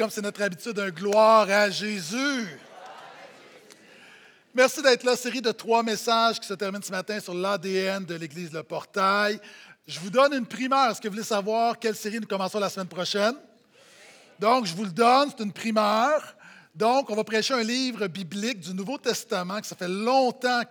Comme 0.00 0.08
c'est 0.08 0.22
notre 0.22 0.40
habitude, 0.40 0.78
un 0.78 0.88
gloire 0.88 1.46
à 1.50 1.68
Jésus. 1.68 2.48
Merci 4.54 4.80
d'être 4.80 5.04
là. 5.04 5.14
Série 5.14 5.42
de 5.42 5.52
trois 5.52 5.82
messages 5.82 6.40
qui 6.40 6.46
se 6.46 6.54
terminent 6.54 6.82
ce 6.82 6.90
matin 6.90 7.20
sur 7.20 7.34
l'ADN 7.34 8.06
de 8.06 8.14
l'Église 8.14 8.50
Le 8.50 8.62
Portail. 8.62 9.38
Je 9.86 10.00
vous 10.00 10.08
donne 10.08 10.32
une 10.32 10.46
primeur. 10.46 10.90
Est-ce 10.90 11.02
que 11.02 11.08
vous 11.08 11.12
voulez 11.12 11.22
savoir 11.22 11.78
quelle 11.78 11.94
série 11.94 12.18
nous 12.18 12.26
commençons 12.26 12.58
la 12.58 12.70
semaine 12.70 12.88
prochaine? 12.88 13.34
Donc, 14.38 14.64
je 14.64 14.74
vous 14.74 14.84
le 14.84 14.90
donne, 14.90 15.28
c'est 15.36 15.44
une 15.44 15.52
primeur. 15.52 16.34
Donc, 16.74 17.10
on 17.10 17.14
va 17.14 17.22
prêcher 17.22 17.52
un 17.52 17.62
livre 17.62 18.06
biblique 18.06 18.60
du 18.60 18.72
Nouveau 18.72 18.96
Testament 18.96 19.60
que 19.60 19.66
ça 19.66 19.76
fait 19.76 19.86
longtemps 19.86 20.62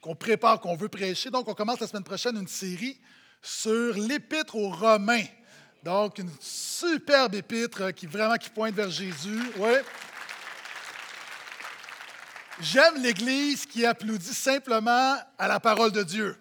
qu'on 0.00 0.14
prépare, 0.14 0.58
qu'on 0.58 0.74
veut 0.74 0.88
prêcher. 0.88 1.28
Donc, 1.28 1.46
on 1.48 1.54
commence 1.54 1.80
la 1.80 1.86
semaine 1.86 2.02
prochaine 2.02 2.38
une 2.38 2.48
série 2.48 2.98
sur 3.42 3.92
l'Épître 3.98 4.56
aux 4.56 4.70
Romains. 4.70 5.26
Donc, 5.82 6.18
une 6.18 6.30
superbe 6.40 7.34
épître 7.34 7.92
qui 7.92 8.06
vraiment 8.06 8.36
pointe 8.54 8.74
vers 8.74 8.90
Jésus. 8.90 9.40
Ouais. 9.56 9.82
J'aime 12.60 13.02
l'Église 13.02 13.64
qui 13.64 13.86
applaudit 13.86 14.34
simplement 14.34 15.16
à 15.38 15.48
la 15.48 15.58
parole 15.58 15.92
de 15.92 16.02
Dieu. 16.02 16.36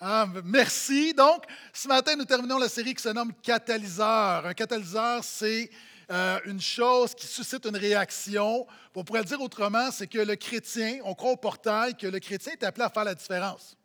Ah, 0.00 0.26
merci. 0.44 1.12
Donc, 1.12 1.44
ce 1.72 1.88
matin, 1.88 2.14
nous 2.16 2.24
terminons 2.24 2.58
la 2.58 2.68
série 2.68 2.94
qui 2.94 3.02
se 3.02 3.08
nomme 3.08 3.32
Catalyseur. 3.42 4.46
Un 4.46 4.54
catalyseur, 4.54 5.24
c'est 5.24 5.68
euh, 6.10 6.38
une 6.46 6.60
chose 6.60 7.14
qui 7.14 7.26
suscite 7.26 7.66
une 7.66 7.76
réaction. 7.76 8.66
On 8.94 9.02
pourrait 9.04 9.20
le 9.20 9.26
dire 9.26 9.40
autrement, 9.40 9.90
c'est 9.90 10.06
que 10.06 10.20
le 10.20 10.36
chrétien, 10.36 11.00
on 11.04 11.14
croit 11.14 11.32
au 11.32 11.36
portail, 11.36 11.96
que 11.96 12.06
le 12.06 12.20
chrétien 12.20 12.52
est 12.52 12.64
appelé 12.64 12.84
à 12.84 12.90
faire 12.90 13.04
la 13.04 13.14
différence. 13.14 13.76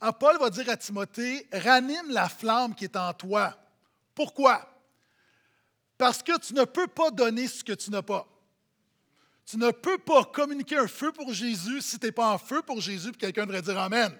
Alors, 0.00 0.18
Paul 0.18 0.38
va 0.38 0.50
dire 0.50 0.68
à 0.68 0.76
Timothée, 0.76 1.46
ranime 1.52 2.10
la 2.10 2.28
flamme 2.28 2.74
qui 2.74 2.84
est 2.84 2.96
en 2.96 3.12
toi. 3.12 3.56
Pourquoi? 4.14 4.68
Parce 5.96 6.22
que 6.22 6.38
tu 6.38 6.54
ne 6.54 6.64
peux 6.64 6.86
pas 6.86 7.10
donner 7.10 7.48
ce 7.48 7.64
que 7.64 7.72
tu 7.72 7.90
n'as 7.90 8.02
pas. 8.02 8.26
Tu 9.46 9.56
ne 9.56 9.70
peux 9.70 9.98
pas 9.98 10.24
communiquer 10.24 10.76
un 10.76 10.88
feu 10.88 11.12
pour 11.12 11.32
Jésus 11.32 11.80
si 11.80 11.98
tu 11.98 12.06
n'es 12.06 12.12
pas 12.12 12.32
en 12.32 12.38
feu 12.38 12.62
pour 12.62 12.80
Jésus, 12.80 13.12
puis 13.12 13.20
quelqu'un 13.20 13.46
devrait 13.46 13.62
dire 13.62 13.78
Amen. 13.78 14.12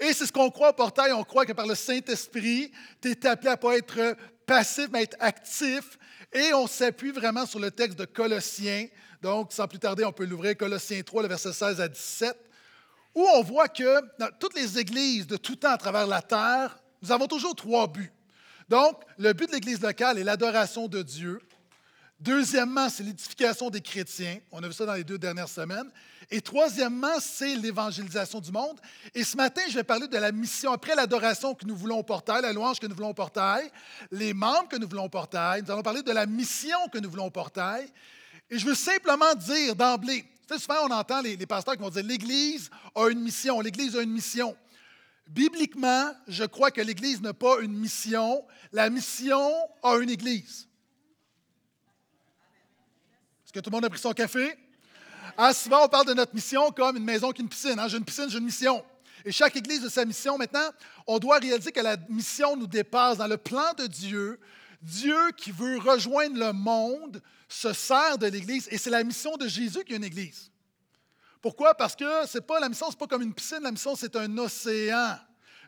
Et 0.00 0.12
c'est 0.12 0.26
ce 0.26 0.32
qu'on 0.32 0.50
croit 0.50 0.70
au 0.70 0.74
portail. 0.74 1.12
On 1.12 1.24
croit 1.24 1.44
que 1.44 1.52
par 1.52 1.66
le 1.66 1.74
Saint-Esprit, 1.74 2.70
tu 3.00 3.10
es 3.10 3.26
appelé 3.26 3.48
à 3.48 3.52
ne 3.52 3.56
pas 3.56 3.76
être 3.76 4.16
passif, 4.46 4.88
mais 4.92 5.02
être 5.02 5.16
actif. 5.18 5.98
Et 6.32 6.52
on 6.54 6.66
s'appuie 6.66 7.10
vraiment 7.10 7.46
sur 7.46 7.58
le 7.58 7.70
texte 7.70 7.98
de 7.98 8.04
Colossiens. 8.04 8.86
Donc, 9.20 9.52
sans 9.52 9.66
plus 9.66 9.80
tarder, 9.80 10.04
on 10.04 10.12
peut 10.12 10.24
l'ouvrir, 10.24 10.56
Colossiens 10.56 11.02
3, 11.02 11.22
le 11.22 11.28
verset 11.28 11.52
16 11.52 11.80
à 11.80 11.88
17, 11.88 12.36
où 13.18 13.26
on 13.34 13.42
voit 13.42 13.66
que 13.66 14.00
dans 14.20 14.30
toutes 14.38 14.54
les 14.54 14.78
églises 14.78 15.26
de 15.26 15.36
tout 15.36 15.56
temps 15.56 15.72
à 15.72 15.76
travers 15.76 16.06
la 16.06 16.22
terre, 16.22 16.78
nous 17.02 17.10
avons 17.10 17.26
toujours 17.26 17.56
trois 17.56 17.88
buts. 17.88 18.12
Donc, 18.68 19.02
le 19.18 19.32
but 19.32 19.48
de 19.48 19.54
l'Église 19.54 19.80
locale 19.80 20.18
est 20.18 20.24
l'adoration 20.24 20.86
de 20.86 21.02
Dieu. 21.02 21.40
Deuxièmement, 22.20 22.88
c'est 22.88 23.02
l'édification 23.02 23.70
des 23.70 23.80
chrétiens. 23.80 24.38
On 24.52 24.62
a 24.62 24.68
vu 24.68 24.72
ça 24.72 24.86
dans 24.86 24.94
les 24.94 25.02
deux 25.02 25.18
dernières 25.18 25.48
semaines. 25.48 25.90
Et 26.30 26.40
troisièmement, 26.40 27.18
c'est 27.20 27.56
l'évangélisation 27.56 28.38
du 28.40 28.52
monde. 28.52 28.78
Et 29.16 29.24
ce 29.24 29.36
matin, 29.36 29.62
je 29.68 29.74
vais 29.74 29.84
parler 29.84 30.06
de 30.06 30.18
la 30.18 30.30
mission, 30.30 30.70
après 30.70 30.94
l'adoration 30.94 31.54
que 31.56 31.64
nous 31.64 31.76
voulons 31.76 32.04
portail, 32.04 32.42
la 32.42 32.52
louange 32.52 32.78
que 32.78 32.86
nous 32.86 32.94
voulons 32.94 33.14
portail, 33.14 33.68
les 34.12 34.32
membres 34.32 34.68
que 34.68 34.76
nous 34.76 34.88
voulons 34.88 35.08
portail. 35.08 35.62
Nous 35.62 35.72
allons 35.72 35.82
parler 35.82 36.02
de 36.02 36.12
la 36.12 36.26
mission 36.26 36.78
que 36.92 36.98
nous 36.98 37.10
voulons 37.10 37.30
portail. 37.32 37.88
Et 38.48 38.60
je 38.60 38.64
veux 38.64 38.76
simplement 38.76 39.34
dire 39.34 39.74
d'emblée, 39.74 40.24
souvent 40.56 40.86
on 40.86 40.90
entend 40.90 41.20
les, 41.20 41.36
pasteurs 41.46 41.76
qui 41.76 41.82
vont 41.82 41.90
dire 41.90 42.04
l'Église 42.04 42.70
a 42.94 43.08
une 43.08 43.20
mission, 43.20 43.60
l'Église 43.60 43.96
a 43.96 44.02
une 44.02 44.12
mission. 44.12 44.56
Bibliquement, 45.28 46.10
je 46.26 46.44
crois 46.44 46.70
que 46.70 46.80
l'Église 46.80 47.20
n'a 47.20 47.34
pas 47.34 47.60
une 47.60 47.74
mission. 47.74 48.42
La 48.72 48.88
mission 48.88 49.52
a 49.82 49.96
une 49.96 50.08
Église. 50.08 50.66
Est-ce 53.44 53.52
que 53.52 53.60
tout 53.60 53.68
le 53.68 53.76
monde 53.76 53.84
a 53.84 53.90
pris 53.90 53.98
son 53.98 54.12
café? 54.12 54.56
Ah, 55.36 55.52
souvent, 55.52 55.84
on 55.84 55.88
parle 55.88 56.06
de 56.06 56.14
notre 56.14 56.34
mission 56.34 56.70
comme 56.70 56.96
une 56.96 57.04
maison 57.04 57.30
qui 57.30 57.42
une 57.42 57.48
piscine. 57.48 57.78
Hein? 57.78 57.88
J'ai 57.88 57.98
une 57.98 58.04
piscine, 58.04 58.30
j'ai 58.30 58.38
une 58.38 58.44
mission. 58.44 58.82
Et 59.24 59.32
chaque 59.32 59.54
Église 59.56 59.84
a 59.84 59.90
sa 59.90 60.04
mission. 60.04 60.38
Maintenant, 60.38 60.70
on 61.06 61.18
doit 61.18 61.38
réaliser 61.38 61.72
que 61.72 61.80
la 61.80 61.96
mission 62.08 62.56
nous 62.56 62.66
dépasse. 62.66 63.18
Dans 63.18 63.26
le 63.26 63.36
plan 63.36 63.74
de 63.76 63.86
Dieu, 63.86 64.40
Dieu 64.80 65.32
qui 65.36 65.50
veut 65.50 65.78
rejoindre 65.78 66.38
le 66.38 66.52
monde 66.52 67.20
se 67.48 67.72
sert 67.72 68.18
de 68.18 68.26
l'Église. 68.26 68.68
Et 68.70 68.78
c'est 68.78 68.90
la 68.90 69.02
mission 69.02 69.36
de 69.36 69.48
Jésus 69.48 69.84
qui 69.84 69.94
est 69.94 69.96
une 69.96 70.04
Église. 70.04 70.50
Pourquoi? 71.40 71.74
Parce 71.74 71.94
que 71.94 72.26
c'est 72.26 72.46
pas 72.46 72.60
la 72.60 72.68
mission, 72.68 72.86
c'est 72.90 72.98
pas 72.98 73.06
comme 73.06 73.22
une 73.22 73.34
piscine, 73.34 73.60
la 73.62 73.70
mission, 73.70 73.94
c'est 73.94 74.14
un 74.16 74.38
océan. 74.38 75.16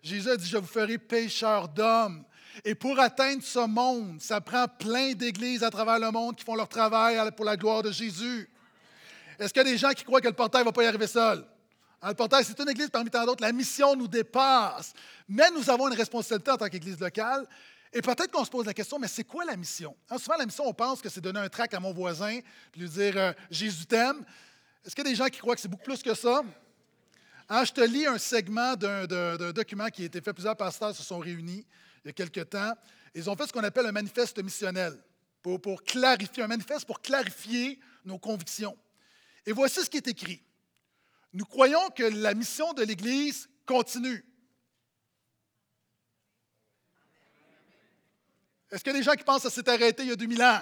Jésus 0.02 0.30
a 0.30 0.36
dit, 0.36 0.46
je 0.46 0.56
vous 0.56 0.66
ferai 0.66 0.98
pêcheurs 0.98 1.68
d'hommes. 1.68 2.24
Et 2.64 2.74
pour 2.74 2.98
atteindre 2.98 3.42
ce 3.42 3.66
monde, 3.66 4.20
ça 4.20 4.40
prend 4.40 4.66
plein 4.66 5.12
d'églises 5.12 5.62
à 5.62 5.70
travers 5.70 5.98
le 5.98 6.10
monde 6.10 6.36
qui 6.36 6.44
font 6.44 6.56
leur 6.56 6.68
travail 6.68 7.18
pour 7.36 7.44
la 7.44 7.56
gloire 7.56 7.82
de 7.82 7.92
Jésus. 7.92 8.48
Est-ce 9.38 9.52
qu'il 9.52 9.62
y 9.62 9.66
a 9.66 9.70
des 9.70 9.78
gens 9.78 9.90
qui 9.90 10.04
croient 10.04 10.20
que 10.20 10.28
le 10.28 10.34
portail 10.34 10.62
ne 10.62 10.66
va 10.66 10.72
pas 10.72 10.82
y 10.82 10.86
arriver 10.86 11.06
seul? 11.06 11.44
Hein, 12.02 12.08
le 12.08 12.14
portail, 12.14 12.44
c'est 12.44 12.58
une 12.58 12.68
église 12.68 12.90
parmi 12.90 13.10
tant 13.10 13.24
d'autres. 13.24 13.42
La 13.42 13.52
mission 13.52 13.94
nous 13.94 14.08
dépasse. 14.08 14.92
Mais 15.28 15.50
nous 15.50 15.68
avons 15.70 15.88
une 15.88 15.96
responsabilité 15.96 16.50
en 16.50 16.56
tant 16.56 16.68
qu'église 16.68 16.98
locale. 16.98 17.46
Et 17.92 18.02
peut-être 18.02 18.30
qu'on 18.30 18.44
se 18.44 18.50
pose 18.50 18.66
la 18.66 18.74
question, 18.74 18.98
mais 18.98 19.08
c'est 19.08 19.24
quoi 19.24 19.44
la 19.44 19.56
mission? 19.56 19.96
Hein, 20.08 20.18
souvent, 20.18 20.36
la 20.36 20.46
mission, 20.46 20.64
on 20.66 20.72
pense 20.72 21.00
que 21.00 21.08
c'est 21.08 21.20
donner 21.20 21.40
un 21.40 21.48
trac 21.48 21.74
à 21.74 21.80
mon 21.80 21.92
voisin, 21.92 22.38
puis 22.70 22.82
lui 22.82 22.88
dire 22.88 23.16
euh, 23.16 23.32
Jésus 23.50 23.86
t'aime. 23.86 24.24
Est-ce 24.84 24.94
qu'il 24.94 25.04
y 25.04 25.08
a 25.08 25.10
des 25.10 25.16
gens 25.16 25.26
qui 25.26 25.40
croient 25.40 25.56
que 25.56 25.60
c'est 25.60 25.68
beaucoup 25.68 25.84
plus 25.84 26.02
que 26.02 26.14
ça? 26.14 26.42
Hein, 27.48 27.64
je 27.64 27.72
te 27.72 27.80
lis 27.80 28.06
un 28.06 28.18
segment 28.18 28.76
d'un 28.76 29.52
document 29.52 29.88
qui 29.88 30.02
a 30.02 30.04
été 30.06 30.20
fait. 30.20 30.32
Plusieurs 30.32 30.56
pasteurs 30.56 30.94
se 30.94 31.02
sont 31.02 31.18
réunis 31.18 31.66
il 32.04 32.08
y 32.08 32.10
a 32.10 32.12
quelque 32.12 32.40
temps. 32.40 32.72
Ils 33.14 33.28
ont 33.28 33.34
fait 33.34 33.46
ce 33.46 33.52
qu'on 33.52 33.64
appelle 33.64 33.86
un 33.86 33.92
manifeste 33.92 34.42
missionnel 34.42 34.96
un 35.44 36.46
manifeste 36.46 36.84
pour 36.86 37.00
clarifier 37.00 37.78
nos 38.04 38.18
convictions. 38.18 38.76
Et 39.46 39.52
voici 39.52 39.80
ce 39.82 39.90
qui 39.90 39.96
est 39.96 40.08
écrit. 40.08 40.42
Nous 41.32 41.44
croyons 41.44 41.90
que 41.90 42.02
la 42.02 42.34
mission 42.34 42.72
de 42.72 42.82
l'Église 42.82 43.48
continue. 43.64 44.24
Est-ce 48.70 48.84
qu'il 48.84 48.92
y 48.92 48.96
a 48.96 48.98
des 48.98 49.04
gens 49.04 49.14
qui 49.14 49.24
pensent 49.24 49.42
que 49.42 49.48
ça 49.48 49.54
s'est 49.54 49.68
arrêté 49.68 50.04
il 50.04 50.10
y 50.10 50.12
a 50.12 50.16
2000 50.16 50.42
ans? 50.42 50.60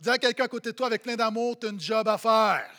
Dis 0.00 0.10
à 0.10 0.18
quelqu'un 0.18 0.44
à 0.44 0.48
côté 0.48 0.70
de 0.70 0.76
toi 0.76 0.86
avec 0.86 1.02
plein 1.02 1.14
d'amour, 1.14 1.58
tu 1.58 1.66
as 1.66 1.70
une 1.70 1.80
job 1.80 2.08
à 2.08 2.18
faire. 2.18 2.70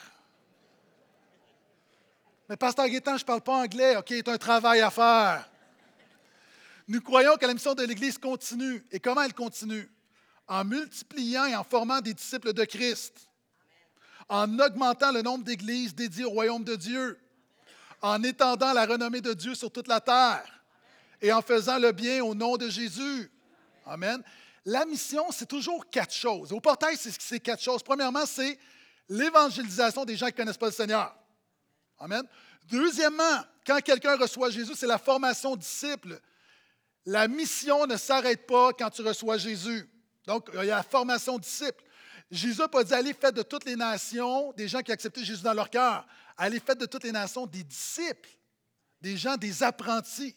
Mais 2.50 2.58
Pasteur 2.58 2.88
Guétan, 2.88 3.16
je 3.18 3.24
ne 3.24 3.28
parle 3.28 3.42
pas 3.42 3.54
anglais. 3.54 3.96
OK, 3.96 4.08
tu 4.08 4.24
as 4.30 4.34
un 4.34 4.38
travail 4.38 4.82
à 4.82 4.90
faire. 4.90 5.50
Nous 6.88 7.00
croyons 7.00 7.38
que 7.38 7.46
la 7.46 7.54
mission 7.54 7.74
de 7.74 7.84
l'Église 7.84 8.18
continue. 8.18 8.86
Et 8.92 9.00
comment 9.00 9.22
elle 9.22 9.34
continue? 9.34 9.90
En 10.48 10.66
multipliant 10.66 11.46
et 11.46 11.56
en 11.56 11.64
formant 11.64 12.02
des 12.02 12.14
disciples 12.14 12.52
de 12.52 12.66
Christ, 12.66 13.30
en 14.28 14.60
augmentant 14.60 15.12
le 15.12 15.22
nombre 15.22 15.46
d'églises 15.46 15.96
dédiées 15.96 16.26
au 16.26 16.32
royaume 16.32 16.64
de 16.64 16.76
Dieu, 16.76 17.18
en 18.02 18.22
étendant 18.24 18.74
la 18.74 18.86
renommée 18.86 19.22
de 19.22 19.34
Dieu 19.34 19.56
sur 19.56 19.72
toute 19.72 19.88
la 19.88 20.02
terre 20.02 20.44
et 21.22 21.32
en 21.32 21.42
faisant 21.42 21.80
le 21.80 21.94
bien 21.94 22.22
au 22.22 22.36
nom 22.36 22.58
de 22.58 22.70
Jésus. 22.70 23.32
Amen. 23.86 24.24
La 24.66 24.86
mission, 24.86 25.26
c'est 25.32 25.46
toujours 25.46 25.90
quatre 25.90 26.14
choses. 26.14 26.54
Au 26.54 26.60
portail, 26.60 26.96
c'est 26.98 27.40
quatre 27.40 27.62
choses. 27.62 27.84
Premièrement, 27.84 28.26
c'est 28.26 28.58
l'évangélisation 29.10 30.06
des 30.06 30.16
gens 30.16 30.28
qui 30.28 30.34
ne 30.34 30.38
connaissent 30.38 30.58
pas 30.58 30.68
le 30.68 30.72
Seigneur. 30.72 31.16
Amen. 32.00 32.24
Deuxièmement, 32.66 33.44
quand 33.66 33.82
quelqu'un 33.82 34.16
reçoit 34.16 34.50
Jésus, 34.50 34.74
c'est 34.76 34.88
la 34.88 34.98
formation 34.98 35.56
disciple. 35.56 36.20
La 37.06 37.28
mission 37.28 37.86
ne 37.86 37.98
s'arrête 37.98 38.48
pas 38.48 38.72
quand 38.74 38.90
tu 38.90 39.02
reçois 39.02 39.38
Jésus. 39.38 39.90
Donc, 40.26 40.50
il 40.54 40.66
y 40.66 40.72
a 40.72 40.78
la 40.78 40.84
formation 40.84 41.38
disciple. 41.38 41.84
Jésus 42.32 42.60
n'a 42.60 42.68
pas 42.68 42.84
dit 42.84 42.94
allez 42.94 43.14
faites 43.14 43.36
de 43.36 43.44
toutes 43.44 43.66
les 43.66 43.76
nations 43.76 44.54
des 44.54 44.68
gens 44.68 44.82
qui 44.82 44.92
accepté 44.92 45.24
Jésus 45.24 45.44
dans 45.44 45.54
leur 45.54 45.70
cœur. 45.70 46.08
Allez 46.38 46.60
faites 46.60 46.80
de 46.80 46.86
toutes 46.86 47.04
les 47.04 47.12
nations 47.12 47.46
des 47.46 47.64
disciples, 47.64 48.30
des 49.02 49.18
gens, 49.18 49.36
des 49.36 49.62
apprentis. 49.62 50.36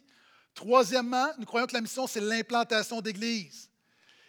Troisièmement, 0.57 1.29
nous 1.39 1.45
croyons 1.45 1.67
que 1.67 1.75
la 1.75 1.83
mission, 1.83 2.07
c'est 2.07 2.21
l'implantation 2.21 3.03
d'Église. 3.03 3.69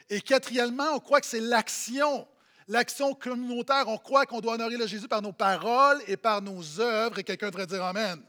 Et 0.10 0.20
quatrièmement, 0.20 0.92
on 0.94 1.00
croit 1.00 1.22
que 1.22 1.26
c'est 1.26 1.40
l'action, 1.40 2.28
l'action 2.68 3.16
communautaire. 3.16 3.88
On 3.88 3.98
croit 3.98 4.26
qu'on 4.26 4.42
doit 4.42 4.56
honorer 4.56 4.76
le 4.76 4.86
Jésus 4.88 5.08
par 5.08 5.22
nos 5.22 5.32
paroles 5.32 6.04
et 6.06 6.18
par 6.18 6.42
nos 6.42 6.82
œuvres. 6.82 7.18
Et 7.18 7.24
quelqu'un 7.24 7.50
devrait 7.50 7.66
dire 7.66 7.82
Amen. 7.82 8.22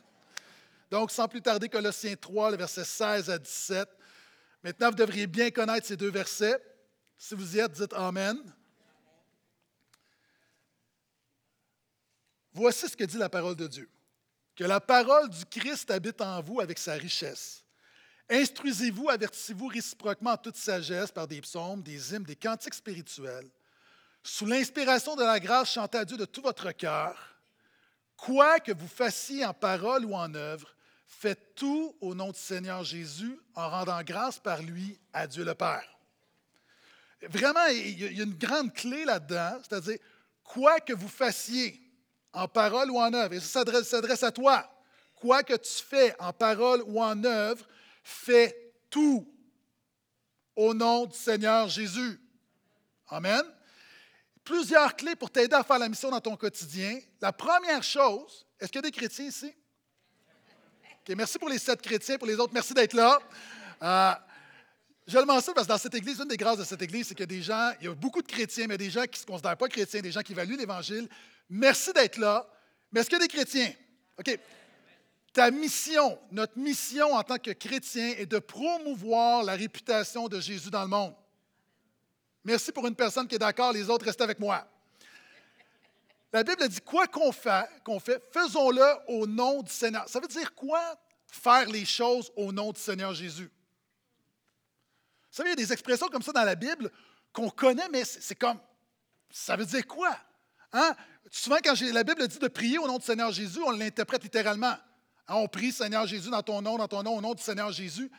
Donc, 0.93 1.11
sans 1.11 1.26
plus 1.26 1.43
tarder, 1.43 1.69
Colossiens 1.69 2.14
3, 2.14 2.52
le 2.52 2.56
verset 2.56 2.84
16 2.84 3.31
à 3.31 3.37
17. 3.38 3.88
Maintenant, 4.62 4.90
vous 4.90 4.96
devriez 4.96 5.26
bien 5.26 5.50
connaître 5.50 5.88
ces 5.88 5.96
deux 5.96 6.11
versets. 6.11 6.56
Si 7.17 7.34
vous 7.34 7.56
y 7.56 7.58
êtes, 7.58 7.72
dites 7.72 7.93
Amen. 7.94 8.38
Voici 12.52 12.88
ce 12.88 12.96
que 12.96 13.05
dit 13.05 13.19
la 13.19 13.28
parole 13.28 13.56
de 13.56 13.67
Dieu. 13.67 13.90
Que 14.55 14.62
la 14.62 14.81
parole 14.81 15.28
du 15.31 15.44
Christ 15.46 15.90
habite 15.90 16.20
en 16.20 16.40
vous 16.40 16.61
avec 16.61 16.78
sa 16.78 16.93
richesse. 16.93 17.64
Instruisez-vous, 18.30 19.08
avertissez-vous 19.08 19.69
réciproquement 19.69 20.32
en 20.32 20.36
toute 20.36 20.56
sagesse 20.56 21.10
par 21.10 21.26
des 21.26 21.40
psaumes, 21.40 21.82
des 21.82 22.14
hymnes, 22.14 22.25
des 22.25 22.36
cantiques 22.36 22.75
spirituels. 22.75 23.48
Sous 24.22 24.46
l'inspiration 24.46 25.16
de 25.16 25.22
la 25.22 25.40
grâce, 25.40 25.72
chantez 25.72 25.98
à 25.98 26.04
Dieu 26.04 26.16
de 26.16 26.26
tout 26.26 26.42
votre 26.42 26.70
cœur. 26.72 27.16
Quoi 28.16 28.60
que 28.60 28.72
vous 28.72 28.88
fassiez 28.88 29.44
en 29.46 29.54
parole 29.54 30.04
ou 30.04 30.14
en 30.14 30.34
œuvre, 30.34 30.75
Faites 31.08 31.54
tout 31.54 31.96
au 32.02 32.14
nom 32.14 32.30
du 32.30 32.38
Seigneur 32.38 32.84
Jésus 32.84 33.40
en 33.54 33.69
rendant 33.70 34.02
grâce 34.02 34.38
par 34.38 34.62
lui 34.62 35.00
à 35.12 35.26
Dieu 35.26 35.42
le 35.42 35.54
Père. 35.54 35.88
Vraiment, 37.22 37.64
il 37.66 38.16
y 38.16 38.20
a 38.20 38.24
une 38.24 38.36
grande 38.36 38.72
clé 38.72 39.04
là-dedans, 39.04 39.58
c'est-à-dire, 39.62 39.98
quoi 40.44 40.78
que 40.81 40.92
vous 40.92 41.08
fassiez, 41.08 41.81
en 42.32 42.46
parole 42.46 42.90
ou 42.90 42.98
en 43.00 43.12
œuvre, 43.14 43.34
et 43.34 43.40
ça 43.40 43.64
s'adresse 43.82 44.22
à 44.22 44.31
toi, 44.31 44.70
quoi 45.16 45.42
que 45.42 45.54
tu 45.54 45.82
fais 45.82 46.14
en 46.20 46.32
parole 46.32 46.82
ou 46.86 47.02
en 47.02 47.24
œuvre, 47.24 47.66
fais 48.08 48.72
tout 48.90 49.26
au 50.56 50.75
nom 50.75 51.06
du 51.06 51.16
Seigneur 51.16 51.69
Jésus. 51.69 52.20
Amen. 53.08 53.43
Plusieurs 54.43 54.96
clés 54.96 55.14
pour 55.14 55.31
t'aider 55.31 55.55
à 55.55 55.62
faire 55.62 55.78
la 55.78 55.88
mission 55.88 56.10
dans 56.10 56.20
ton 56.20 56.37
quotidien. 56.37 56.99
La 57.20 57.32
première 57.32 57.82
chose, 57.82 58.46
est-ce 58.58 58.72
qu'il 58.72 58.78
y 58.78 58.87
a 58.87 58.90
des 58.90 58.96
chrétiens 58.96 59.26
ici? 59.26 59.52
merci 61.14 61.38
pour 61.38 61.49
les 61.49 61.58
sept 61.58 61.81
chrétiens. 61.81 62.19
Pour 62.19 62.26
les 62.26 62.37
autres, 62.37 62.52
merci 62.52 62.75
d'être 62.75 62.93
là. 62.93 63.19
Euh, 63.82 64.12
je 65.06 65.19
le 65.19 65.25
mentionne 65.25 65.55
parce 65.55 65.66
que 65.66 65.72
dans 65.72 65.78
cette 65.78 65.94
église, 65.94 66.19
une 66.19 66.28
des 66.28 66.37
grâces 66.37 66.58
de 66.58 66.64
cette 66.64 66.82
église, 66.82 67.08
c'est 67.08 67.14
qu'il 67.14 67.22
y 67.22 67.25
a 67.25 67.26
des 67.26 67.43
gens, 67.43 67.72
il 67.81 67.87
y 67.87 67.88
a 67.88 67.94
beaucoup 67.94 68.20
de 68.20 68.26
chrétiens, 68.26 68.66
mais 68.66 68.76
des 68.76 68.90
gens 68.90 69.05
qui 69.05 69.12
ne 69.12 69.16
se 69.16 69.26
considèrent 69.26 69.56
pas 69.56 69.69
chrétiens, 69.69 70.02
des 70.02 70.12
gens 70.12 70.20
qui 70.20 70.32
évaluent 70.32 70.58
l'Évangile. 70.58 71.08
Merci 71.49 71.93
d'être 71.94 72.19
là. 72.19 72.46
Mais 72.93 73.00
est-ce 73.00 73.08
qu'il 73.08 73.19
y 73.19 73.22
a 73.22 73.26
des 73.26 73.32
chrétiens? 73.32 73.72
OK. 74.19 74.38
Ta 75.32 75.50
mission, 75.50 76.19
notre 76.30 76.58
mission 76.58 77.14
en 77.14 77.22
tant 77.22 77.38
que 77.38 77.50
chrétien 77.50 78.14
est 78.16 78.26
de 78.26 78.38
promouvoir 78.38 79.42
la 79.42 79.54
réputation 79.54 80.28
de 80.28 80.40
Jésus 80.40 80.70
dans 80.70 80.82
le 80.82 80.88
monde. 80.88 81.14
Merci 82.44 82.72
pour 82.72 82.86
une 82.86 82.94
personne 82.94 83.28
qui 83.28 83.34
est 83.34 83.38
d'accord, 83.38 83.72
les 83.72 83.90
autres 83.90 84.06
restent 84.06 84.22
avec 84.22 84.38
moi. 84.38 84.66
La 86.32 86.42
Bible 86.42 86.69
dit 86.69 86.80
quoi 86.80 87.06
qu'on 87.06 87.32
fait, 87.32 88.22
faisons-le 88.32 88.84
au 89.08 89.26
nom 89.26 89.62
du 89.62 89.72
Seigneur. 89.72 90.08
Ça 90.08 90.20
veut 90.20 90.28
dire 90.28 90.54
quoi 90.54 90.98
faire 91.26 91.66
les 91.66 91.84
choses 91.84 92.32
au 92.36 92.52
nom 92.52 92.72
du 92.72 92.81
Seigneur 92.81 93.14
Jésus? 93.14 93.50
Vous 95.31 95.36
savez, 95.36 95.50
il 95.50 95.52
y 95.52 95.62
a 95.62 95.66
des 95.66 95.72
expressions 95.72 96.08
comme 96.08 96.22
ça 96.22 96.32
dans 96.32 96.44
la 96.44 96.54
Bible 96.54 96.90
qu'on 97.32 97.50
connaît, 97.50 97.88
mais 97.90 98.04
c'est 98.04 98.34
comme, 98.34 98.58
ça 99.31 99.56
veut 99.56 99.66
dire 99.66 99.86
quoi? 99.86 100.19
Hein? 100.72 100.94
Souvent, 101.31 101.58
quand 101.62 101.78
la 101.81 102.04
Bible 102.04 102.26
dit 102.26 102.38
de 102.38 102.48
prier 102.48 102.78
au 102.78 102.86
nom 102.86 102.98
du 102.98 103.04
Seigneur 103.04 103.31
Jésus, 103.31 103.60
on 103.64 103.70
l'interprète 103.70 104.22
littéralement. 104.22 104.74
Hein, 105.28 105.34
on 105.36 105.48
prie 105.48 105.72
Seigneur 105.72 106.06
Jésus 106.06 106.30
dans 106.30 106.42
ton 106.42 106.62
nom, 106.62 106.78
dans 106.78 106.88
ton 106.88 107.02
nom, 107.02 107.16
au 107.16 107.20
nom 107.20 107.34
du 107.34 107.42
Seigneur 107.42 107.70
Jésus. 107.70 108.10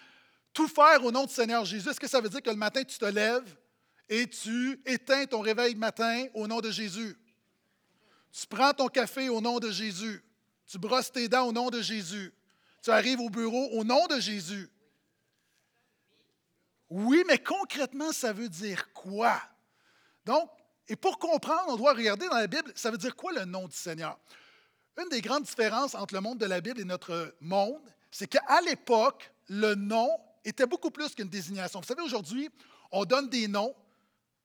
Tout 0.53 0.67
faire 0.67 1.03
au 1.03 1.11
nom 1.11 1.25
du 1.25 1.33
Seigneur 1.33 1.65
Jésus, 1.65 1.89
est-ce 1.89 1.99
que 1.99 2.07
ça 2.07 2.21
veut 2.21 2.29
dire 2.29 2.41
que 2.41 2.49
le 2.49 2.55
matin, 2.55 2.83
tu 2.83 2.97
te 2.97 3.05
lèves 3.05 3.55
et 4.07 4.27
tu 4.27 4.81
éteins 4.85 5.25
ton 5.25 5.41
réveil 5.41 5.75
matin 5.75 6.25
au 6.33 6.47
nom 6.47 6.59
de 6.59 6.71
Jésus? 6.71 7.17
Tu 8.31 8.45
prends 8.47 8.73
ton 8.73 8.87
café 8.87 9.29
au 9.29 9.41
nom 9.41 9.59
de 9.59 9.71
Jésus. 9.71 10.23
Tu 10.67 10.77
brosses 10.77 11.11
tes 11.11 11.27
dents 11.27 11.47
au 11.47 11.51
nom 11.51 11.69
de 11.69 11.81
Jésus. 11.81 12.31
Tu 12.83 12.91
arrives 12.91 13.19
au 13.19 13.29
bureau 13.29 13.69
au 13.71 13.83
nom 13.83 14.05
de 14.05 14.19
Jésus. 14.19 14.69
Oui, 16.89 17.23
mais 17.27 17.39
concrètement, 17.39 18.11
ça 18.11 18.33
veut 18.33 18.49
dire 18.49 18.91
quoi? 18.93 19.41
Donc, 20.25 20.49
et 20.87 20.95
pour 20.95 21.19
comprendre, 21.19 21.65
on 21.67 21.75
doit 21.75 21.93
regarder 21.93 22.27
dans 22.27 22.37
la 22.37 22.47
Bible, 22.47 22.71
ça 22.75 22.89
veut 22.89 22.97
dire 22.97 23.15
quoi 23.15 23.31
le 23.31 23.45
nom 23.45 23.67
du 23.67 23.75
Seigneur? 23.75 24.17
Une 25.01 25.09
des 25.09 25.21
grandes 25.21 25.43
différences 25.43 25.95
entre 25.95 26.13
le 26.13 26.19
monde 26.19 26.39
de 26.39 26.45
la 26.45 26.59
Bible 26.59 26.81
et 26.81 26.85
notre 26.85 27.33
monde, 27.39 27.81
c'est 28.11 28.27
qu'à 28.27 28.61
l'époque, 28.65 29.31
le 29.47 29.73
nom 29.75 30.09
était 30.43 30.65
beaucoup 30.65 30.91
plus 30.91 31.15
qu'une 31.15 31.29
désignation. 31.29 31.79
Vous 31.79 31.85
savez, 31.85 32.01
aujourd'hui, 32.01 32.49
on 32.91 33.05
donne 33.05 33.29
des 33.29 33.47
noms, 33.47 33.73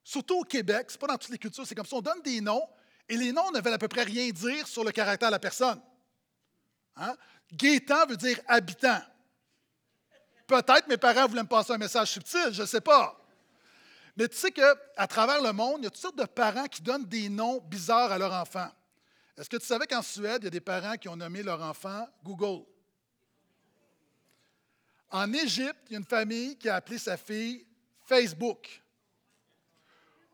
surtout 0.05 0.41
au 0.41 0.45
Québec, 0.45 0.87
ce 0.91 0.95
n'est 0.95 0.99
pas 0.99 1.07
dans 1.09 1.19
toutes 1.19 1.33
les 1.33 1.39
cultures, 1.39 1.67
c'est 1.67 1.75
comme 1.75 1.87
ça, 1.87 1.97
on 1.97 2.03
donne 2.03 2.23
des 2.23 2.41
noms, 2.41 2.63
et 3.09 3.17
les 3.17 3.33
noms 3.33 3.51
ne 3.51 3.61
veulent 3.61 3.75
à 3.75 3.79
peu 3.79 3.89
près 3.89 4.05
rien 4.05 4.31
dire 4.31 4.67
sur 4.69 4.85
le 4.85 4.93
caractère 4.93 5.29
de 5.29 5.33
la 5.33 5.41
personne. 5.41 5.81
Hein? 6.97 7.17
Gaétan 7.53 8.07
veut 8.07 8.17
dire 8.17 8.39
habitant. 8.47 9.01
Peut-être 10.47 10.87
mes 10.87 10.99
parents 10.99 11.27
voulaient 11.27 11.43
me 11.43 11.49
passer 11.49 11.73
un 11.73 11.79
message 11.79 12.13
subtil, 12.13 12.53
je 12.53 12.63
ne 12.63 12.67
sais 12.67 12.81
pas. 12.81 13.21
Mais 14.17 14.29
tu 14.29 14.37
sais 14.37 14.53
qu'à 14.53 15.07
travers 15.09 15.43
le 15.43 15.53
monde, 15.53 15.79
il 15.81 15.85
y 15.85 15.87
a 15.87 15.91
toutes 15.91 16.01
sortes 16.01 16.19
de 16.19 16.27
parents 16.27 16.67
qui 16.67 16.81
donnent 16.81 17.07
des 17.07 17.29
noms 17.29 17.61
bizarres 17.67 18.13
à 18.13 18.19
leurs 18.19 18.33
enfants. 18.33 18.71
Est-ce 19.37 19.51
que 19.51 19.57
tu 19.57 19.67
savais 19.67 19.87
qu'en 19.87 20.03
Suède, 20.03 20.43
il 20.43 20.45
y 20.45 20.47
a 20.49 20.51
des 20.51 20.61
parents 20.61 20.97
qui 20.97 21.09
ont 21.09 21.17
nommé 21.17 21.43
leur 21.43 21.61
enfant 21.61 22.07
Google? 22.23 22.65
En 25.11 25.33
Égypte, 25.33 25.79
il 25.87 25.93
y 25.93 25.95
a 25.97 25.99
une 25.99 26.05
famille 26.05 26.57
qui 26.57 26.69
a 26.69 26.77
appelé 26.77 26.99
sa 26.99 27.17
fille 27.17 27.67
Facebook. 28.05 28.83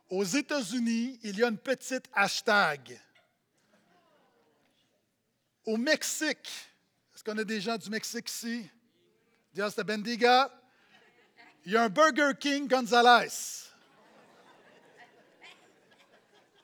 Aux 0.08 0.24
États-Unis, 0.24 1.18
il 1.22 1.38
y 1.38 1.44
a 1.44 1.48
une 1.48 1.58
petite 1.58 2.06
hashtag. 2.12 3.00
Au 5.64 5.76
Mexique, 5.76 6.50
est-ce 7.14 7.22
qu'on 7.22 7.38
a 7.38 7.44
des 7.44 7.60
gens 7.60 7.78
du 7.78 7.88
Mexique 7.90 8.28
ici? 8.28 8.68
Dios 9.52 9.70
te 9.70 9.82
bendiga. 9.82 10.50
Il 11.64 11.72
y 11.72 11.76
a 11.76 11.84
un 11.84 11.88
Burger 11.88 12.32
King 12.38 12.66
Gonzalez. 12.66 13.69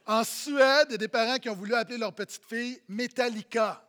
En 0.06 0.22
Suède, 0.22 0.86
il 0.90 0.92
y 0.92 0.94
a 0.94 0.98
des 0.98 1.08
parents 1.08 1.36
qui 1.38 1.48
ont 1.48 1.54
voulu 1.54 1.74
appeler 1.74 1.98
leur 1.98 2.12
petite 2.12 2.44
fille 2.44 2.80
Metallica. 2.88 3.82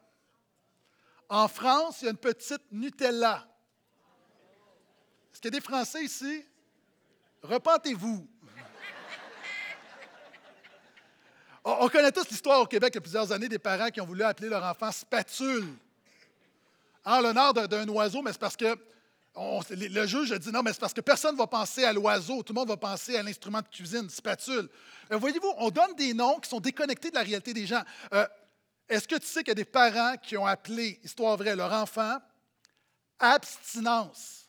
En 1.29 1.47
France, 1.47 2.01
il 2.01 2.05
y 2.05 2.07
a 2.07 2.11
une 2.11 2.17
petite 2.17 2.63
Nutella. 2.71 3.47
Est-ce 5.31 5.41
qu'il 5.41 5.53
y 5.53 5.55
a 5.55 5.59
des 5.59 5.63
Français 5.63 6.03
ici? 6.03 6.43
Repentez-vous. 7.43 8.27
On 11.63 11.89
connaît 11.89 12.11
tous 12.13 12.29
l'histoire 12.29 12.61
au 12.61 12.65
Québec 12.65 12.93
il 12.93 12.95
y 12.95 12.99
a 12.99 13.01
plusieurs 13.01 13.31
années 13.31 13.49
des 13.49 13.59
parents 13.59 13.89
qui 13.89 13.99
ont 13.99 14.05
voulu 14.05 14.23
appeler 14.23 14.47
leur 14.49 14.63
enfant 14.63 14.91
spatule. 14.91 15.67
En 17.03 17.19
l'honneur 17.19 17.53
d'un 17.53 17.87
oiseau, 17.89 18.21
mais 18.21 18.31
c'est 18.31 18.39
parce 18.39 18.57
que 18.57 18.77
le 19.69 20.07
juge 20.07 20.31
a 20.31 20.39
dit 20.39 20.51
non, 20.51 20.63
mais 20.63 20.73
c'est 20.73 20.79
parce 20.79 20.93
que 20.93 21.01
personne 21.01 21.33
ne 21.33 21.37
va 21.37 21.45
penser 21.45 21.83
à 21.83 21.93
l'oiseau, 21.93 22.41
tout 22.41 22.53
le 22.53 22.59
monde 22.59 22.69
va 22.69 22.77
penser 22.77 23.15
à 23.17 23.23
l'instrument 23.23 23.61
de 23.61 23.67
cuisine, 23.67 24.09
spatule. 24.09 24.67
Euh, 25.11 25.17
voyez-vous, 25.17 25.53
on 25.57 25.69
donne 25.69 25.93
des 25.95 26.13
noms 26.13 26.39
qui 26.39 26.49
sont 26.49 26.59
déconnectés 26.59 27.11
de 27.11 27.15
la 27.15 27.21
réalité 27.21 27.53
des 27.53 27.67
gens. 27.67 27.83
Euh, 28.13 28.27
est-ce 28.89 29.07
que 29.07 29.15
tu 29.15 29.27
sais 29.27 29.41
qu'il 29.41 29.49
y 29.49 29.51
a 29.51 29.55
des 29.55 29.65
parents 29.65 30.15
qui 30.17 30.37
ont 30.37 30.45
appelé, 30.45 30.99
histoire 31.03 31.37
vraie, 31.37 31.55
leur 31.55 31.71
enfant 31.71 32.17
abstinence? 33.19 34.47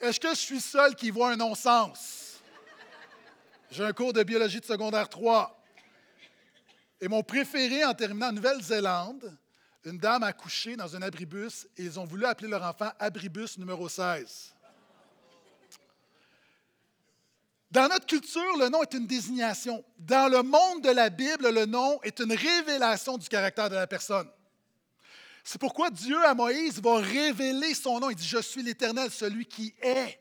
Est-ce 0.00 0.20
que 0.20 0.30
je 0.30 0.40
suis 0.40 0.60
seul 0.60 0.94
qui 0.94 1.10
voit 1.10 1.32
un 1.32 1.36
non-sens? 1.36 2.38
J'ai 3.70 3.84
un 3.84 3.92
cours 3.92 4.12
de 4.12 4.22
biologie 4.22 4.60
de 4.60 4.66
secondaire 4.66 5.08
3. 5.08 5.64
Et 7.00 7.08
mon 7.08 7.22
préféré 7.22 7.84
en 7.84 7.94
terminant 7.94 8.28
en 8.28 8.32
Nouvelle-Zélande, 8.32 9.36
une 9.86 9.98
dame 9.98 10.24
a 10.24 10.32
couché 10.32 10.74
dans 10.74 10.96
un 10.96 11.02
abribus 11.02 11.68
et 11.76 11.84
ils 11.84 11.98
ont 12.00 12.04
voulu 12.04 12.24
appeler 12.24 12.48
leur 12.48 12.64
enfant 12.64 12.90
abribus 12.98 13.56
numéro 13.56 13.88
16. 13.88 14.52
Dans 17.70 17.88
notre 17.88 18.06
culture, 18.06 18.56
le 18.58 18.68
nom 18.68 18.82
est 18.82 18.94
une 18.94 19.06
désignation. 19.06 19.84
Dans 19.98 20.30
le 20.30 20.42
monde 20.42 20.82
de 20.82 20.90
la 20.90 21.08
Bible, 21.08 21.50
le 21.50 21.66
nom 21.66 22.00
est 22.02 22.18
une 22.18 22.32
révélation 22.32 23.16
du 23.16 23.28
caractère 23.28 23.70
de 23.70 23.76
la 23.76 23.86
personne. 23.86 24.28
C'est 25.44 25.60
pourquoi 25.60 25.90
Dieu 25.90 26.20
à 26.24 26.34
Moïse 26.34 26.82
va 26.82 26.96
révéler 26.96 27.72
son 27.74 28.00
nom. 28.00 28.10
Il 28.10 28.16
dit, 28.16 28.26
je 28.26 28.42
suis 28.42 28.64
l'Éternel, 28.64 29.12
celui 29.12 29.46
qui 29.46 29.72
est. 29.80 30.18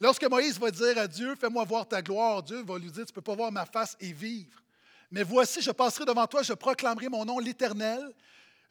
Lorsque 0.00 0.24
Moïse 0.24 0.58
va 0.58 0.70
dire 0.70 0.96
à 0.96 1.06
Dieu, 1.06 1.34
fais-moi 1.38 1.64
voir 1.64 1.86
ta 1.86 2.00
gloire, 2.00 2.42
Dieu 2.42 2.62
va 2.62 2.78
lui 2.78 2.90
dire, 2.90 3.04
tu 3.04 3.12
ne 3.12 3.14
peux 3.14 3.20
pas 3.20 3.34
voir 3.34 3.52
ma 3.52 3.66
face 3.66 3.96
et 4.00 4.12
vivre. 4.12 4.62
Mais 5.10 5.24
voici, 5.24 5.60
je 5.60 5.70
passerai 5.70 6.06
devant 6.06 6.26
toi, 6.26 6.42
je 6.42 6.54
proclamerai 6.54 7.10
mon 7.10 7.26
nom, 7.26 7.38
l'Éternel, 7.38 8.14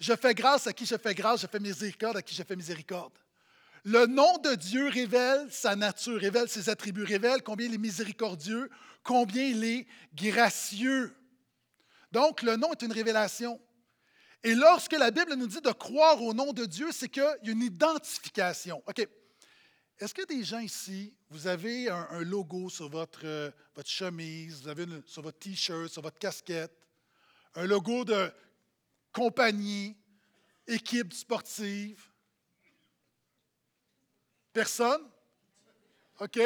je 0.02 0.16
fais 0.16 0.34
grâce 0.34 0.66
à 0.66 0.74
qui 0.74 0.86
je 0.88 0.98
fais 0.98 1.14
grâce, 1.14 1.42
je 1.42 1.48
fais 1.48 1.60
miséricorde 1.60 2.18
à 2.18 2.22
qui 2.24 2.34
je 2.34 2.42
fais 2.42 2.56
miséricorde. 2.56 3.14
Le 3.84 4.08
nom 4.08 4.40
de 4.40 4.56
Dieu 4.56 4.90
révèle 4.90 5.48
sa 5.52 5.76
nature, 5.76 6.20
révèle 6.20 6.50
ses 6.50 6.70
attributs, 6.70 7.04
révèle 7.04 7.44
combien 7.44 7.68
il 7.68 7.76
est 7.76 7.80
miséricordieux, 7.80 8.70
combien 9.04 9.44
il 9.44 9.64
est 9.64 9.88
gracieux. 10.16 11.16
Donc, 12.12 12.42
le 12.42 12.56
nom 12.56 12.72
est 12.74 12.82
une 12.82 12.92
révélation. 12.92 13.62
Et 14.44 14.56
lorsque 14.56 14.94
la 14.94 15.12
Bible 15.12 15.36
nous 15.36 15.46
dit 15.46 15.62
de 15.62 15.72
croire 15.72 16.22
au 16.22 16.34
nom 16.34 16.52
de 16.52 16.66
Dieu, 16.66 16.90
c'est 16.92 17.08
qu'il 17.08 17.22
y 17.44 17.50
a 17.50 17.52
une 17.52 17.62
identification. 17.62 18.82
OK. 18.88 19.08
Est-ce 20.00 20.16
que 20.16 20.26
des 20.26 20.44
gens 20.44 20.60
ici, 20.60 21.14
vous 21.30 21.46
avez 21.46 21.90
un, 21.90 22.22
logo 22.22 22.70
sur 22.70 22.90
votre, 22.90 23.22
euh, 23.24 23.52
votre 23.76 23.90
chemise, 23.90 24.64
vous 24.64 24.68
avez 24.68 24.88
sur 25.06 25.22
votre 25.22 25.38
T-shirt, 25.38 25.90
sur 25.90 26.02
votre 26.02 26.18
casquette, 26.18 26.74
un 27.54 27.66
logo 27.66 28.04
de 28.04 28.32
compagnie, 29.12 29.96
équipe 30.68 31.14
sportive? 31.14 32.10
Personne? 34.54 35.02
OK. 36.20 36.40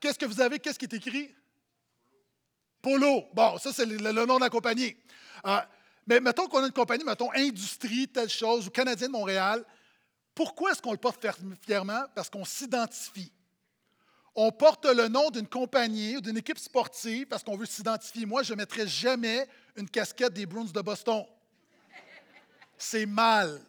Qu'est-ce 0.00 0.18
que 0.18 0.26
vous 0.26 0.40
avez? 0.40 0.58
Qu'est-ce 0.58 0.78
qui 0.78 0.84
est 0.84 0.94
écrit? 0.94 1.34
Polo. 2.80 3.24
Bon, 3.32 3.58
ça, 3.58 3.72
c'est 3.72 3.86
le, 3.86 4.12
nom 4.12 4.36
de 4.36 4.40
la 4.40 4.50
compagnie. 4.50 4.96
Euh, 5.46 5.58
mais 6.06 6.20
mettons 6.20 6.46
qu'on 6.46 6.62
a 6.62 6.66
une 6.66 6.72
compagnie, 6.72 7.04
mettons 7.04 7.30
Industrie, 7.34 8.08
telle 8.08 8.28
chose, 8.28 8.66
ou 8.66 8.70
Canadien 8.70 9.08
de 9.08 9.12
Montréal. 9.12 9.64
Pourquoi 10.34 10.72
est-ce 10.72 10.82
qu'on 10.82 10.92
le 10.92 10.98
porte 10.98 11.24
fièrement? 11.64 12.04
Parce 12.14 12.28
qu'on 12.28 12.44
s'identifie. 12.44 13.32
On 14.34 14.50
porte 14.50 14.84
le 14.86 15.08
nom 15.08 15.30
d'une 15.30 15.46
compagnie 15.46 16.16
ou 16.16 16.20
d'une 16.20 16.36
équipe 16.36 16.58
sportive 16.58 17.26
parce 17.26 17.44
qu'on 17.44 17.56
veut 17.56 17.66
s'identifier. 17.66 18.26
Moi, 18.26 18.42
je 18.42 18.52
ne 18.52 18.58
mettrai 18.58 18.86
jamais 18.86 19.48
une 19.76 19.88
casquette 19.88 20.32
des 20.32 20.44
Bruins 20.44 20.64
de 20.64 20.80
Boston 20.80 21.24
c'est 22.78 23.06
mal. 23.06 23.60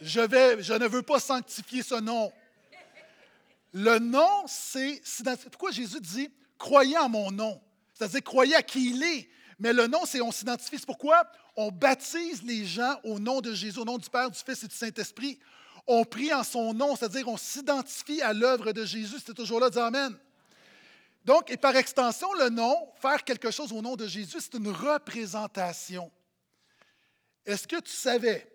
Je, 0.00 0.20
ne 0.20 0.88
veux 0.88 1.02
pas 1.02 1.20
sanctifier 1.20 1.82
ce 1.82 1.94
nom. 1.94 2.32
Le 3.72 3.98
nom, 3.98 4.44
c'est. 4.46 5.00
Pourquoi 5.50 5.70
Jésus 5.70 6.00
dit 6.00 6.30
croyez 6.58 6.98
en 6.98 7.08
mon 7.08 7.30
nom? 7.30 7.60
C'est-à-dire 7.94 8.22
croyez 8.22 8.54
à 8.54 8.62
qui 8.62 8.90
il 8.90 9.02
est. 9.02 9.28
Mais 9.58 9.72
le 9.72 9.86
nom, 9.86 10.00
c'est 10.04 10.20
on 10.20 10.30
s'identifie. 10.30 10.78
C'est 10.78 10.86
pourquoi 10.86 11.24
on 11.56 11.70
baptise 11.70 12.42
les 12.42 12.66
gens 12.66 13.00
au 13.04 13.18
nom 13.18 13.40
de 13.40 13.54
Jésus, 13.54 13.78
au 13.78 13.84
nom 13.84 13.96
du 13.96 14.08
Père, 14.10 14.30
du 14.30 14.38
Fils 14.38 14.64
et 14.64 14.68
du 14.68 14.74
Saint-Esprit. 14.74 15.38
On 15.86 16.04
prie 16.04 16.32
en 16.34 16.42
son 16.42 16.74
nom, 16.74 16.96
c'est-à-dire 16.96 17.28
on 17.28 17.36
s'identifie 17.36 18.20
à 18.20 18.32
l'œuvre 18.32 18.72
de 18.72 18.84
Jésus. 18.84 19.16
C'est 19.24 19.34
toujours 19.34 19.60
là, 19.60 19.70
dis 19.70 19.78
Amen. 19.78 20.16
Donc, 21.26 21.50
et 21.50 21.56
par 21.56 21.74
extension, 21.74 22.32
le 22.34 22.50
nom, 22.50 22.88
faire 23.02 23.24
quelque 23.24 23.50
chose 23.50 23.72
au 23.72 23.82
nom 23.82 23.96
de 23.96 24.06
Jésus, 24.06 24.38
c'est 24.40 24.54
une 24.54 24.68
représentation. 24.68 26.12
Est-ce 27.44 27.66
que 27.66 27.80
tu 27.80 27.90
savais 27.90 28.48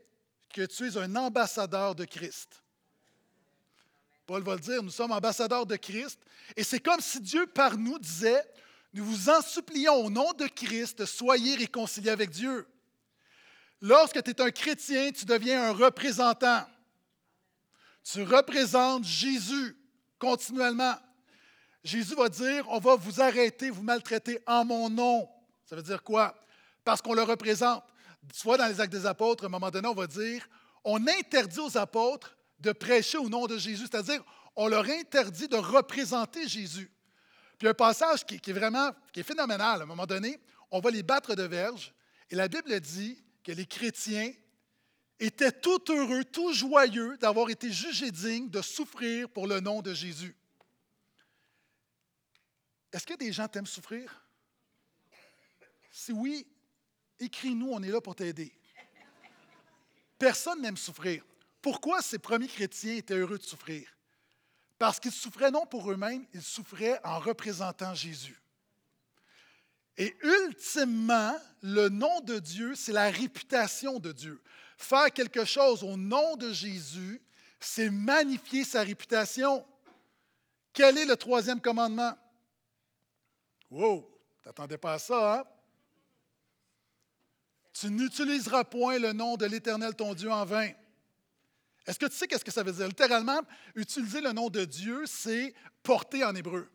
que 0.53 0.65
tu 0.65 0.87
es 0.87 0.97
un 0.97 1.13
ambassadeur 1.17 1.93
de 1.95 2.05
Christ? 2.05 2.63
Paul 4.25 4.41
va 4.41 4.55
le 4.55 4.61
dire, 4.61 4.81
nous 4.81 4.89
sommes 4.89 5.11
ambassadeurs 5.11 5.65
de 5.65 5.75
Christ. 5.75 6.21
Et 6.55 6.63
c'est 6.63 6.79
comme 6.79 7.01
si 7.01 7.19
Dieu, 7.19 7.45
par 7.45 7.77
nous, 7.77 7.99
disait, 7.99 8.41
nous 8.93 9.03
vous 9.03 9.29
en 9.29 9.41
supplions 9.41 9.95
au 9.95 10.09
nom 10.09 10.31
de 10.31 10.47
Christ, 10.47 11.05
soyez 11.05 11.55
réconciliés 11.55 12.11
avec 12.11 12.29
Dieu. 12.29 12.65
Lorsque 13.81 14.23
tu 14.23 14.31
es 14.31 14.41
un 14.41 14.51
chrétien, 14.51 15.11
tu 15.11 15.25
deviens 15.25 15.71
un 15.71 15.73
représentant. 15.73 16.65
Tu 18.01 18.23
représentes 18.23 19.03
Jésus 19.03 19.75
continuellement. 20.17 20.95
Jésus 21.83 22.15
va 22.15 22.29
dire, 22.29 22.65
on 22.69 22.79
va 22.79 22.95
vous 22.95 23.21
arrêter, 23.21 23.69
vous 23.69 23.83
maltraiter 23.83 24.39
en 24.45 24.65
mon 24.65 24.89
nom. 24.89 25.27
Ça 25.65 25.75
veut 25.75 25.81
dire 25.81 26.03
quoi? 26.03 26.35
Parce 26.83 27.01
qu'on 27.01 27.13
le 27.13 27.23
représente. 27.23 27.83
Soit 28.33 28.57
dans 28.57 28.67
les 28.67 28.79
actes 28.79 28.93
des 28.93 29.05
apôtres, 29.05 29.45
à 29.45 29.47
un 29.47 29.49
moment 29.49 29.71
donné, 29.71 29.87
on 29.87 29.95
va 29.95 30.05
dire, 30.05 30.47
on 30.83 31.07
interdit 31.07 31.59
aux 31.59 31.77
apôtres 31.77 32.37
de 32.59 32.71
prêcher 32.71 33.17
au 33.17 33.29
nom 33.29 33.47
de 33.47 33.57
Jésus, 33.57 33.87
c'est-à-dire 33.89 34.23
on 34.55 34.67
leur 34.67 34.85
interdit 34.85 35.47
de 35.47 35.57
représenter 35.57 36.47
Jésus. 36.47 36.91
Puis 37.57 37.67
un 37.67 37.73
passage 37.73 38.25
qui, 38.25 38.35
est 38.35 38.53
vraiment 38.53 38.91
qui 39.11 39.21
est 39.21 39.23
phénoménal, 39.23 39.81
à 39.81 39.83
un 39.83 39.87
moment 39.87 40.05
donné, 40.05 40.39
on 40.69 40.79
va 40.79 40.91
les 40.91 41.03
battre 41.03 41.35
de 41.35 41.43
verge, 41.43 41.93
et 42.29 42.35
la 42.35 42.47
Bible 42.47 42.79
dit 42.79 43.21
que 43.43 43.51
les 43.51 43.65
chrétiens 43.65 44.31
étaient 45.19 45.51
tout 45.51 45.81
heureux, 45.89 46.23
tout 46.23 46.53
joyeux 46.53 47.17
d'avoir 47.17 47.49
été 47.49 47.71
jugés 47.71 48.11
dignes 48.11 48.49
de 48.49 48.61
souffrir 48.61 49.29
pour 49.29 49.47
le 49.47 49.59
nom 49.59 49.81
de 49.81 49.93
Jésus. 49.93 50.35
Est-ce 52.91 53.05
que 53.05 53.13
des 53.13 53.31
gens 53.31 53.47
t'aiment 53.47 53.65
souffrir? 53.65 54.25
Si 55.91 56.11
oui, 56.11 56.47
écris-nous, 57.19 57.69
on 57.71 57.81
est 57.83 57.89
là 57.89 58.01
pour 58.01 58.15
t'aider. 58.15 58.53
Personne 60.17 60.61
n'aime 60.61 60.77
souffrir. 60.77 61.23
Pourquoi 61.61 62.01
ces 62.01 62.19
premiers 62.19 62.47
chrétiens 62.47 62.95
étaient 62.95 63.15
heureux 63.15 63.37
de 63.37 63.43
souffrir? 63.43 63.87
Parce 64.77 64.99
qu'ils 64.99 65.11
souffraient 65.11 65.51
non 65.51 65.65
pour 65.65 65.91
eux-mêmes, 65.91 66.25
ils 66.33 66.41
souffraient 66.41 66.99
en 67.03 67.19
représentant 67.19 67.93
Jésus. 67.93 68.41
Et 69.97 70.15
ultimement, 70.23 71.35
le 71.61 71.89
nom 71.89 72.21
de 72.21 72.39
Dieu, 72.39 72.75
c'est 72.75 72.91
la 72.91 73.11
réputation 73.11 73.99
de 73.99 74.11
Dieu. 74.11 74.41
Faire 74.77 75.11
quelque 75.13 75.45
chose 75.45 75.83
au 75.83 75.97
nom 75.97 76.35
de 76.35 76.51
Jésus, 76.51 77.21
c'est 77.59 77.91
magnifier 77.91 78.63
sa 78.63 78.81
réputation. 78.81 79.63
Quel 80.73 80.97
est 80.97 81.05
le 81.05 81.15
troisième 81.15 81.61
commandement? 81.61 82.17
Wow, 83.71 84.05
tu 84.43 84.49
n'attendais 84.49 84.77
pas 84.77 84.93
à 84.93 84.99
ça, 84.99 85.35
hein? 85.35 85.43
Tu 87.73 87.89
n'utiliseras 87.89 88.65
point 88.65 88.99
le 88.99 89.13
nom 89.13 89.37
de 89.37 89.45
l'Éternel 89.45 89.95
ton 89.95 90.13
Dieu 90.13 90.29
en 90.29 90.43
vain. 90.43 90.69
Est-ce 91.87 91.97
que 91.97 92.05
tu 92.05 92.15
sais 92.15 92.27
qu'est-ce 92.27 92.43
que 92.43 92.51
ça 92.51 92.63
veut 92.63 92.73
dire? 92.73 92.87
Littéralement, 92.87 93.39
utiliser 93.75 94.19
le 94.19 94.33
nom 94.33 94.49
de 94.49 94.65
Dieu, 94.65 95.05
c'est 95.07 95.55
porter 95.81 96.23
en 96.25 96.35
hébreu. 96.35 96.69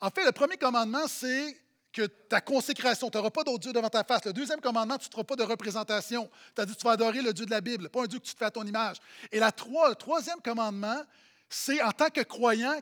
En 0.00 0.10
fait, 0.10 0.24
le 0.24 0.32
premier 0.32 0.56
commandement, 0.56 1.06
c'est 1.06 1.56
que 1.92 2.02
ta 2.06 2.40
consécration, 2.40 3.08
tu 3.08 3.16
n'auras 3.16 3.30
pas 3.30 3.44
d'autre 3.44 3.60
Dieu 3.60 3.72
devant 3.72 3.88
ta 3.88 4.02
face. 4.02 4.24
Le 4.24 4.32
deuxième 4.32 4.60
commandement, 4.60 4.98
tu 4.98 5.06
ne 5.06 5.12
feras 5.12 5.22
pas 5.22 5.36
de 5.36 5.44
représentation. 5.44 6.28
Tu 6.56 6.62
as 6.62 6.66
dit 6.66 6.74
tu 6.74 6.84
vas 6.84 6.92
adorer 6.92 7.22
le 7.22 7.32
Dieu 7.32 7.46
de 7.46 7.50
la 7.50 7.60
Bible, 7.60 7.88
pas 7.88 8.02
un 8.02 8.06
Dieu 8.06 8.18
que 8.18 8.24
tu 8.24 8.32
te 8.32 8.38
fais 8.38 8.46
à 8.46 8.50
ton 8.50 8.66
image. 8.66 8.96
Et 9.30 9.38
la 9.38 9.48
le 9.48 9.94
troisième 9.94 10.40
commandement, 10.40 11.02
c'est 11.48 11.80
en 11.82 11.92
tant 11.92 12.08
que 12.08 12.22
croyant, 12.22 12.80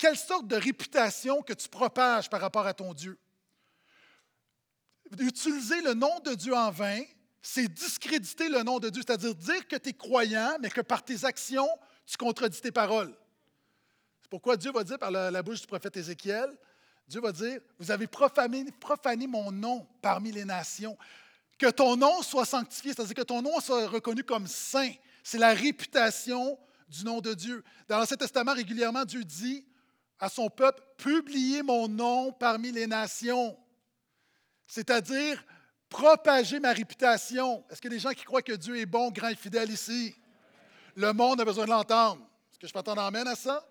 quelle 0.00 0.16
sorte 0.16 0.46
de 0.46 0.56
réputation 0.56 1.42
que 1.42 1.52
tu 1.52 1.68
propages 1.68 2.30
par 2.30 2.40
rapport 2.40 2.66
à 2.66 2.72
ton 2.72 2.94
Dieu? 2.94 3.18
Utiliser 5.18 5.82
le 5.82 5.92
nom 5.92 6.20
de 6.20 6.34
Dieu 6.34 6.54
en 6.54 6.70
vain, 6.70 7.02
c'est 7.42 7.68
discréditer 7.68 8.48
le 8.48 8.62
nom 8.62 8.78
de 8.78 8.88
Dieu, 8.88 9.02
c'est-à-dire 9.06 9.34
dire 9.34 9.68
que 9.68 9.76
tu 9.76 9.90
es 9.90 9.92
croyant, 9.92 10.56
mais 10.60 10.70
que 10.70 10.80
par 10.80 11.04
tes 11.04 11.26
actions, 11.26 11.68
tu 12.06 12.16
contredis 12.16 12.62
tes 12.62 12.72
paroles. 12.72 13.14
C'est 14.22 14.30
pourquoi 14.30 14.56
Dieu 14.56 14.72
va 14.72 14.84
dire 14.84 14.98
par 14.98 15.10
la, 15.10 15.42
bouche 15.42 15.60
du 15.60 15.66
prophète 15.66 15.98
Ézéchiel, 15.98 16.50
Dieu 17.06 17.20
va 17.20 17.32
dire, 17.32 17.60
vous 17.78 17.90
avez 17.90 18.06
profané, 18.06 18.72
profané 18.80 19.26
mon 19.26 19.52
nom 19.52 19.86
parmi 20.00 20.32
les 20.32 20.46
nations. 20.46 20.96
Que 21.58 21.70
ton 21.70 21.96
nom 21.96 22.22
soit 22.22 22.46
sanctifié, 22.46 22.94
c'est-à-dire 22.94 23.16
que 23.16 23.22
ton 23.22 23.42
nom 23.42 23.60
soit 23.60 23.86
reconnu 23.86 24.24
comme 24.24 24.46
saint. 24.46 24.92
C'est 25.22 25.36
la 25.36 25.52
réputation 25.52 26.58
du 26.88 27.04
nom 27.04 27.20
de 27.20 27.34
Dieu. 27.34 27.62
Dans 27.86 27.98
l'Ancien 27.98 28.16
Testament, 28.16 28.54
régulièrement, 28.54 29.04
Dieu 29.04 29.24
dit, 29.24 29.66
à 30.20 30.28
son 30.28 30.50
peuple, 30.50 30.82
publiez 30.98 31.62
mon 31.62 31.88
nom 31.88 32.32
parmi 32.32 32.70
les 32.70 32.86
nations. 32.86 33.58
C'est-à-dire, 34.66 35.42
propager 35.88 36.60
ma 36.60 36.72
réputation. 36.72 37.64
Est-ce 37.68 37.80
qu'il 37.80 37.90
y 37.90 37.94
a 37.94 37.96
des 37.96 38.02
gens 38.02 38.12
qui 38.12 38.24
croient 38.24 38.42
que 38.42 38.52
Dieu 38.52 38.78
est 38.78 38.86
bon, 38.86 39.10
grand 39.10 39.28
et 39.28 39.34
fidèle 39.34 39.70
ici? 39.70 40.14
Le 40.94 41.12
monde 41.12 41.40
a 41.40 41.44
besoin 41.44 41.64
de 41.64 41.70
l'entendre. 41.70 42.22
Est-ce 42.50 42.58
que 42.58 42.66
je 42.66 42.72
peux 42.72 42.78
entendre 42.78 43.02
amène 43.02 43.26
à 43.26 43.34
ça? 43.34 43.66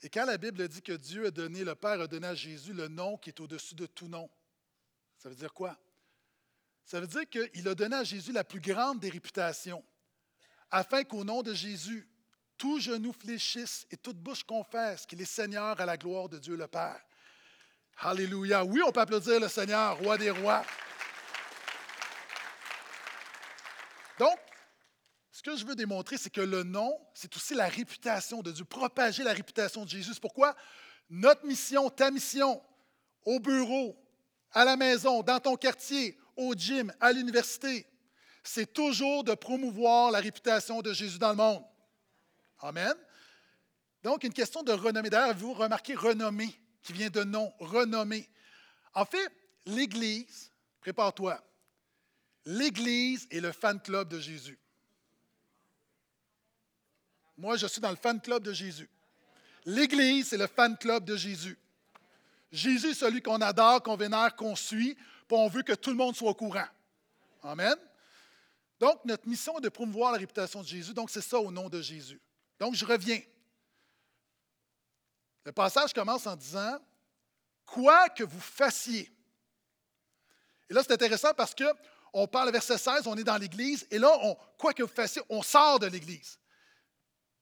Et 0.00 0.08
quand 0.08 0.24
la 0.24 0.38
Bible 0.38 0.68
dit 0.68 0.80
que 0.80 0.92
Dieu 0.92 1.26
a 1.26 1.30
donné, 1.30 1.64
le 1.64 1.74
Père 1.74 2.00
a 2.00 2.06
donné 2.06 2.28
à 2.28 2.34
Jésus 2.34 2.72
le 2.72 2.86
nom 2.86 3.16
qui 3.16 3.30
est 3.30 3.40
au-dessus 3.40 3.74
de 3.74 3.86
tout 3.86 4.06
nom, 4.06 4.30
ça 5.16 5.28
veut 5.28 5.34
dire 5.34 5.52
quoi? 5.52 5.76
Ça 6.84 7.00
veut 7.00 7.08
dire 7.08 7.28
qu'il 7.28 7.66
a 7.66 7.74
donné 7.74 7.96
à 7.96 8.04
Jésus 8.04 8.30
la 8.30 8.44
plus 8.44 8.60
grande 8.60 9.00
des 9.00 9.10
réputations, 9.10 9.84
afin 10.70 11.02
qu'au 11.02 11.24
nom 11.24 11.42
de 11.42 11.52
Jésus, 11.52 12.08
tout 12.58 12.80
genou 12.80 13.12
fléchisse 13.12 13.86
et 13.90 13.96
toute 13.96 14.18
bouche 14.18 14.42
confesse 14.42 15.06
qu'il 15.06 15.20
est 15.22 15.24
Seigneur 15.24 15.80
à 15.80 15.86
la 15.86 15.96
gloire 15.96 16.28
de 16.28 16.38
Dieu 16.38 16.56
le 16.56 16.66
Père. 16.66 17.00
Alléluia. 18.00 18.64
Oui, 18.64 18.80
on 18.84 18.92
peut 18.92 19.00
applaudir 19.00 19.40
le 19.40 19.48
Seigneur, 19.48 19.96
roi 19.98 20.18
des 20.18 20.30
rois. 20.30 20.64
Donc, 24.18 24.38
ce 25.30 25.42
que 25.42 25.56
je 25.56 25.64
veux 25.64 25.76
démontrer, 25.76 26.18
c'est 26.18 26.30
que 26.30 26.40
le 26.40 26.64
nom, 26.64 26.98
c'est 27.14 27.34
aussi 27.36 27.54
la 27.54 27.68
réputation 27.68 28.42
de 28.42 28.50
Dieu, 28.50 28.64
propager 28.64 29.22
la 29.22 29.32
réputation 29.32 29.84
de 29.84 29.90
Jésus. 29.90 30.12
Pourquoi 30.20 30.56
notre 31.08 31.46
mission, 31.46 31.88
ta 31.88 32.10
mission, 32.10 32.60
au 33.24 33.38
bureau, 33.40 33.96
à 34.52 34.64
la 34.64 34.76
maison, 34.76 35.22
dans 35.22 35.38
ton 35.40 35.56
quartier, 35.56 36.18
au 36.36 36.54
gym, 36.54 36.92
à 37.00 37.12
l'université, 37.12 37.86
c'est 38.42 38.72
toujours 38.72 39.24
de 39.24 39.34
promouvoir 39.34 40.10
la 40.10 40.20
réputation 40.20 40.82
de 40.82 40.92
Jésus 40.92 41.18
dans 41.18 41.30
le 41.30 41.36
monde. 41.36 41.64
Amen. 42.60 42.94
Donc, 44.02 44.24
une 44.24 44.32
question 44.32 44.62
de 44.62 44.72
renommée. 44.72 45.10
D'ailleurs, 45.10 45.36
vous 45.36 45.52
remarquez 45.52 45.94
renommée, 45.94 46.54
qui 46.82 46.92
vient 46.92 47.10
de 47.10 47.24
nom, 47.24 47.52
renommée. 47.58 48.28
En 48.94 49.04
fait, 49.04 49.30
l'Église, 49.66 50.52
prépare-toi, 50.80 51.42
l'Église 52.44 53.26
est 53.30 53.40
le 53.40 53.52
fan 53.52 53.80
club 53.80 54.08
de 54.08 54.18
Jésus. 54.18 54.58
Moi, 57.36 57.56
je 57.56 57.66
suis 57.66 57.80
dans 57.80 57.90
le 57.90 57.96
fan 57.96 58.20
club 58.20 58.42
de 58.42 58.52
Jésus. 58.52 58.88
L'Église, 59.64 60.28
c'est 60.28 60.38
le 60.38 60.46
fan 60.46 60.76
club 60.76 61.04
de 61.04 61.16
Jésus. 61.16 61.58
Jésus 62.50 62.94
celui 62.94 63.20
qu'on 63.20 63.40
adore, 63.40 63.82
qu'on 63.82 63.96
vénère, 63.96 64.34
qu'on 64.34 64.56
suit, 64.56 64.94
puis 64.94 65.36
on 65.36 65.48
veut 65.48 65.62
que 65.62 65.74
tout 65.74 65.90
le 65.90 65.96
monde 65.96 66.16
soit 66.16 66.30
au 66.30 66.34
courant. 66.34 66.66
Amen. 67.42 67.76
Donc, 68.80 69.04
notre 69.04 69.28
mission 69.28 69.58
est 69.58 69.62
de 69.62 69.68
promouvoir 69.68 70.12
la 70.12 70.18
réputation 70.18 70.62
de 70.62 70.66
Jésus. 70.66 70.94
Donc, 70.94 71.10
c'est 71.10 71.20
ça 71.20 71.38
au 71.38 71.50
nom 71.50 71.68
de 71.68 71.82
Jésus. 71.82 72.20
Donc, 72.58 72.74
je 72.74 72.84
reviens. 72.84 73.20
Le 75.44 75.52
passage 75.52 75.92
commence 75.92 76.26
en 76.26 76.36
disant 76.36 76.78
Quoi 77.64 78.08
que 78.08 78.24
vous 78.24 78.40
fassiez. 78.40 79.10
Et 80.70 80.74
là, 80.74 80.82
c'est 80.82 80.92
intéressant 80.92 81.34
parce 81.34 81.54
que 81.54 81.64
on 82.12 82.26
parle, 82.26 82.50
verset 82.50 82.78
16, 82.78 83.06
on 83.06 83.16
est 83.16 83.24
dans 83.24 83.36
l'Église, 83.36 83.86
et 83.90 83.98
là, 83.98 84.10
quoi 84.56 84.72
que 84.72 84.82
vous 84.82 84.92
fassiez, 84.92 85.22
on 85.28 85.42
sort 85.42 85.78
de 85.78 85.86
l'Église. 85.86 86.38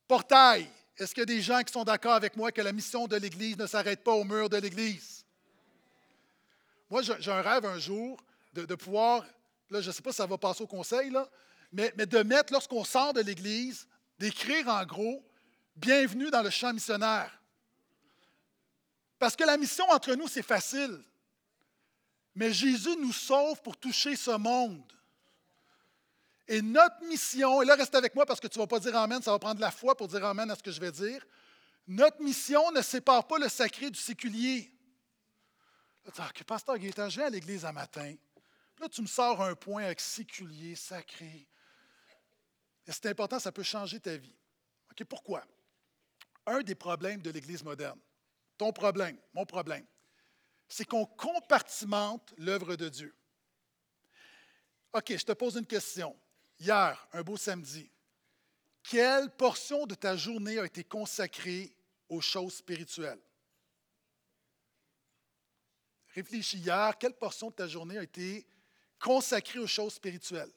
Portail, 0.08 0.68
est-ce 0.96 1.14
qu'il 1.14 1.20
y 1.20 1.22
a 1.22 1.26
des 1.26 1.40
gens 1.40 1.62
qui 1.62 1.72
sont 1.72 1.84
d'accord 1.84 2.14
avec 2.14 2.36
moi 2.36 2.52
que 2.52 2.60
la 2.60 2.72
mission 2.72 3.06
de 3.06 3.16
l'Église 3.16 3.56
ne 3.58 3.66
s'arrête 3.66 4.02
pas 4.02 4.12
au 4.12 4.24
mur 4.24 4.48
de 4.48 4.56
l'Église? 4.56 5.24
Moi, 6.90 7.02
j'ai 7.02 7.32
un 7.32 7.42
rêve 7.42 7.64
un 7.66 7.78
jour 7.78 8.18
de, 8.52 8.74
pouvoir, 8.74 9.24
là, 9.70 9.80
je 9.80 9.88
ne 9.88 9.92
sais 9.92 10.02
pas 10.02 10.10
si 10.10 10.16
ça 10.16 10.26
va 10.26 10.38
passer 10.38 10.62
au 10.62 10.66
conseil, 10.66 11.10
là, 11.10 11.28
mais 11.72 11.90
de 11.90 12.22
mettre, 12.22 12.52
lorsqu'on 12.52 12.84
sort 12.84 13.12
de 13.12 13.20
l'Église, 13.20 13.86
d'écrire 14.18 14.68
en 14.68 14.84
gros 14.84 15.22
Bienvenue 15.76 16.30
dans 16.30 16.40
le 16.40 16.48
champ 16.48 16.72
missionnaire. 16.72 17.38
Parce 19.18 19.36
que 19.36 19.44
la 19.44 19.58
mission 19.58 19.84
entre 19.90 20.14
nous, 20.14 20.26
c'est 20.26 20.42
facile. 20.42 21.02
Mais 22.34 22.50
Jésus 22.50 22.96
nous 22.96 23.12
sauve 23.12 23.60
pour 23.60 23.76
toucher 23.76 24.16
ce 24.16 24.30
monde. 24.30 24.90
Et 26.48 26.62
notre 26.62 27.04
mission, 27.04 27.60
et 27.60 27.66
là 27.66 27.74
reste 27.74 27.94
avec 27.94 28.14
moi 28.14 28.24
parce 28.24 28.40
que 28.40 28.46
tu 28.46 28.58
ne 28.58 28.62
vas 28.62 28.66
pas 28.66 28.78
dire 28.78 28.96
Amen, 28.96 29.20
ça 29.20 29.32
va 29.32 29.38
prendre 29.38 29.60
la 29.60 29.70
foi 29.70 29.94
pour 29.96 30.08
dire 30.08 30.24
Amen 30.24 30.50
à 30.50 30.54
ce 30.54 30.62
que 30.62 30.70
je 30.70 30.80
vais 30.80 30.92
dire. 30.92 31.26
Notre 31.86 32.22
mission 32.22 32.70
ne 32.72 32.80
sépare 32.80 33.26
pas 33.26 33.38
le 33.38 33.48
sacré 33.48 33.90
du 33.90 33.98
séculier. 33.98 34.72
Tu 36.04 36.10
dis, 36.10 36.44
pasteur 36.44 36.78
Gaétan, 36.78 37.08
je 37.08 37.16
viens 37.18 37.26
à 37.26 37.30
l'église 37.30 37.64
un 37.64 37.72
matin. 37.72 38.14
Là, 38.80 38.88
tu 38.88 39.02
me 39.02 39.06
sors 39.06 39.42
un 39.42 39.54
point 39.54 39.84
avec 39.84 40.00
séculier, 40.00 40.74
sacré. 40.74 41.46
C'est 42.88 43.06
important, 43.06 43.38
ça 43.38 43.52
peut 43.52 43.62
changer 43.62 43.98
ta 43.98 44.16
vie. 44.16 44.34
Pourquoi? 45.08 45.44
Un 46.46 46.62
des 46.62 46.74
problèmes 46.74 47.20
de 47.20 47.30
l'Église 47.30 47.62
moderne, 47.62 48.00
ton 48.56 48.72
problème, 48.72 49.18
mon 49.34 49.44
problème, 49.44 49.84
c'est 50.68 50.84
qu'on 50.84 51.04
compartimente 51.04 52.32
l'œuvre 52.38 52.76
de 52.76 52.88
Dieu. 52.88 53.14
OK, 54.92 55.16
je 55.16 55.24
te 55.24 55.32
pose 55.32 55.56
une 55.56 55.66
question. 55.66 56.16
Hier, 56.58 57.06
un 57.12 57.22
beau 57.22 57.36
samedi, 57.36 57.90
quelle 58.82 59.30
portion 59.30 59.86
de 59.86 59.94
ta 59.94 60.16
journée 60.16 60.58
a 60.58 60.64
été 60.64 60.84
consacrée 60.84 61.76
aux 62.08 62.20
choses 62.20 62.54
spirituelles? 62.54 63.20
Réfléchis 66.14 66.58
hier, 66.58 66.96
quelle 66.98 67.12
portion 67.12 67.50
de 67.50 67.56
ta 67.56 67.68
journée 67.68 67.98
a 67.98 68.02
été 68.02 68.46
consacrée 68.98 69.58
aux 69.58 69.66
choses 69.66 69.94
spirituelles? 69.94 70.52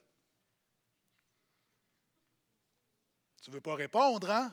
Tu 3.40 3.50
ne 3.50 3.54
veux 3.54 3.60
pas 3.60 3.74
répondre, 3.74 4.30
hein? 4.30 4.52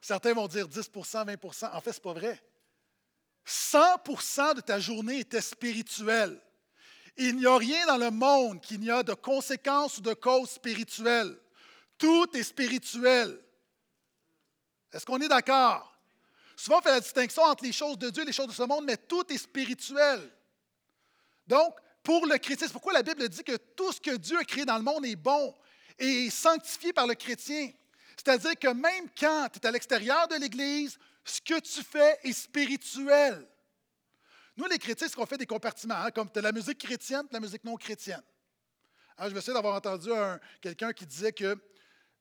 Certains 0.00 0.34
vont 0.34 0.48
dire 0.48 0.68
10% 0.68 1.26
20% 1.26 1.70
En 1.72 1.80
fait, 1.80 1.92
ce 1.92 1.98
n'est 1.98 2.02
pas 2.02 2.12
vrai. 2.12 2.42
100% 3.46 4.54
de 4.56 4.60
ta 4.60 4.80
journée 4.80 5.20
était 5.20 5.40
spirituelle. 5.40 6.40
Il 7.16 7.36
n'y 7.36 7.46
a 7.46 7.56
rien 7.56 7.86
dans 7.86 7.96
le 7.96 8.10
monde 8.10 8.60
qui 8.60 8.78
n'y 8.78 8.90
a 8.90 9.02
de 9.02 9.14
conséquences 9.14 9.98
ou 9.98 10.00
de 10.02 10.12
causes 10.14 10.50
spirituelles. 10.50 11.38
Tout 11.96 12.36
est 12.36 12.42
spirituel. 12.42 13.40
Est-ce 14.92 15.06
qu'on 15.06 15.20
est, 15.20 15.28
d'accord? 15.28 15.96
Souvent, 16.56 16.78
on 16.78 16.82
fait 16.82 16.90
la 16.90 17.00
distinction 17.00 17.42
entre 17.42 17.64
les 17.64 17.72
choses 17.72 17.98
de 17.98 18.10
Dieu 18.10 18.22
et 18.22 18.26
les 18.26 18.32
choses 18.32 18.48
de 18.48 18.52
ce 18.52 18.62
monde, 18.62 18.84
mais 18.84 18.96
tout 18.96 19.24
est 19.32 19.38
spirituel. 19.38 20.20
Donc, 21.46 21.76
pour 22.02 22.26
le 22.26 22.38
chrétien, 22.38 22.66
c'est 22.66 22.72
pourquoi 22.72 22.92
la 22.92 23.02
Bible 23.02 23.28
dit 23.28 23.44
que 23.44 23.56
tout 23.56 23.92
ce 23.92 24.00
que 24.00 24.16
Dieu 24.16 24.38
a 24.38 24.44
créé 24.44 24.64
dans 24.64 24.76
le 24.76 24.82
monde 24.82 25.04
est 25.04 25.16
bon 25.16 25.54
et 25.98 26.30
sanctifié 26.30 26.92
par 26.92 27.06
le 27.06 27.14
chrétien. 27.14 27.70
C'est-à-dire 28.16 28.58
que 28.58 28.68
même 28.68 29.08
quand 29.18 29.48
tu 29.52 29.58
es 29.58 29.66
à 29.66 29.70
l'extérieur 29.70 30.28
de 30.28 30.36
l'Église, 30.36 30.98
ce 31.24 31.40
que 31.40 31.60
tu 31.60 31.82
fais 31.82 32.18
est 32.22 32.32
spirituel. 32.32 33.46
Nous, 34.56 34.66
les 34.66 34.78
chrétiens, 34.78 35.08
ce 35.08 35.14
qu'on 35.14 35.26
fait 35.26 35.36
des 35.36 35.46
compartiments, 35.46 35.96
hein, 35.96 36.10
comme 36.10 36.30
tu 36.30 36.38
as 36.38 36.42
la 36.42 36.52
musique 36.52 36.78
chrétienne 36.78 37.26
la 37.30 37.40
musique 37.40 37.62
non 37.64 37.76
chrétienne. 37.76 38.22
Hein, 39.18 39.28
je 39.28 39.34
me 39.34 39.40
souviens 39.40 39.54
d'avoir 39.54 39.74
entendu 39.74 40.10
quelqu'un 40.60 40.92
qui 40.92 41.04
disait 41.04 41.32
qu'il 41.32 41.56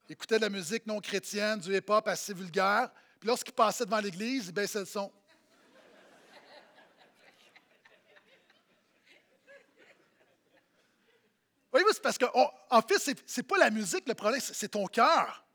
écoutait 0.09 0.37
de 0.37 0.41
la 0.41 0.49
musique 0.49 0.85
non 0.85 0.99
chrétienne, 0.99 1.59
du 1.59 1.75
hip-hop 1.75 2.07
assez 2.07 2.33
vulgaire, 2.33 2.89
puis 3.19 3.27
lorsqu'il 3.27 3.53
passait 3.53 3.85
devant 3.85 3.99
l'Église, 3.99 4.47
il 4.47 4.51
baissait 4.53 4.79
le 4.79 4.85
son. 4.85 5.11
Voyez-vous, 11.75 11.91
c'est 11.91 12.01
parce 12.01 12.17
qu'en 12.17 12.81
fait, 12.83 12.99
ce 12.99 13.11
n'est 13.11 13.43
pas 13.43 13.57
la 13.57 13.69
musique 13.69 14.07
le 14.07 14.13
problème, 14.13 14.39
c'est 14.39 14.69
ton 14.69 14.85
cœur. 14.85 15.45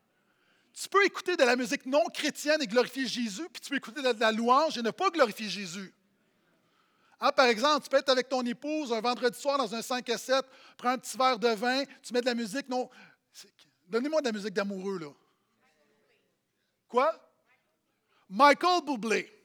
Tu 0.71 0.87
peux 0.87 1.03
écouter 1.03 1.35
de 1.35 1.43
la 1.43 1.55
musique 1.55 1.83
non 1.87 2.03
chrétienne 2.13 2.61
et 2.61 2.67
glorifier 2.67 3.07
Jésus, 3.07 3.49
puis 3.51 3.59
tu 3.59 3.71
peux 3.71 3.77
écouter 3.77 4.03
de 4.03 4.19
la 4.19 4.31
louange 4.31 4.77
et 4.77 4.83
ne 4.83 4.91
pas 4.91 5.09
glorifier 5.09 5.49
Jésus. 5.49 5.91
Hein, 7.19 7.31
par 7.31 7.47
exemple, 7.47 7.85
tu 7.85 7.89
peux 7.89 7.97
être 7.97 8.09
avec 8.09 8.29
ton 8.29 8.45
épouse 8.45 8.93
un 8.93 9.01
vendredi 9.01 9.39
soir 9.39 9.57
dans 9.57 9.73
un 9.73 9.81
5 9.81 10.07
à 10.11 10.17
7, 10.19 10.45
prends 10.77 10.89
un 10.89 10.99
petit 10.99 11.17
verre 11.17 11.39
de 11.39 11.47
vin, 11.55 11.85
tu 12.03 12.13
mets 12.13 12.21
de 12.21 12.27
la 12.27 12.35
musique. 12.35 12.69
Non. 12.69 12.87
Donnez-moi 13.87 14.21
de 14.21 14.27
la 14.27 14.31
musique 14.31 14.53
d'amoureux, 14.53 14.99
là. 14.99 15.09
Quoi? 16.87 17.19
Michael 18.29 18.85
Bublé. 18.85 19.40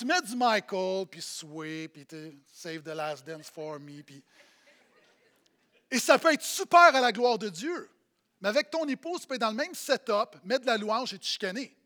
Tu 0.00 0.06
mets 0.06 0.22
du 0.22 0.34
Michael, 0.34 1.06
puis 1.10 1.20
Sway, 1.20 1.86
puis 1.88 2.06
Save 2.50 2.82
the 2.82 2.94
Last 2.94 3.26
Dance 3.26 3.50
for 3.50 3.78
Me, 3.78 4.02
puis. 4.02 4.24
Et 5.90 5.98
ça 5.98 6.18
peut 6.18 6.32
être 6.32 6.42
super 6.42 6.94
à 6.94 7.00
la 7.02 7.12
gloire 7.12 7.38
de 7.38 7.50
Dieu. 7.50 7.90
Mais 8.40 8.48
avec 8.48 8.70
ton 8.70 8.86
épouse, 8.88 9.20
tu 9.20 9.26
peux 9.26 9.34
être 9.34 9.42
dans 9.42 9.50
le 9.50 9.56
même 9.56 9.74
setup, 9.74 10.36
mettre 10.42 10.62
de 10.62 10.68
la 10.68 10.78
louange 10.78 11.12
et 11.12 11.18
te 11.18 11.26
chicaner. 11.26 11.76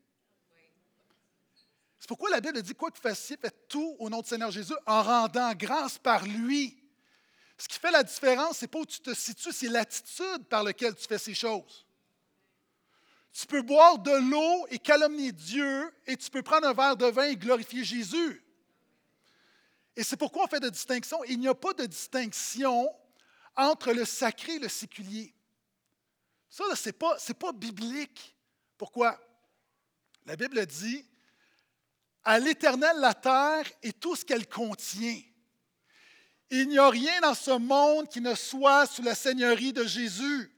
C'est 1.99 2.07
pourquoi 2.07 2.29
la 2.29 2.39
Bible 2.39 2.61
dit 2.61 2.73
quoi 2.73 2.89
que 2.89 2.95
vous 2.95 3.01
fassiez, 3.01 3.35
faites 3.35 3.67
tout 3.67 3.97
au 3.99 4.09
nom 4.09 4.21
du 4.21 4.29
Seigneur 4.29 4.51
Jésus 4.51 4.75
en 4.85 5.03
rendant 5.03 5.53
grâce 5.53 5.97
par 5.97 6.23
lui. 6.23 6.81
Ce 7.57 7.67
qui 7.67 7.77
fait 7.77 7.91
la 7.91 8.03
différence, 8.03 8.59
ce 8.59 8.63
n'est 8.63 8.69
pas 8.69 8.79
où 8.79 8.85
tu 8.85 9.01
te 9.01 9.13
situes, 9.13 9.51
c'est 9.51 9.67
l'attitude 9.67 10.45
par 10.49 10.63
laquelle 10.63 10.95
tu 10.95 11.05
fais 11.05 11.17
ces 11.17 11.33
choses. 11.33 11.84
Tu 13.37 13.47
peux 13.47 13.61
boire 13.61 13.99
de 13.99 14.11
l'eau 14.11 14.65
et 14.69 14.79
calomnier 14.79 15.33
Dieu, 15.33 15.93
et 16.07 16.15
tu 16.15 16.29
peux 16.29 16.41
prendre 16.41 16.67
un 16.67 16.73
verre 16.73 16.95
de 16.95 17.07
vin 17.07 17.25
et 17.25 17.35
glorifier 17.35 17.83
Jésus. 17.83 18.41
Et 19.93 20.03
c'est 20.03 20.15
pourquoi 20.15 20.45
on 20.45 20.47
fait 20.47 20.61
de 20.61 20.69
distinction. 20.69 21.21
Il 21.25 21.39
n'y 21.39 21.49
a 21.49 21.53
pas 21.53 21.73
de 21.73 21.85
distinction 21.85 22.89
entre 23.57 23.91
le 23.91 24.05
sacré 24.05 24.53
et 24.53 24.59
le 24.59 24.69
séculier. 24.69 25.33
Ça, 26.49 26.63
ce 26.75 26.87
n'est 26.87 26.93
pas, 26.93 27.17
pas 27.37 27.51
biblique. 27.51 28.37
Pourquoi? 28.77 29.19
La 30.25 30.37
Bible 30.37 30.65
dit 30.65 31.05
à 32.23 32.39
l'Éternel 32.39 32.97
la 32.99 33.13
terre 33.13 33.65
et 33.83 33.91
tout 33.91 34.15
ce 34.15 34.23
qu'elle 34.23 34.47
contient. 34.47 35.21
Il 36.51 36.69
n'y 36.69 36.77
a 36.77 36.89
rien 36.89 37.19
dans 37.19 37.35
ce 37.35 37.51
monde 37.51 38.07
qui 38.07 38.21
ne 38.21 38.33
soit 38.33 38.85
sous 38.85 39.01
la 39.01 39.13
seigneurie 39.13 39.73
de 39.73 39.83
Jésus. 39.83 40.54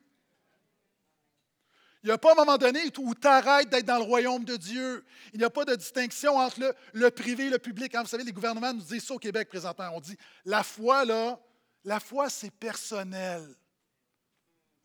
Il 2.08 2.12
n'y 2.12 2.14
a 2.14 2.18
pas 2.20 2.32
un 2.32 2.36
moment 2.36 2.58
donné 2.58 2.80
où 3.00 3.14
tu 3.14 3.28
arrêtes 3.28 3.68
d'être 3.68 3.86
dans 3.86 3.98
le 3.98 4.06
royaume 4.06 4.46
de 4.46 4.56
Dieu. 4.56 5.04
Il 5.34 5.40
n'y 5.40 5.44
a 5.44 5.50
pas 5.50 5.66
de 5.66 5.76
distinction 5.76 6.38
entre 6.38 6.74
le, 6.94 7.12
privé 7.12 7.48
et 7.48 7.50
le 7.50 7.60
public. 7.60 7.94
Hein, 7.94 8.04
vous 8.04 8.08
savez, 8.08 8.24
les 8.24 8.32
gouvernements 8.32 8.74
nous 8.74 8.82
disent 8.82 9.04
ça 9.04 9.14
au 9.14 9.20
Québec 9.20 9.50
présentement. 9.50 9.90
On 9.94 10.00
dit, 10.00 10.16
la 10.46 10.64
foi, 10.64 11.04
là, 11.04 11.38
la 11.84 12.00
foi, 12.00 12.30
c'est 12.30 12.50
personnel. 12.50 13.46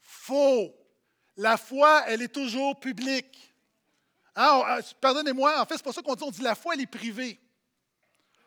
Faux. 0.01 0.75
La 1.37 1.57
foi, 1.57 2.03
elle 2.09 2.23
est 2.23 2.35
toujours 2.35 2.81
publique. 2.81 3.55
Hein, 4.35 4.61
euh, 4.71 4.83
pardonnez-moi, 5.01 5.61
en 5.61 5.65
fait, 5.65 5.77
c'est 5.77 5.85
pour 5.85 5.95
ça 5.95 6.03
qu'on 6.03 6.17
dit, 6.17 6.25
on 6.25 6.33
dit 6.33 6.43
la 6.43 6.57
foi, 6.57 6.75
elle 6.75 6.81
est 6.81 6.87
privée. 6.87 7.39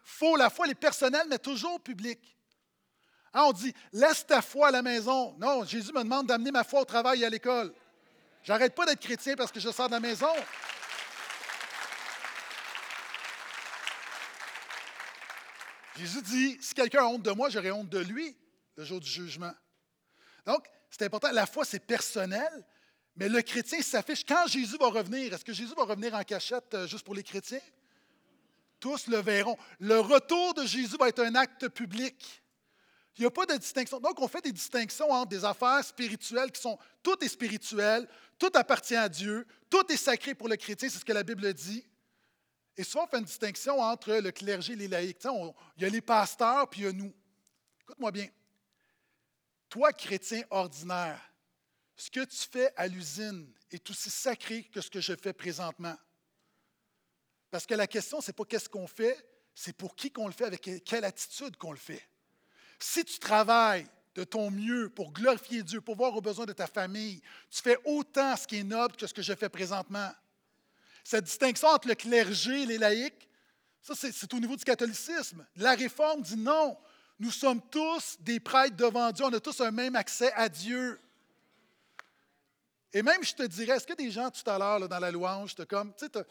Faux, 0.04 0.36
la 0.36 0.50
foi, 0.50 0.66
elle 0.66 0.74
est 0.74 0.76
personnelle, 0.76 1.28
mais 1.30 1.40
toujours 1.40 1.80
publique. 1.80 2.36
Hein, 3.34 3.44
on 3.48 3.54
dit, 3.54 3.74
laisse 3.94 4.28
ta 4.28 4.42
foi 4.42 4.68
à 4.68 4.72
la 4.72 4.82
maison. 4.82 5.34
Non, 5.40 5.64
Jésus 5.64 5.94
me 5.94 6.04
demande 6.04 6.28
d'amener 6.28 6.52
ma 6.52 6.66
foi 6.66 6.82
au 6.82 6.86
travail 6.86 7.22
et 7.22 7.26
à 7.26 7.30
l'école. 7.30 7.74
J'arrête 8.46 8.76
pas 8.76 8.86
d'être 8.86 9.00
chrétien 9.00 9.36
parce 9.36 9.52
que 9.52 9.60
je 9.60 9.72
sors 9.72 9.88
de 9.88 9.94
la 9.94 10.00
maison. 10.00 10.32
Jésus 15.98 16.22
dit, 16.22 16.58
si 16.62 16.76
quelqu'un 16.76 17.02
a 17.02 17.06
honte 17.08 17.24
de 17.24 17.32
moi, 17.32 17.50
j'aurai 17.50 17.72
honte 17.72 17.90
de 17.90 18.00
lui 18.00 18.38
le 18.76 18.84
jour 18.84 19.00
du 19.00 19.10
jugement. 19.10 19.54
Donc, 20.46 20.64
c'est 20.92 21.04
important. 21.04 21.32
La 21.32 21.48
foi, 21.48 21.66
c'est 21.66 21.80
personnel, 21.80 22.66
mais 23.16 23.30
le 23.30 23.42
chrétien 23.42 23.82
s'affiche 23.82 24.24
quand 24.24 24.46
Jésus 24.46 24.78
va 24.78 24.90
revenir. 24.90 25.34
Est-ce 25.34 25.44
que 25.44 25.54
Jésus 25.54 25.74
va 25.76 25.84
revenir 25.84 26.14
en 26.14 26.24
cachette 26.24 26.72
euh, 26.76 26.88
juste 26.88 27.04
pour 27.04 27.16
les 27.16 27.24
chrétiens? 27.24 27.62
Tous 28.80 29.08
le 29.08 29.18
verront. 29.18 29.58
Le 29.80 30.00
retour 30.00 30.54
de 30.54 30.68
Jésus 30.68 30.98
va 30.98 31.08
être 31.08 31.24
un 31.24 31.34
acte 31.34 31.70
public. 31.70 32.44
Il 33.18 33.22
n'y 33.22 33.28
a 33.28 33.32
pas 33.32 33.46
de 33.46 33.56
distinction. 33.56 34.00
Donc, 34.00 34.20
on 34.20 34.28
fait 34.28 34.42
des 34.42 34.52
distinctions 34.52 35.10
entre 35.10 35.30
des 35.30 35.46
affaires 35.46 35.84
spirituelles 35.84 36.52
qui 36.52 36.62
sont, 36.62 36.78
tout 37.02 37.24
est 37.24 37.30
spirituel, 37.30 38.08
tout 38.38 38.52
appartient 38.54 38.96
à 38.96 39.08
Dieu, 39.08 39.48
tout 39.70 39.90
est 39.90 39.98
sacré 39.98 40.36
pour 40.36 40.50
le 40.50 40.58
chrétien, 40.58 40.90
c'est 40.90 41.00
ce 41.00 41.06
que 41.06 41.14
la 41.14 41.24
Bible 41.24 41.54
dit. 41.54 41.86
Et 42.76 42.84
souvent, 42.84 43.06
on 43.06 43.08
fait 43.08 43.20
une 43.20 43.26
distinction 43.26 43.80
entre 43.80 44.16
le 44.16 44.32
clergé 44.32 44.74
et 44.74 44.76
les 44.76 44.90
laïcs. 44.90 45.24
il 45.78 45.84
y 45.84 45.86
a 45.86 45.90
les 45.90 46.02
pasteurs, 46.02 46.70
puis 46.70 46.82
il 46.82 46.84
y 46.84 46.88
a 46.88 46.92
nous. 46.92 47.14
Écoute-moi 47.82 48.12
bien. 48.12 48.28
Toi, 49.70 49.94
chrétien 49.94 50.44
ordinaire, 50.50 51.22
ce 51.96 52.10
que 52.10 52.26
tu 52.26 52.38
fais 52.52 52.74
à 52.76 52.88
l'usine 52.88 53.50
est 53.72 53.90
aussi 53.90 54.10
sacré 54.10 54.64
que 54.64 54.82
ce 54.82 54.90
que 54.90 55.00
je 55.00 55.14
fais 55.16 55.32
présentement. 55.32 55.96
Parce 57.50 57.66
que 57.66 57.74
la 57.74 57.88
question, 57.88 58.20
ce 58.20 58.28
n'est 58.28 58.34
pas 58.34 58.44
qu'est-ce 58.44 58.68
qu'on 58.68 58.88
fait, 58.88 59.18
c'est 59.54 59.72
pour 59.72 59.96
qui 59.96 60.12
qu'on 60.12 60.28
le 60.28 60.34
fait, 60.34 60.44
avec 60.44 60.84
quelle 60.84 61.06
attitude 61.06 61.56
qu'on 61.56 61.72
le 61.72 61.78
fait. 61.78 62.06
Si 62.80 63.04
tu 63.06 63.20
travailles 63.20 63.88
de 64.16 64.24
ton 64.24 64.50
mieux 64.50 64.90
pour 64.90 65.12
glorifier 65.12 65.64
Dieu, 65.64 65.82
pour 65.82 65.96
voir 65.96 66.16
aux 66.16 66.22
besoins 66.22 66.46
de 66.46 66.54
ta 66.54 66.68
famille, 66.68 67.22
tu 67.50 67.62
fais 67.62 67.78
autant 67.86 68.36
ce 68.38 68.48
qui 68.48 68.58
est 68.58 68.64
noble 68.64 68.96
que 68.96 69.08
ce 69.08 69.14
que 69.14 69.22
je 69.22 69.34
fais 69.34 69.50
présentement. 69.50 70.12
Cette 71.04 71.26
distinction 71.26 71.68
entre 71.68 71.88
le 71.88 71.96
clergé 71.96 72.64
et 72.64 72.66
les 72.66 72.78
laïcs, 72.78 73.30
ça, 73.82 73.94
c'est 73.96 74.34
au 74.34 74.40
niveau 74.40 74.56
du 74.56 74.64
catholicisme. 74.64 75.46
La 75.58 75.76
réforme 75.76 76.22
dit 76.22 76.38
non. 76.38 76.76
Nous 77.20 77.32
sommes 77.32 77.62
tous 77.70 78.18
des 78.20 78.40
prêtres 78.40 78.76
devant 78.76 79.12
Dieu. 79.12 79.26
On 79.26 79.34
a 79.34 79.40
tous 79.40 79.62
un 79.62 79.72
même 79.72 79.96
accès 79.96 80.34
à 80.34 80.50
Dieu. 80.50 81.00
Et 82.92 83.04
même, 83.04 83.24
je 83.24 83.34
te 83.34 83.44
dirais, 83.44 83.76
est-ce 83.78 83.86
que 83.86 83.94
des 83.94 84.10
gens 84.10 84.32
tout 84.32 84.50
à 84.50 84.58
l'heure 84.58 84.88
dans 84.90 85.00
la 85.00 85.12
louange, 85.12 85.54
comme, 85.70 85.94
tu 85.94 86.06
sais, 86.06 86.26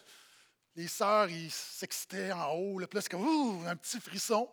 les 0.74 0.88
sœurs, 0.88 1.28
ils 1.30 1.50
s'excitaient 1.50 2.32
en 2.32 2.52
haut, 2.52 2.78
là, 2.78 2.86
puis 2.86 2.96
là, 2.96 3.02
c'est 3.02 3.10
comme, 3.10 3.26
ouh, 3.26 3.62
un 3.66 3.76
petit 3.76 4.00
frisson. 4.00 4.50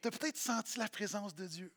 Tu 0.00 0.08
as 0.08 0.10
peut-être 0.10 0.36
senti 0.36 0.78
la 0.78 0.88
présence 0.88 1.34
de 1.34 1.46
Dieu. 1.46 1.72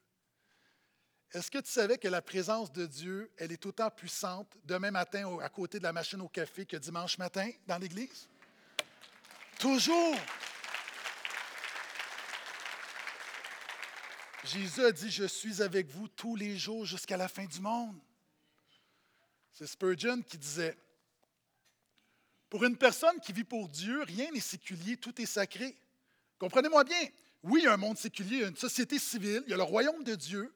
Est-ce 1.34 1.50
que 1.50 1.58
tu 1.58 1.72
savais 1.72 1.98
que 1.98 2.08
la 2.08 2.22
présence 2.22 2.72
de 2.72 2.86
Dieu, 2.86 3.32
elle 3.38 3.52
est 3.52 3.66
autant 3.66 3.90
puissante 3.90 4.56
demain 4.66 4.92
matin 4.92 5.40
à 5.40 5.50
côté 5.50 5.80
de 5.80 5.84
la 5.84 5.92
machine 5.92 6.22
au 6.22 6.30
café 6.30 6.66
que 6.66 6.78
dimanche 6.78 7.18
matin 7.18 7.50
dans 7.66 7.78
l'Église? 7.80 8.28
Toujours. 9.60 10.16
Jésus 14.46 14.86
a 14.86 14.92
dit, 14.92 15.10
je 15.10 15.24
suis 15.24 15.62
avec 15.62 15.88
vous 15.88 16.08
tous 16.08 16.36
les 16.36 16.58
jours 16.58 16.86
jusqu'à 16.86 17.18
la 17.18 17.28
fin 17.28 17.46
du 17.46 17.60
monde. 17.60 18.00
C'est 19.54 19.68
Spurgeon 19.68 20.22
qui 20.22 20.38
disait, 20.38 20.78
pour 22.50 22.64
une 22.64 22.78
personne 22.78 23.20
qui 23.20 23.34
vit 23.34 23.44
pour 23.44 23.68
Dieu, 23.70 24.04
rien 24.04 24.30
n'est 24.32 24.40
séculier, 24.40 24.98
tout 24.98 25.20
est 25.20 25.26
sacré. 25.26 25.76
Comprenez-moi 26.38 26.84
bien, 26.84 27.08
oui, 27.44 27.62
il 27.62 27.66
y 27.66 27.68
a 27.68 27.74
un 27.74 27.78
monde 27.78 27.98
séculier, 27.98 28.38
il 28.38 28.42
y 28.42 28.46
a 28.46 28.48
une 28.48 28.56
société 28.56 28.98
civile, 28.98 29.44
il 29.46 29.52
y 29.52 29.54
a 29.54 29.58
le 29.58 29.64
royaume 29.64 30.04
de 30.04 30.16
Dieu, 30.16 30.54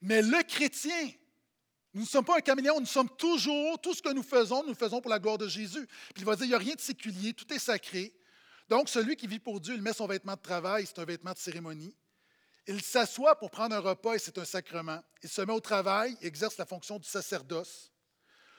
mais 0.00 0.22
le 0.22 0.42
chrétien, 0.42 1.10
nous 1.92 2.02
ne 2.02 2.06
sommes 2.06 2.24
pas 2.24 2.38
un 2.38 2.40
caméléon, 2.40 2.80
nous 2.80 2.86
sommes 2.86 3.10
toujours, 3.10 3.80
tout 3.80 3.92
ce 3.92 4.00
que 4.00 4.12
nous 4.12 4.22
faisons, 4.22 4.62
nous 4.62 4.70
le 4.70 4.74
faisons 4.74 5.00
pour 5.00 5.10
la 5.10 5.18
gloire 5.18 5.38
de 5.38 5.48
Jésus. 5.48 5.86
Puis 6.14 6.22
il 6.22 6.24
va 6.24 6.36
dire, 6.36 6.46
il 6.46 6.48
n'y 6.48 6.54
a 6.54 6.58
rien 6.58 6.74
de 6.74 6.80
séculier, 6.80 7.34
tout 7.34 7.52
est 7.52 7.58
sacré. 7.58 8.14
Donc, 8.68 8.88
celui 8.88 9.16
qui 9.16 9.26
vit 9.26 9.40
pour 9.40 9.60
Dieu, 9.60 9.74
il 9.74 9.82
met 9.82 9.92
son 9.92 10.06
vêtement 10.06 10.34
de 10.34 10.40
travail, 10.40 10.86
c'est 10.86 11.00
un 11.00 11.04
vêtement 11.04 11.32
de 11.32 11.38
cérémonie. 11.38 11.94
Il 12.66 12.80
s'assoit 12.82 13.36
pour 13.36 13.50
prendre 13.50 13.74
un 13.74 13.80
repas 13.80 14.14
et 14.14 14.18
c'est 14.18 14.38
un 14.38 14.44
sacrement. 14.44 15.02
Il 15.22 15.28
se 15.28 15.42
met 15.42 15.52
au 15.52 15.60
travail, 15.60 16.16
exerce 16.22 16.56
la 16.56 16.66
fonction 16.66 16.98
du 16.98 17.08
sacerdoce. 17.08 17.90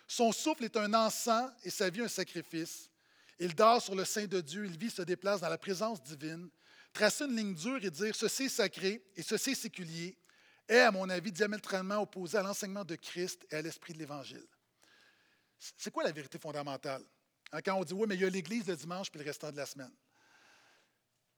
Son 0.07 0.33
souffle 0.33 0.65
est 0.65 0.75
un 0.75 0.93
encens 0.93 1.49
et 1.63 1.69
sa 1.69 1.89
vie 1.89 2.01
un 2.01 2.09
sacrifice. 2.09 2.89
Il 3.39 3.55
dort 3.55 3.81
sur 3.81 3.95
le 3.95 4.03
sein 4.03 4.25
de 4.25 4.41
Dieu, 4.41 4.65
il 4.65 4.77
vit, 4.77 4.89
se 4.89 5.01
déplace 5.01 5.39
dans 5.39 5.49
la 5.49 5.57
présence 5.57 6.03
divine. 6.03 6.49
Tracer 6.93 7.25
une 7.25 7.35
ligne 7.35 7.55
dure 7.55 7.83
et 7.83 7.89
dire 7.89 8.15
ceci 8.15 8.43
est 8.43 8.49
sacré 8.49 9.03
et 9.15 9.23
ceci 9.23 9.51
est 9.51 9.55
séculier 9.55 10.17
est, 10.67 10.79
à 10.79 10.91
mon 10.91 11.09
avis, 11.09 11.31
diamétralement 11.31 11.97
opposé 11.97 12.37
à 12.37 12.43
l'enseignement 12.43 12.83
de 12.83 12.95
Christ 12.95 13.45
et 13.51 13.55
à 13.55 13.61
l'esprit 13.61 13.93
de 13.93 13.99
l'Évangile. 13.99 14.45
C'est 15.77 15.91
quoi 15.91 16.03
la 16.03 16.11
vérité 16.11 16.39
fondamentale? 16.39 17.03
Hein, 17.51 17.61
quand 17.63 17.75
on 17.75 17.83
dit 17.83 17.93
oui, 17.93 18.05
mais 18.07 18.15
il 18.15 18.21
y 18.21 18.25
a 18.25 18.29
l'Église 18.29 18.67
le 18.67 18.75
dimanche 18.75 19.11
puis 19.11 19.19
le 19.19 19.25
restant 19.25 19.51
de 19.51 19.57
la 19.57 19.65
semaine. 19.65 19.91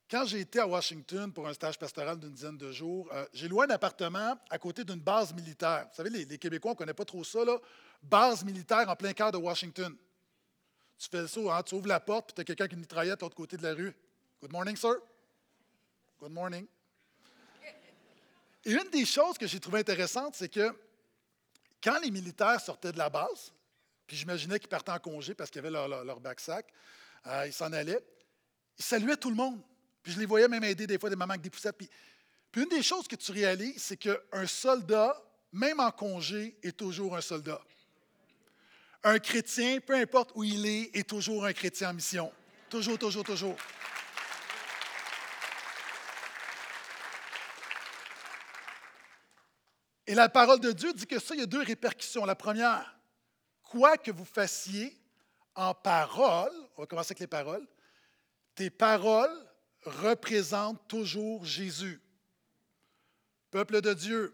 Quand 0.10 0.26
j'ai 0.26 0.42
été 0.42 0.60
à 0.60 0.68
Washington 0.68 1.34
pour 1.34 1.48
un 1.48 1.54
stage 1.54 1.80
pastoral 1.80 2.20
d'une 2.20 2.34
dizaine 2.34 2.58
de 2.58 2.72
jours, 2.72 3.10
euh, 3.12 3.26
j'ai 3.34 3.48
loué 3.48 3.66
un 3.66 3.70
appartement 3.72 4.38
à 4.50 4.60
côté 4.60 4.84
d'une 4.84 5.00
base 5.00 5.34
militaire. 5.34 5.88
Vous 5.90 5.96
savez, 5.96 6.10
les, 6.10 6.38
Québécois, 6.38 6.72
on 6.72 6.74
ne 6.76 6.78
connaît 6.78 6.94
pas 6.94 7.06
trop 7.06 7.24
ça, 7.24 7.44
là. 7.44 7.58
Base 8.02 8.44
militaire 8.44 8.88
en 8.88 8.96
plein 8.96 9.14
cœur 9.14 9.32
de 9.32 9.38
Washington. 9.38 9.96
Tu 11.00 11.10
fais 11.10 11.28
ça, 11.28 11.40
hein, 11.58 11.64
tu 11.64 11.74
ouvres 11.74 11.88
la 11.88 12.00
porte, 12.00 12.28
puis 12.28 12.36
tu 12.36 12.42
as 12.42 12.44
quelqu'un 12.44 12.68
qui 12.68 12.76
mitraillette 12.76 13.20
de 13.20 13.26
l'autre 13.26 13.36
côté 13.36 13.58
de 13.58 13.64
la 13.64 13.74
rue. 13.74 13.94
Good 14.42 14.52
morning, 14.52 14.76
sir. 14.76 14.98
Good 16.24 16.32
morning. 16.32 16.66
Et 18.64 18.72
une 18.72 18.90
des 18.90 19.06
choses 19.06 19.38
que 19.38 19.46
j'ai 19.46 19.60
trouvé 19.60 19.82
intéressante, 19.82 20.36
c'est 20.38 20.48
que 20.48 20.74
quand 21.84 22.00
les 22.00 22.12
militaires 22.12 22.62
sortaient 22.62 22.94
de 22.94 22.98
la 22.98 23.10
base, 23.10 23.52
puis 24.08 24.16
j'imaginais 24.16 24.58
qu'ils 24.58 24.70
partaient 24.70 24.94
en 24.94 25.00
congé 25.00 25.36
parce 25.36 25.50
qu'ils 25.50 25.60
avaient 25.60 25.70
leur, 25.70 26.06
leur, 26.06 26.22
backsack, 26.22 26.66
euh, 27.28 27.48
ils 27.48 27.52
s'en 27.52 27.74
allaient, 27.74 28.00
ils 28.80 28.86
saluaient 28.86 29.18
tout 29.18 29.32
le 29.32 29.36
monde. 29.36 29.60
Puis 30.02 30.14
je 30.14 30.20
les 30.22 30.26
voyais 30.26 30.48
même 30.48 30.64
aider 30.64 30.88
des 30.88 30.98
fois 30.98 31.10
des 31.10 31.18
mamans 31.18 31.34
avec 31.34 31.42
des 31.42 31.50
poussettes. 31.50 31.76
Puis, 31.76 31.90
une 32.56 32.70
des 32.70 32.84
choses 32.84 33.06
que 33.06 33.18
tu 33.18 33.34
réalises, 33.34 33.84
c'est 33.84 33.98
qu'un 33.98 34.48
soldat, 34.48 35.22
même 35.52 35.82
en 35.82 35.92
congé, 35.92 36.58
est 36.64 36.78
toujours 36.78 37.18
un 37.18 37.22
soldat. 37.22 37.60
Un 39.04 39.20
chrétien, 39.20 39.82
peu 39.82 39.96
importe 39.96 40.32
où 40.36 40.46
il 40.46 40.66
est, 40.66 40.96
est 40.96 41.10
toujours 41.10 41.44
un 41.44 41.52
chrétien 41.52 41.90
en 41.90 41.94
mission. 41.94 42.32
Toujours, 42.70 42.98
toujours, 42.98 43.26
toujours. 43.26 43.58
Et 50.06 50.16
la 50.16 50.30
parole 50.30 50.60
de 50.60 50.72
Dieu 50.72 50.94
dit 50.94 51.08
que 51.08 51.20
ça, 51.20 51.34
il 51.34 51.40
y 51.40 51.44
a 51.44 51.48
deux 51.48 51.62
répercussions. 51.62 52.26
La 52.26 52.36
première, 52.36 53.00
quoi 53.64 53.98
que 53.98 54.12
vous 54.12 54.26
fassiez 54.26 54.98
en 55.56 55.74
parole, 55.74 56.52
on 56.76 56.82
va 56.82 56.88
commencer 56.88 57.12
avec 57.12 57.20
les 57.20 57.28
paroles, 57.28 57.66
tes 58.56 58.70
paroles 58.70 59.36
représente 59.84 60.88
toujours 60.88 61.46
Jésus. 61.46 62.02
Peuple 63.52 63.82
de 63.82 63.94
Dieu, 63.94 64.34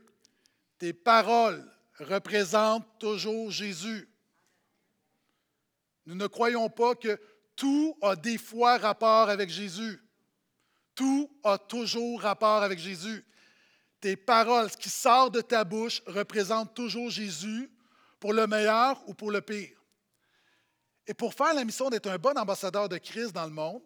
tes 0.78 0.94
paroles 0.94 1.66
représentent 2.00 2.88
toujours 3.00 3.52
Jésus. 3.52 4.10
Nous 6.06 6.16
ne 6.16 6.28
croyons 6.28 6.70
pas 6.70 6.96
que 6.96 7.20
tout 7.56 7.98
a 8.02 8.16
des 8.16 8.38
fois 8.38 8.78
rapport 8.78 9.30
avec 9.30 9.50
Jésus. 9.50 10.02
Tout 10.96 11.30
a 11.44 11.58
toujours 11.58 12.22
rapport 12.22 12.64
avec 12.64 12.80
Jésus. 12.80 13.26
Tes 14.02 14.16
paroles, 14.16 14.72
ce 14.72 14.78
qui 14.78 14.90
sort 14.90 15.30
de 15.30 15.42
ta 15.42 15.64
bouche, 15.64 16.02
représentent 16.08 16.74
toujours 16.74 17.10
Jésus 17.10 17.70
pour 18.20 18.34
le 18.34 18.48
meilleur 18.48 19.02
ou 19.08 19.14
pour 19.14 19.32
le 19.32 19.42
pire. 19.42 19.78
Et 21.06 21.14
pour 21.14 21.34
faire 21.34 21.54
la 21.54 21.66
mission 21.66 21.90
d'être 21.90 22.08
un 22.08 22.18
bon 22.18 22.38
ambassadeur 22.38 22.88
de 22.88 22.98
Christ 22.98 23.32
dans 23.34 23.46
le 23.46 23.52
monde, 23.52 23.82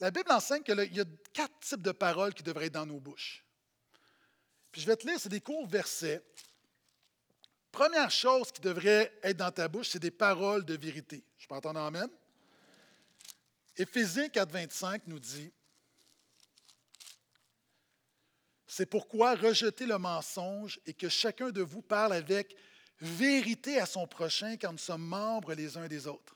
la 0.00 0.10
Bible 0.10 0.32
enseigne 0.32 0.62
qu'il 0.62 0.76
y 0.92 1.00
a 1.00 1.04
quatre 1.32 1.60
types 1.60 1.82
de 1.82 1.92
paroles 1.92 2.34
qui 2.34 2.42
devraient 2.42 2.66
être 2.66 2.72
dans 2.72 2.86
nos 2.86 2.98
bouches. 2.98 3.44
Puis 4.72 4.80
je 4.80 4.86
vais 4.86 4.96
te 4.96 5.06
lire, 5.06 5.20
c'est 5.20 5.28
des 5.28 5.40
courts 5.40 5.68
versets. 5.68 6.22
Première 7.70 8.10
chose 8.10 8.50
qui 8.50 8.60
devrait 8.60 9.12
être 9.22 9.36
dans 9.36 9.52
ta 9.52 9.68
bouche, 9.68 9.90
c'est 9.90 9.98
des 9.98 10.10
paroles 10.10 10.64
de 10.64 10.74
vérité. 10.76 11.24
Je 11.38 11.46
peux 11.46 11.54
entendre 11.54 11.80
Amen? 11.80 12.08
Éphésiens 13.76 14.28
4, 14.28 14.50
25 14.50 15.02
nous 15.06 15.18
dit 15.18 15.50
C'est 18.74 18.86
pourquoi 18.86 19.34
rejetez 19.34 19.84
le 19.84 19.98
mensonge 19.98 20.80
et 20.86 20.94
que 20.94 21.10
chacun 21.10 21.50
de 21.50 21.60
vous 21.60 21.82
parle 21.82 22.14
avec 22.14 22.56
vérité 23.02 23.78
à 23.78 23.84
son 23.84 24.06
prochain, 24.06 24.56
car 24.56 24.72
nous 24.72 24.78
sommes 24.78 25.04
membres 25.04 25.52
les 25.52 25.76
uns 25.76 25.88
des 25.88 26.06
autres. 26.06 26.34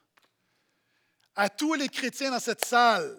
À 1.35 1.49
tous 1.49 1.73
les 1.73 1.89
chrétiens 1.89 2.33
dans 2.33 2.39
cette 2.39 2.63
salle, 2.63 3.17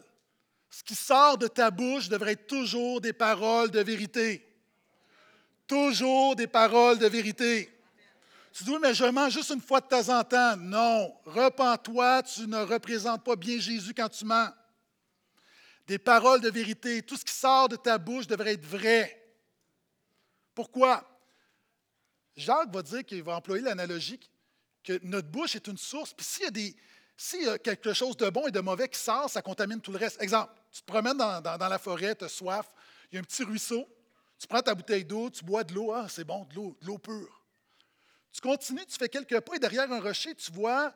ce 0.69 0.83
qui 0.83 0.93
sort 0.93 1.35
de 1.39 1.47
ta 1.47 1.71
bouche 1.71 2.09
devrait 2.09 2.33
être 2.33 2.45
toujours 2.45 3.01
des 3.01 3.11
paroles 3.11 3.71
de 3.71 3.79
vérité. 3.79 4.47
Toujours 5.65 6.35
des 6.35 6.45
paroles 6.45 6.99
de 6.99 7.07
vérité. 7.07 7.75
Tu 8.53 8.65
dis, 8.65 8.69
oui, 8.69 8.77
mais 8.79 8.93
je 8.93 9.05
mens 9.05 9.31
juste 9.31 9.49
une 9.49 9.61
fois 9.61 9.81
de 9.81 9.87
temps 9.87 10.15
en 10.15 10.23
temps. 10.23 10.55
Non, 10.57 11.11
repens-toi, 11.25 12.21
tu 12.21 12.45
ne 12.45 12.59
représentes 12.59 13.23
pas 13.23 13.35
bien 13.35 13.57
Jésus 13.57 13.95
quand 13.95 14.09
tu 14.09 14.25
mens. 14.25 14.51
Des 15.87 15.97
paroles 15.97 16.41
de 16.41 16.49
vérité, 16.49 17.01
tout 17.01 17.15
ce 17.15 17.23
qui 17.23 17.33
sort 17.33 17.69
de 17.69 17.77
ta 17.77 17.97
bouche 17.97 18.27
devrait 18.27 18.53
être 18.53 18.65
vrai. 18.65 19.23
Pourquoi? 20.53 21.07
Jacques 22.35 22.71
va 22.71 22.81
dire 22.81 23.05
qu'il 23.05 23.23
va 23.23 23.37
employer 23.37 23.63
l'analogie 23.63 24.19
que 24.83 24.99
notre 25.03 25.29
bouche 25.29 25.55
est 25.55 25.67
une 25.67 25.77
source, 25.77 26.13
puis 26.13 26.25
s'il 26.25 26.43
y 26.43 26.47
a 26.47 26.51
des, 26.51 26.75
s'il 27.15 27.43
y 27.43 27.49
a 27.49 27.57
quelque 27.57 27.93
chose 27.93 28.15
de 28.15 28.29
bon 28.29 28.47
et 28.47 28.51
de 28.51 28.59
mauvais 28.59 28.87
qui 28.87 28.99
sort, 28.99 29.29
ça 29.29 29.41
contamine 29.41 29.81
tout 29.81 29.91
le 29.91 29.97
reste. 29.97 30.21
Exemple, 30.21 30.53
tu 30.71 30.81
te 30.81 30.85
promènes 30.85 31.17
dans, 31.17 31.67
la 31.69 31.79
forêt, 31.79 32.15
tu 32.15 32.25
as 32.25 32.29
soif, 32.29 32.67
il 33.11 33.15
y 33.15 33.17
a 33.17 33.21
un 33.21 33.23
petit 33.23 33.43
ruisseau, 33.43 33.87
tu 34.37 34.47
prends 34.47 34.61
ta 34.61 34.75
bouteille 34.75 35.03
d'eau, 35.03 35.29
tu 35.29 35.43
bois 35.43 35.63
de 35.63 35.73
l'eau, 35.73 35.91
ah, 35.93 36.07
c'est 36.09 36.23
bon, 36.23 36.45
de 36.45 36.55
l'eau, 36.85 36.97
pure. 36.97 37.43
Tu 38.31 38.41
continues, 38.41 38.85
tu 38.85 38.97
fais 38.97 39.09
quelques 39.09 39.39
pas 39.39 39.55
et 39.55 39.59
derrière 39.59 39.91
un 39.91 39.99
rocher, 39.99 40.35
tu 40.35 40.51
vois, 40.51 40.93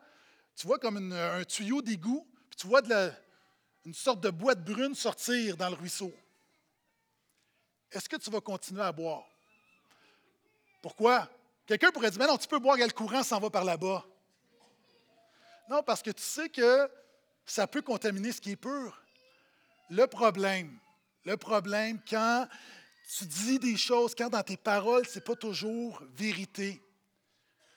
tu 0.54 0.66
vois 0.66 0.78
comme 0.78 1.12
un 1.12 1.44
tuyau 1.44 1.82
d'égout, 1.82 2.26
puis 2.50 2.58
tu 2.58 2.66
vois 2.66 2.82
de 2.82 3.10
une 3.84 3.94
sorte 3.94 4.20
de 4.20 4.30
boîte 4.30 4.64
brune 4.64 4.94
sortir 4.94 5.56
dans 5.56 5.68
le 5.68 5.74
ruisseau. 5.74 6.12
Est-ce 7.90 8.08
que 8.08 8.16
tu 8.16 8.30
vas 8.30 8.40
continuer 8.40 8.82
à 8.82 8.92
boire? 8.92 9.24
Pourquoi? 10.80 11.28
Quelqu'un 11.66 11.90
pourrait 11.90 12.10
dire, 12.10 12.18
mais 12.18 12.26
non, 12.26 12.36
tu 12.36 12.48
peux 12.48 12.58
boire, 12.58 12.76
le 12.76 12.88
courant 12.90 13.22
s'en 13.22 13.38
va 13.38 13.50
par 13.50 13.64
là-bas. 13.64 14.04
Non, 15.68 15.82
parce 15.82 16.02
que 16.02 16.10
tu 16.10 16.22
sais 16.22 16.48
que 16.48 16.90
ça 17.46 17.66
peut 17.66 17.82
contaminer 17.82 18.32
ce 18.32 18.40
qui 18.40 18.52
est 18.52 18.56
pur. 18.56 19.02
Le 19.90 20.06
problème, 20.06 20.78
le 21.24 21.36
problème, 21.36 22.00
quand 22.08 22.48
tu 23.16 23.26
dis 23.26 23.58
des 23.58 23.76
choses, 23.76 24.14
quand 24.14 24.30
dans 24.30 24.42
tes 24.42 24.56
paroles, 24.56 25.06
ce 25.06 25.16
n'est 25.16 25.24
pas 25.24 25.36
toujours 25.36 26.02
vérité. 26.14 26.82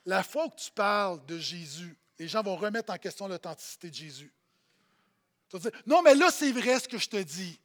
La 0.06 0.24
fois 0.24 0.50
que 0.50 0.56
tu 0.56 0.72
parles 0.72 1.26
de 1.26 1.38
Jésus, 1.38 1.98
les 2.18 2.28
gens 2.28 2.42
vont 2.42 2.56
remettre 2.56 2.94
en 2.94 2.98
question 2.98 3.28
l'authenticité 3.28 3.90
de 3.90 3.96
Jésus. 3.96 4.34
Tu 5.50 5.58
vas 5.58 5.70
dire, 5.70 5.82
non, 5.86 6.02
mais 6.02 6.16
là, 6.16 6.32
c'est 6.32 6.52
vrai 6.52 6.80
ce 6.80 6.88
que 6.88 6.98
je 6.98 7.10
te 7.10 7.22
dis. 7.22 7.60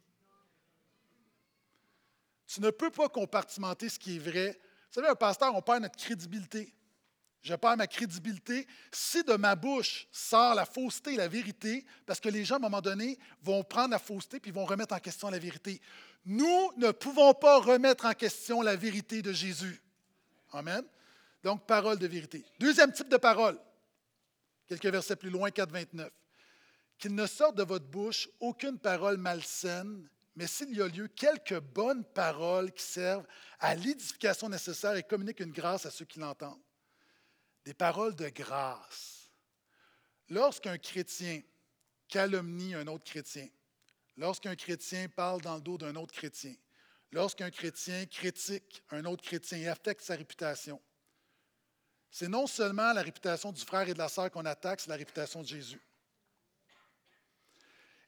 Tu 2.47 2.61
ne 2.61 2.69
peux 2.69 2.91
pas 2.91 3.09
compartimenter 3.09 3.89
ce 3.89 3.97
qui 3.97 4.17
est 4.17 4.19
vrai. 4.19 4.59
Vous 4.87 4.95
savez, 4.95 5.07
un 5.07 5.15
pasteur, 5.15 5.55
on 5.55 5.61
perd 5.61 5.81
notre 5.81 5.97
crédibilité 5.97 6.73
je 7.41 7.55
perds 7.55 7.77
ma 7.77 7.87
crédibilité 7.87 8.67
si 8.91 9.23
de 9.23 9.33
ma 9.33 9.55
bouche 9.55 10.07
sort 10.11 10.53
la 10.53 10.65
fausseté 10.65 11.13
et 11.13 11.17
la 11.17 11.27
vérité, 11.27 11.85
parce 12.05 12.19
que 12.19 12.29
les 12.29 12.45
gens, 12.45 12.55
à 12.55 12.57
un 12.57 12.61
moment 12.61 12.81
donné, 12.81 13.17
vont 13.41 13.63
prendre 13.63 13.89
la 13.89 13.99
fausseté 13.99 14.39
puis 14.39 14.51
vont 14.51 14.65
remettre 14.65 14.93
en 14.93 14.99
question 14.99 15.29
la 15.29 15.39
vérité. 15.39 15.81
Nous 16.25 16.71
ne 16.77 16.91
pouvons 16.91 17.33
pas 17.33 17.59
remettre 17.59 18.05
en 18.05 18.13
question 18.13 18.61
la 18.61 18.75
vérité 18.75 19.23
de 19.23 19.33
Jésus. 19.33 19.81
Amen. 20.51 20.83
Donc, 21.43 21.65
parole 21.65 21.97
de 21.97 22.05
vérité. 22.05 22.45
Deuxième 22.59 22.91
type 22.91 23.09
de 23.09 23.17
parole, 23.17 23.57
quelques 24.67 24.85
versets 24.85 25.15
plus 25.15 25.31
loin, 25.31 25.49
4, 25.49 25.71
29. 25.71 26.11
Qu'il 27.01 27.15
ne 27.15 27.25
sorte 27.25 27.55
de 27.55 27.63
votre 27.63 27.87
bouche 27.87 28.29
aucune 28.39 28.77
parole 28.77 29.17
malsaine, 29.17 30.07
mais 30.35 30.45
s'il 30.45 30.77
y 30.77 30.83
a 30.83 30.87
lieu, 30.87 31.07
quelques 31.07 31.59
bonnes 31.59 32.03
paroles 32.03 32.71
qui 32.71 32.83
servent 32.83 33.25
à 33.59 33.73
l'édification 33.73 34.47
nécessaire 34.47 34.95
et 34.95 35.01
communiquent 35.01 35.39
une 35.39 35.51
grâce 35.51 35.87
à 35.87 35.89
ceux 35.89 36.05
qui 36.05 36.19
l'entendent. 36.19 36.61
Des 37.65 37.73
paroles 37.73 38.15
de 38.15 38.29
grâce. 38.29 39.31
Lorsqu'un 40.29 40.77
chrétien 40.77 41.41
calomnie 42.07 42.75
un 42.75 42.85
autre 42.85 43.05
chrétien, 43.05 43.47
lorsqu'un 44.15 44.55
chrétien 44.55 45.09
parle 45.09 45.41
dans 45.41 45.55
le 45.55 45.61
dos 45.61 45.79
d'un 45.79 45.95
autre 45.95 46.13
chrétien, 46.13 46.53
lorsqu'un 47.11 47.49
chrétien 47.49 48.05
critique 48.05 48.83
un 48.91 49.05
autre 49.05 49.23
chrétien 49.23 49.57
et 49.57 49.67
affecte 49.67 50.03
sa 50.03 50.15
réputation, 50.15 50.79
c'est 52.11 52.27
non 52.27 52.45
seulement 52.45 52.93
la 52.93 53.01
réputation 53.01 53.51
du 53.51 53.61
frère 53.65 53.89
et 53.89 53.95
de 53.95 53.97
la 53.97 54.07
sœur 54.07 54.29
qu'on 54.29 54.45
attaque, 54.45 54.81
c'est 54.81 54.89
la 54.89 54.97
réputation 54.97 55.41
de 55.41 55.47
Jésus. 55.47 55.81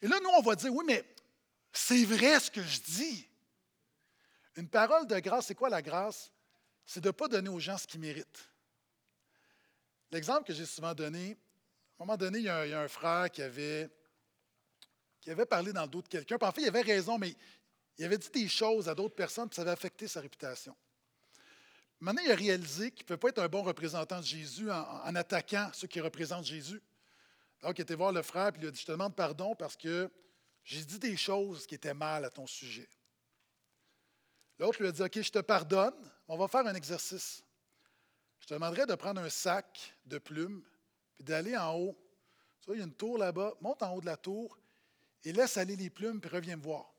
Et 0.04 0.08
là, 0.08 0.20
nous, 0.22 0.30
on 0.30 0.42
va 0.42 0.56
dire, 0.56 0.72
oui, 0.72 0.84
mais 0.86 1.04
c'est 1.72 2.04
vrai 2.04 2.38
ce 2.42 2.52
que 2.52 2.62
je 2.62 2.82
dis. 2.82 3.28
Une 4.58 4.68
parole 4.68 5.08
de 5.08 5.18
grâce, 5.20 5.48
c'est 5.48 5.56
quoi 5.56 5.70
la 5.70 5.82
grâce? 5.82 6.30
C'est 6.86 7.00
de 7.00 7.08
ne 7.08 7.12
pas 7.12 7.30
donner 7.30 7.50
aux 7.50 7.60
gens 7.60 7.78
ce 7.78 7.88
qu'ils 7.88 8.02
méritent. 8.02 8.50
L'exemple 10.12 10.44
que 10.44 10.54
j'ai 10.54 10.66
souvent 10.66 10.94
donné, 10.94 11.38
à 11.98 12.04
un 12.04 12.06
moment 12.06 12.18
donné, 12.18 12.40
il 12.40 12.44
y 12.44 12.50
a 12.50 12.82
un, 12.82 12.88
frère 12.90 13.32
qui 13.32 13.42
avait, 13.42 13.90
qui 15.22 15.32
avait 15.32 15.46
parlé 15.46 15.72
dans 15.72 15.84
le 15.84 15.88
dos 15.88 16.02
de 16.02 16.08
quelqu'un. 16.10 16.38
En 16.40 16.52
fait, 16.52 16.62
il 16.62 16.68
avait 16.68 16.82
raison, 16.82 17.18
mais 17.18 17.34
il 17.98 18.04
avait 18.04 18.18
dit 18.18 18.30
des 18.30 18.50
choses 18.50 18.90
à 18.90 18.94
d'autres 18.94 19.16
personnes, 19.16 19.48
puis 19.48 19.56
ça 19.56 19.62
avait 19.62 19.72
affecté 19.72 20.10
sa 20.10 20.20
réputation. 20.20 20.76
Maintenant, 22.02 22.24
il 22.26 22.32
a 22.32 22.36
réalisé 22.36 22.92
qu'il 22.92 23.06
ne 23.06 23.08
peut 23.08 23.18
pas 23.18 23.30
être 23.30 23.42
un 23.42 23.48
bon 23.48 23.64
représentant 23.64 24.20
de 24.20 24.26
Jésus 24.26 24.70
en, 24.70 25.16
attaquant 25.16 25.70
ceux 25.72 25.88
qui 25.88 26.02
représentent 26.02 26.44
Jésus. 26.44 26.82
Donc, 27.64 27.80
il 27.80 27.82
était 27.82 27.96
voir 27.96 28.12
le 28.12 28.22
frère, 28.22 28.52
il 28.56 28.62
lui 28.62 28.68
a 28.68 28.72
dit 28.72 28.80
Je 28.80 28.86
te 28.86 28.92
demande 28.92 29.16
pardon 29.16 29.56
parce 29.56 29.78
que 29.78 30.12
j'ai 30.66 30.84
dit 30.84 31.00
des 31.00 31.16
choses 31.16 31.66
qui 31.66 31.76
étaient 31.76 31.94
mal 31.94 32.26
à 32.26 32.30
ton 32.30 32.46
sujet. 32.46 32.90
L'autre 34.60 34.82
lui 34.82 34.90
a 34.90 34.92
dit 34.92 35.02
OK, 35.02 35.22
je 35.22 35.32
te 35.32 35.40
pardonne, 35.40 35.96
on 36.28 36.38
va 36.38 36.48
faire 36.48 36.68
un 36.68 36.76
exercice. 36.76 37.44
Je 38.40 38.48
te 38.48 38.54
demanderais 38.54 38.86
de 38.86 38.96
prendre 38.96 39.22
un 39.22 39.30
sac 39.30 39.96
de 40.06 40.18
plumes, 40.18 40.62
puis 41.16 41.24
d'aller 41.24 41.56
en 41.56 41.74
haut. 41.74 41.98
Tu 42.60 42.68
vois, 42.68 42.76
il 42.76 42.80
y 42.80 42.82
a 42.82 42.86
une 42.86 42.94
tour 42.94 43.18
là-bas, 43.18 43.54
monte 43.62 43.82
en 43.82 43.96
haut 43.96 44.02
de 44.02 44.06
la 44.06 44.18
tour 44.18 44.58
et 45.24 45.32
laisse 45.32 45.56
aller 45.56 45.78
les 45.78 45.90
plumes, 45.90 46.20
puis 46.20 46.30
reviens 46.30 46.58
me 46.58 46.62
voir. 46.62 46.94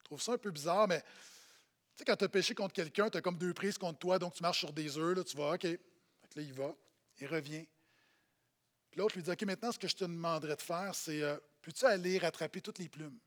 Je 0.00 0.04
trouve 0.04 0.20
ça 0.20 0.32
un 0.32 0.38
peu 0.38 0.50
bizarre, 0.50 0.86
mais 0.86 1.00
tu 1.00 1.06
sais, 1.96 2.04
quand 2.04 2.16
tu 2.16 2.24
as 2.24 2.28
péché 2.28 2.54
contre 2.54 2.74
quelqu'un, 2.74 3.08
tu 3.08 3.16
as 3.16 3.22
comme 3.22 3.38
deux 3.38 3.54
prises 3.54 3.78
contre 3.78 3.98
toi, 3.98 4.18
donc 4.18 4.34
tu 4.34 4.42
marches 4.42 4.58
sur 4.58 4.72
des 4.72 4.98
œufs, 4.98 5.16
là, 5.16 5.24
tu 5.24 5.36
vas, 5.36 5.54
OK. 5.54 5.64
là, 5.64 5.78
il 6.36 6.52
va, 6.52 6.74
il 7.18 7.26
revient. 7.26 7.66
L'autre 8.96 9.14
lui 9.14 9.22
dit, 9.22 9.30
OK, 9.30 9.42
maintenant, 9.42 9.70
ce 9.70 9.78
que 9.78 9.88
je 9.88 9.94
te 9.94 10.04
demanderais 10.04 10.56
de 10.56 10.62
faire, 10.62 10.94
c'est, 10.94 11.22
euh, 11.22 11.36
peux-tu 11.60 11.84
aller 11.84 12.18
rattraper 12.18 12.60
toutes 12.60 12.78
les 12.78 12.88
plumes? 12.88 13.18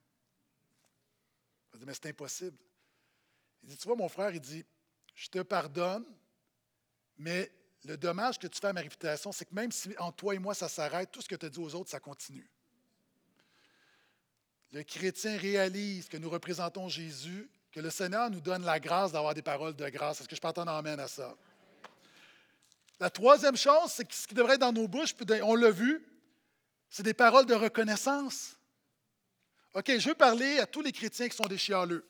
Il 1.73 1.79
dit, 1.79 1.85
mais 1.85 1.93
c'est 1.93 2.07
impossible. 2.07 2.57
Il 3.63 3.69
dit, 3.69 3.77
tu 3.77 3.87
vois, 3.87 3.95
mon 3.95 4.09
frère, 4.09 4.33
il 4.33 4.41
dit, 4.41 4.65
je 5.13 5.29
te 5.29 5.39
pardonne, 5.39 6.05
mais 7.17 7.51
le 7.85 7.97
dommage 7.97 8.39
que 8.39 8.47
tu 8.47 8.59
fais 8.59 8.67
à 8.67 8.73
ma 8.73 8.81
réputation, 8.81 9.31
c'est 9.31 9.45
que 9.45 9.53
même 9.53 9.71
si 9.71 9.93
entre 9.99 10.17
toi 10.17 10.35
et 10.35 10.39
moi 10.39 10.53
ça 10.53 10.67
s'arrête, 10.67 11.11
tout 11.11 11.21
ce 11.21 11.27
que 11.27 11.35
tu 11.35 11.45
as 11.45 11.49
dit 11.49 11.59
aux 11.59 11.75
autres, 11.75 11.89
ça 11.89 11.99
continue. 11.99 12.49
Le 14.71 14.83
chrétien 14.83 15.37
réalise 15.37 16.07
que 16.07 16.17
nous 16.17 16.29
représentons 16.29 16.89
Jésus 16.89 17.49
que 17.71 17.79
le 17.79 17.89
Seigneur 17.89 18.29
nous 18.29 18.41
donne 18.41 18.63
la 18.63 18.79
grâce 18.79 19.11
d'avoir 19.11 19.33
des 19.33 19.41
paroles 19.41 19.75
de 19.75 19.87
grâce. 19.89 20.21
Est-ce 20.21 20.29
que 20.29 20.35
je 20.35 20.41
peux 20.41 20.47
entendre 20.47 20.71
amène 20.71 20.99
à 20.99 21.07
ça? 21.07 21.35
La 22.99 23.09
troisième 23.09 23.55
chose, 23.55 23.91
c'est 23.93 24.11
ce 24.11 24.27
qui 24.27 24.33
devrait 24.33 24.55
être 24.55 24.61
dans 24.61 24.73
nos 24.73 24.87
bouches, 24.87 25.15
on 25.43 25.55
l'a 25.55 25.71
vu, 25.71 26.05
c'est 26.89 27.03
des 27.03 27.13
paroles 27.13 27.45
de 27.45 27.53
reconnaissance. 27.53 28.57
OK, 29.73 29.97
je 29.97 30.09
veux 30.09 30.15
parler 30.15 30.59
à 30.59 30.65
tous 30.65 30.81
les 30.81 30.91
chrétiens 30.91 31.29
qui 31.29 31.35
sont 31.35 31.45
des 31.45 31.57
chialeux. 31.57 32.05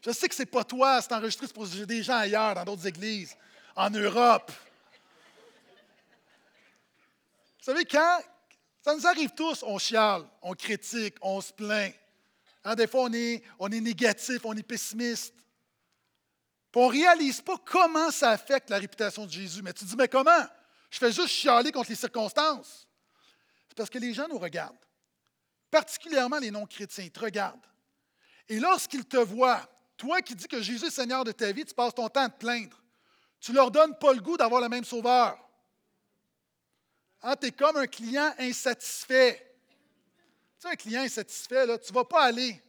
Je 0.00 0.12
sais 0.12 0.28
que 0.28 0.34
ce 0.34 0.42
n'est 0.42 0.46
pas 0.46 0.64
toi, 0.64 1.02
c'est 1.02 1.12
enregistré 1.12 1.48
pour 1.48 1.66
des 1.66 2.02
gens 2.02 2.16
ailleurs, 2.16 2.54
dans 2.54 2.64
d'autres 2.64 2.86
églises, 2.86 3.36
en 3.74 3.90
Europe. 3.90 4.52
Vous 7.58 7.64
savez, 7.72 7.84
quand 7.84 8.20
ça 8.80 8.94
nous 8.94 9.06
arrive 9.06 9.30
tous, 9.30 9.64
on 9.64 9.78
chiale, 9.78 10.24
on 10.40 10.54
critique, 10.54 11.16
on 11.20 11.40
se 11.40 11.52
plaint. 11.52 11.92
Hein, 12.64 12.76
des 12.76 12.86
fois, 12.86 13.08
on 13.58 13.70
est 13.72 13.80
négatif, 13.80 14.38
on 14.44 14.56
est 14.56 14.62
pessimiste. 14.62 15.34
On 16.78 16.88
ne 16.88 16.92
réalise 16.92 17.40
pas 17.40 17.56
comment 17.64 18.10
ça 18.10 18.32
affecte 18.32 18.68
la 18.68 18.76
réputation 18.76 19.24
de 19.24 19.30
Jésus. 19.30 19.62
Mais 19.62 19.72
tu 19.72 19.86
te 19.86 19.88
dis, 19.88 19.96
mais 19.96 20.08
comment? 20.08 20.46
Je 20.90 20.98
fais 20.98 21.10
juste 21.10 21.28
chialer 21.28 21.72
contre 21.72 21.88
les 21.88 21.96
circonstances. 21.96 22.86
C'est 23.66 23.74
parce 23.74 23.88
que 23.88 23.96
les 23.96 24.12
gens 24.12 24.28
nous 24.28 24.38
regardent. 24.38 24.76
Particulièrement 25.70 26.38
les 26.38 26.50
non-chrétiens, 26.50 27.04
ils 27.04 27.10
te 27.10 27.20
regardent. 27.20 27.66
Et 28.46 28.60
lorsqu'ils 28.60 29.06
te 29.06 29.16
voient, 29.16 29.66
toi 29.96 30.20
qui 30.20 30.34
dis 30.34 30.46
que 30.46 30.60
Jésus 30.60 30.84
est 30.84 30.90
Seigneur 30.90 31.24
de 31.24 31.32
ta 31.32 31.50
vie, 31.50 31.64
tu 31.64 31.72
passes 31.72 31.94
ton 31.94 32.10
temps 32.10 32.24
à 32.24 32.28
te 32.28 32.38
plaindre. 32.38 32.76
Tu 33.40 33.52
ne 33.52 33.56
leur 33.56 33.70
donnes 33.70 33.96
pas 33.96 34.12
le 34.12 34.20
goût 34.20 34.36
d'avoir 34.36 34.60
le 34.60 34.68
même 34.68 34.84
sauveur. 34.84 35.38
Hein, 37.22 37.36
tu 37.40 37.46
es 37.46 37.52
comme 37.52 37.78
un 37.78 37.86
client 37.86 38.34
insatisfait. 38.38 39.56
Tu 40.60 40.68
sais, 40.68 40.68
un 40.74 40.76
client 40.76 41.00
insatisfait, 41.00 41.64
là, 41.64 41.78
tu 41.78 41.90
ne 41.90 41.94
vas 41.94 42.04
pas 42.04 42.24
aller. 42.24 42.62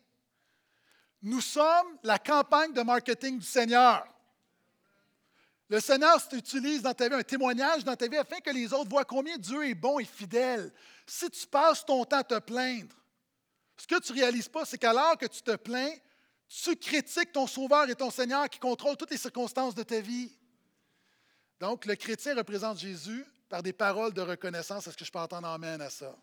Nous 1.21 1.41
sommes 1.41 1.97
la 2.03 2.19
campagne 2.19 2.73
de 2.73 2.81
marketing 2.81 3.39
du 3.39 3.45
Seigneur. 3.45 4.05
Le 5.69 5.79
Seigneur 5.79 6.21
s'utilise 6.21 6.81
dans 6.81 6.93
ta 6.93 7.09
vie, 7.09 7.15
un 7.15 7.23
témoignage 7.23 7.83
dans 7.83 7.95
ta 7.95 8.07
vie, 8.07 8.17
afin 8.17 8.39
que 8.39 8.51
les 8.51 8.71
autres 8.71 8.89
voient 8.89 9.03
combien 9.03 9.37
Dieu 9.37 9.67
est 9.67 9.75
bon 9.75 9.99
et 9.99 10.05
fidèle. 10.05 10.71
Si 11.05 11.29
tu 11.29 11.45
passes 11.47 11.85
ton 11.85 12.05
temps 12.05 12.19
à 12.19 12.23
te 12.23 12.39
plaindre, 12.39 12.95
ce 13.75 13.85
que 13.85 13.99
tu 13.99 14.13
ne 14.13 14.19
réalises 14.19 14.47
pas, 14.47 14.65
c'est 14.65 14.77
qu'alors 14.77 15.17
que 15.17 15.25
tu 15.25 15.41
te 15.41 15.55
plains, 15.55 15.93
tu 16.47 16.75
critiques 16.77 17.33
ton 17.33 17.45
Sauveur 17.45 17.89
et 17.89 17.95
ton 17.95 18.09
Seigneur 18.09 18.47
qui 18.49 18.59
contrôle 18.59 18.95
toutes 18.95 19.11
les 19.11 19.17
circonstances 19.17 19.75
de 19.75 19.83
ta 19.83 19.99
vie. 19.99 20.31
Donc, 21.59 21.85
le 21.85 21.95
chrétien 21.95 22.35
représente 22.35 22.79
Jésus 22.79 23.25
par 23.49 23.61
des 23.61 23.73
paroles 23.73 24.13
de 24.13 24.21
reconnaissance. 24.21 24.87
Est-ce 24.87 24.95
que 24.95 25.03
je 25.03 25.11
peux 25.11 25.19
entendre 25.19 25.47
amène 25.47 25.81
à 25.81 25.89
ça? 25.89 26.15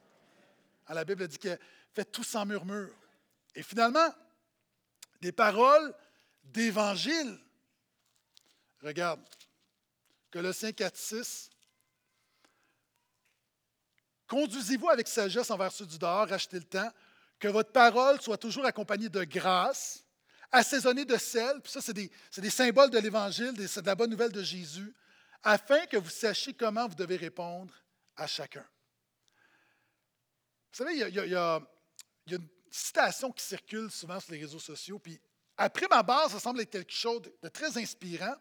la 0.88 1.04
Bible 1.04 1.26
dit 1.28 1.38
que 1.38 1.58
fait 1.92 2.04
tout 2.04 2.24
sans 2.24 2.44
murmure. 2.44 2.94
Et 3.54 3.62
finalement, 3.62 4.08
des 5.20 5.32
paroles 5.32 5.94
d'évangile. 6.44 7.38
Regarde, 8.82 9.20
Colossiens 10.30 10.72
4, 10.72 10.96
6. 10.96 11.50
Conduisez-vous 14.26 14.88
avec 14.88 15.08
sagesse 15.08 15.50
envers 15.50 15.72
ceux 15.72 15.86
du 15.86 15.98
dehors, 15.98 16.28
rachetez 16.28 16.58
le 16.58 16.64
temps, 16.64 16.90
que 17.38 17.48
votre 17.48 17.72
parole 17.72 18.20
soit 18.20 18.38
toujours 18.38 18.64
accompagnée 18.64 19.08
de 19.08 19.24
grâce, 19.24 20.04
assaisonnée 20.50 21.04
de 21.04 21.16
sel, 21.16 21.60
puis 21.60 21.72
ça, 21.72 21.80
c'est 21.80 21.92
des, 21.92 22.10
des, 22.36 22.50
symboles 22.50 22.90
de 22.90 22.98
l'Évangile, 22.98 23.52
de 23.52 23.86
la 23.86 23.94
bonne 23.94 24.10
nouvelle 24.10 24.32
de 24.32 24.42
Jésus, 24.42 24.94
afin 25.42 25.84
que 25.86 25.96
vous 25.96 26.10
sachiez 26.10 26.54
comment 26.54 26.88
vous 26.88 26.94
devez 26.94 27.16
répondre 27.16 27.74
à 28.16 28.26
chacun. 28.26 28.64
Vous 30.72 30.78
savez, 30.78 30.96
il 30.96 31.14
y, 31.14 31.34
a, 31.36 31.60
une 32.26 32.48
citation 32.74 33.30
qui 33.30 33.44
circule 33.44 33.90
souvent 33.90 34.18
sur 34.18 34.32
les 34.32 34.40
réseaux 34.40 34.58
sociaux, 34.58 34.98
puis 34.98 35.20
après 35.56 35.86
ma 35.88 36.02
base, 36.02 36.32
ça 36.32 36.40
semble 36.40 36.60
être 36.60 36.70
quelque 36.70 36.92
chose 36.92 37.22
de 37.40 37.48
très 37.48 37.78
inspirant, 37.78 38.34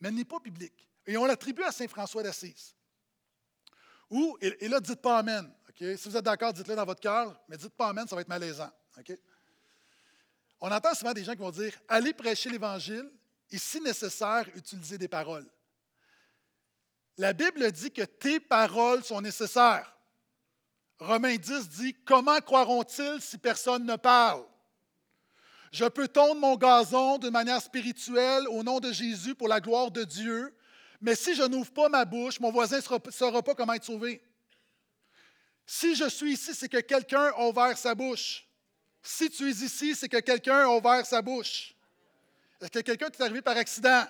mais 0.00 0.08
elle 0.08 0.16
n'est 0.16 0.24
pas 0.24 0.40
biblique. 0.40 0.88
Et 1.06 1.16
on 1.16 1.24
l'attribue 1.24 1.62
à 1.62 1.70
Saint 1.70 1.86
François 1.86 2.22
d'Assise. 2.22 2.74
Ou, 4.10 4.36
et, 4.40 4.68
là, 4.68 4.80
dites 4.80 5.00
pas 5.00 5.18
Amen. 5.18 5.52
Si 5.78 6.08
vous 6.08 6.16
êtes 6.16 6.24
d'accord, 6.24 6.52
dites-le 6.52 6.74
dans 6.74 6.84
votre 6.84 7.00
cœur, 7.00 7.40
mais 7.48 7.56
dites 7.56 7.72
pas 7.74 7.88
Amen, 7.88 8.08
ça 8.08 8.16
va 8.16 8.22
être 8.22 8.28
malaisant. 8.28 8.70
On 10.60 10.70
entend 10.70 10.92
souvent 10.94 11.12
des 11.12 11.22
gens 11.22 11.32
qui 11.32 11.38
vont 11.38 11.52
dire 11.52 11.72
Allez 11.88 12.12
prêcher 12.12 12.50
l'Évangile 12.50 13.08
et, 13.50 13.58
si 13.58 13.80
nécessaire, 13.80 14.48
utiliser 14.56 14.98
des 14.98 15.08
paroles. 15.08 15.48
La 17.16 17.32
Bible 17.32 17.70
dit 17.70 17.92
que 17.92 18.02
tes 18.02 18.40
paroles 18.40 19.04
sont 19.04 19.20
nécessaires. 19.20 19.96
Romains 21.00 21.36
10 21.36 21.68
dit, 21.70 21.96
Comment 22.04 22.38
croiront-ils 22.40 23.20
si 23.20 23.38
personne 23.38 23.84
ne 23.84 23.96
parle? 23.96 24.44
Je 25.72 25.86
peux 25.86 26.08
tondre 26.08 26.40
mon 26.40 26.56
gazon 26.56 27.16
d'une 27.18 27.30
manière 27.30 27.62
spirituelle 27.62 28.46
au 28.48 28.62
nom 28.62 28.80
de 28.80 28.92
Jésus 28.92 29.34
pour 29.34 29.48
la 29.48 29.60
gloire 29.60 29.90
de 29.90 30.04
Dieu, 30.04 30.54
mais 31.00 31.14
si 31.14 31.34
je 31.34 31.42
n'ouvre 31.42 31.72
pas 31.72 31.88
ma 31.88 32.04
bouche, 32.04 32.38
mon 32.38 32.52
voisin 32.52 32.78
ne 32.78 33.10
saura 33.10 33.42
pas 33.42 33.54
comment 33.54 33.72
être 33.72 33.84
sauvé. 33.84 34.22
Si 35.64 35.94
je 35.94 36.08
suis 36.08 36.32
ici, 36.32 36.54
c'est 36.54 36.68
que 36.68 36.80
quelqu'un 36.80 37.32
a 37.36 37.46
ouvert 37.46 37.78
sa 37.78 37.94
bouche. 37.94 38.46
Si 39.02 39.30
tu 39.30 39.48
es 39.48 39.52
ici, 39.52 39.94
c'est 39.94 40.08
que 40.08 40.18
quelqu'un 40.18 40.66
a 40.66 40.68
ouvert 40.68 41.06
sa 41.06 41.22
bouche. 41.22 41.74
Est-ce 42.60 42.70
que 42.70 42.80
quelqu'un 42.80 43.06
est 43.06 43.20
arrivé 43.22 43.40
par 43.40 43.56
accident? 43.56 44.04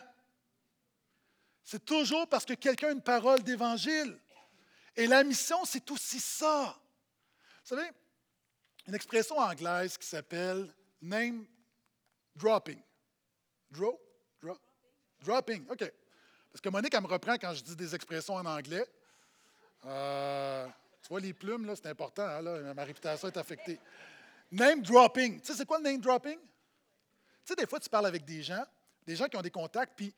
C'est 1.62 1.84
toujours 1.84 2.26
parce 2.26 2.44
que 2.44 2.54
quelqu'un 2.54 2.88
a 2.88 2.92
une 2.92 3.02
parole 3.02 3.42
d'évangile. 3.42 4.18
Et 4.96 5.06
la 5.06 5.22
mission, 5.22 5.64
c'est 5.64 5.88
aussi 5.90 6.18
ça. 6.18 6.79
Vous 7.62 7.76
savez, 7.76 7.88
une 8.86 8.94
expression 8.94 9.38
anglaise 9.38 9.96
qui 9.96 10.06
s'appelle 10.06 10.72
name 11.00 11.46
dropping. 12.34 12.80
Draw? 13.70 13.98
Dropping, 15.22 15.66
OK. 15.68 15.92
Parce 16.50 16.60
que 16.62 16.68
Monique, 16.70 16.94
elle 16.94 17.02
me 17.02 17.06
reprend 17.06 17.34
quand 17.34 17.52
je 17.54 17.62
dis 17.62 17.76
des 17.76 17.94
expressions 17.94 18.34
en 18.34 18.46
anglais. 18.46 18.86
Euh, 19.84 20.66
Tu 21.02 21.08
vois, 21.08 21.20
les 21.20 21.32
plumes, 21.32 21.66
là, 21.66 21.76
c'est 21.76 21.86
important. 21.86 22.24
Hein, 22.24 22.42
là, 22.42 22.74
ma 22.74 22.84
réputation 22.84 23.28
est 23.28 23.36
affectée. 23.36 23.78
Name 24.50 24.82
dropping. 24.82 25.40
Tu 25.40 25.46
sais, 25.46 25.54
c'est 25.54 25.66
quoi 25.66 25.78
le 25.78 25.84
name 25.84 26.00
dropping? 26.00 26.38
Tu 26.38 26.46
sais, 27.44 27.54
des 27.54 27.66
fois, 27.66 27.78
tu 27.78 27.88
parles 27.88 28.06
avec 28.06 28.24
des 28.24 28.42
gens, 28.42 28.64
des 29.06 29.14
gens 29.14 29.26
qui 29.26 29.36
ont 29.36 29.42
des 29.42 29.50
contacts, 29.50 29.92
puis 29.96 30.12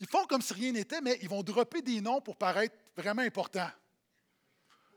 ils 0.00 0.06
font 0.08 0.24
comme 0.26 0.40
si 0.42 0.52
rien 0.54 0.72
n'était, 0.72 1.00
mais 1.00 1.18
ils 1.20 1.28
vont 1.28 1.42
dropper 1.42 1.82
des 1.82 2.00
noms 2.00 2.20
pour 2.20 2.36
paraître 2.36 2.76
vraiment 2.96 3.22
importants. 3.22 3.70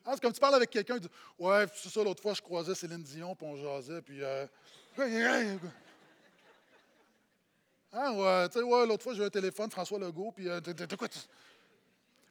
Ah, 0.10 0.15
comme 0.22 0.32
tu 0.32 0.39
parles 0.39 0.56
avec 0.56 0.70
quelqu'un, 0.70 0.96
tu 0.96 1.02
dis 1.02 1.10
Ouais, 1.38 1.65
c'est 1.76 1.89
ça, 1.89 2.02
l'autre 2.02 2.22
fois, 2.22 2.34
je 2.34 2.41
croisais 2.41 2.74
Céline 2.74 3.04
Dion, 3.04 3.36
puis 3.36 3.46
on 3.46 3.58
jasait, 3.58 4.02
puis. 4.02 4.24
Euh, 4.24 4.48
ah, 7.91 8.13
ouais, 8.13 8.48
tu 8.48 8.60
sais, 8.60 8.63
ouais, 8.63 8.88
l'autre 8.88 9.04
fois, 9.04 9.13
j'ai 9.13 9.24
eu 9.24 9.26
un 9.26 9.30
téléphone, 9.30 9.70
François 9.70 10.00
Legault, 10.00 10.32
puis. 10.32 10.48
Euh, 10.48 10.62
quoi 10.98 11.10
tu... 11.10 11.20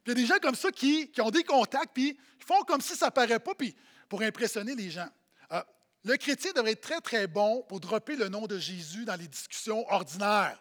il 0.07 0.09
y 0.09 0.11
a 0.11 0.15
des 0.15 0.25
gens 0.25 0.39
comme 0.41 0.55
ça 0.55 0.71
qui, 0.71 1.11
qui 1.11 1.21
ont 1.21 1.29
des 1.29 1.43
contacts, 1.43 1.91
puis 1.93 2.17
ils 2.39 2.45
font 2.45 2.63
comme 2.63 2.81
si 2.81 2.95
ça 2.95 3.05
ne 3.05 3.11
paraît 3.11 3.39
pas, 3.39 3.53
puis 3.53 3.75
pour 4.09 4.23
impressionner 4.23 4.73
les 4.73 4.89
gens. 4.89 5.09
Euh, 5.51 5.61
le 6.03 6.17
chrétien 6.17 6.53
devrait 6.53 6.71
être 6.71 6.81
très, 6.81 6.99
très 6.99 7.27
bon 7.27 7.61
pour 7.67 7.79
dropper 7.79 8.15
le 8.15 8.27
nom 8.27 8.47
de 8.47 8.57
Jésus 8.57 9.05
dans 9.05 9.15
les 9.15 9.27
discussions 9.27 9.85
ordinaires. 9.91 10.59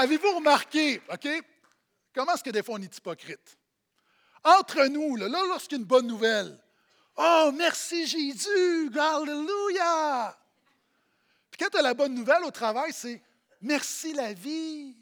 Avez-vous 0.00 0.36
remarqué, 0.36 1.02
OK, 1.12 1.28
comment 2.14 2.32
est-ce 2.32 2.44
que 2.44 2.50
des 2.50 2.62
fois 2.62 2.76
on 2.76 2.82
est 2.82 2.96
hypocrite? 2.96 3.58
Entre 4.44 4.84
nous, 4.86 5.16
là, 5.16 5.28
là 5.28 5.42
lorsqu'il 5.48 5.76
y 5.76 5.80
a 5.80 5.82
une 5.82 5.88
bonne 5.88 6.06
nouvelle, 6.06 6.56
oh, 7.16 7.50
merci 7.52 8.06
Jésus, 8.06 8.92
Alléluia! 8.96 10.38
Puis 11.50 11.58
quand 11.58 11.68
tu 11.68 11.78
as 11.78 11.82
la 11.82 11.94
bonne 11.94 12.14
nouvelle 12.14 12.44
au 12.44 12.52
travail, 12.52 12.92
c'est 12.92 13.20
merci 13.60 14.12
la 14.12 14.32
vie. 14.32 14.94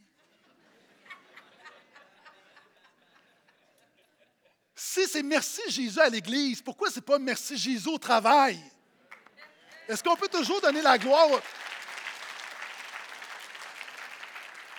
Si 4.75 5.07
c'est 5.07 5.23
merci 5.23 5.61
Jésus 5.69 6.01
à 6.01 6.09
l'Église, 6.09 6.63
pourquoi 6.63 6.89
ce 6.89 6.97
n'est 6.97 7.03
pas 7.03 7.19
merci 7.19 7.59
Jésus 7.59 7.89
au 7.89 7.99
travail? 7.99 8.59
Est-ce 9.87 10.03
qu'on 10.03 10.17
peut 10.17 10.29
toujours 10.29 10.63
donner 10.63 10.81
la 10.81 10.97
gloire? 10.97 11.43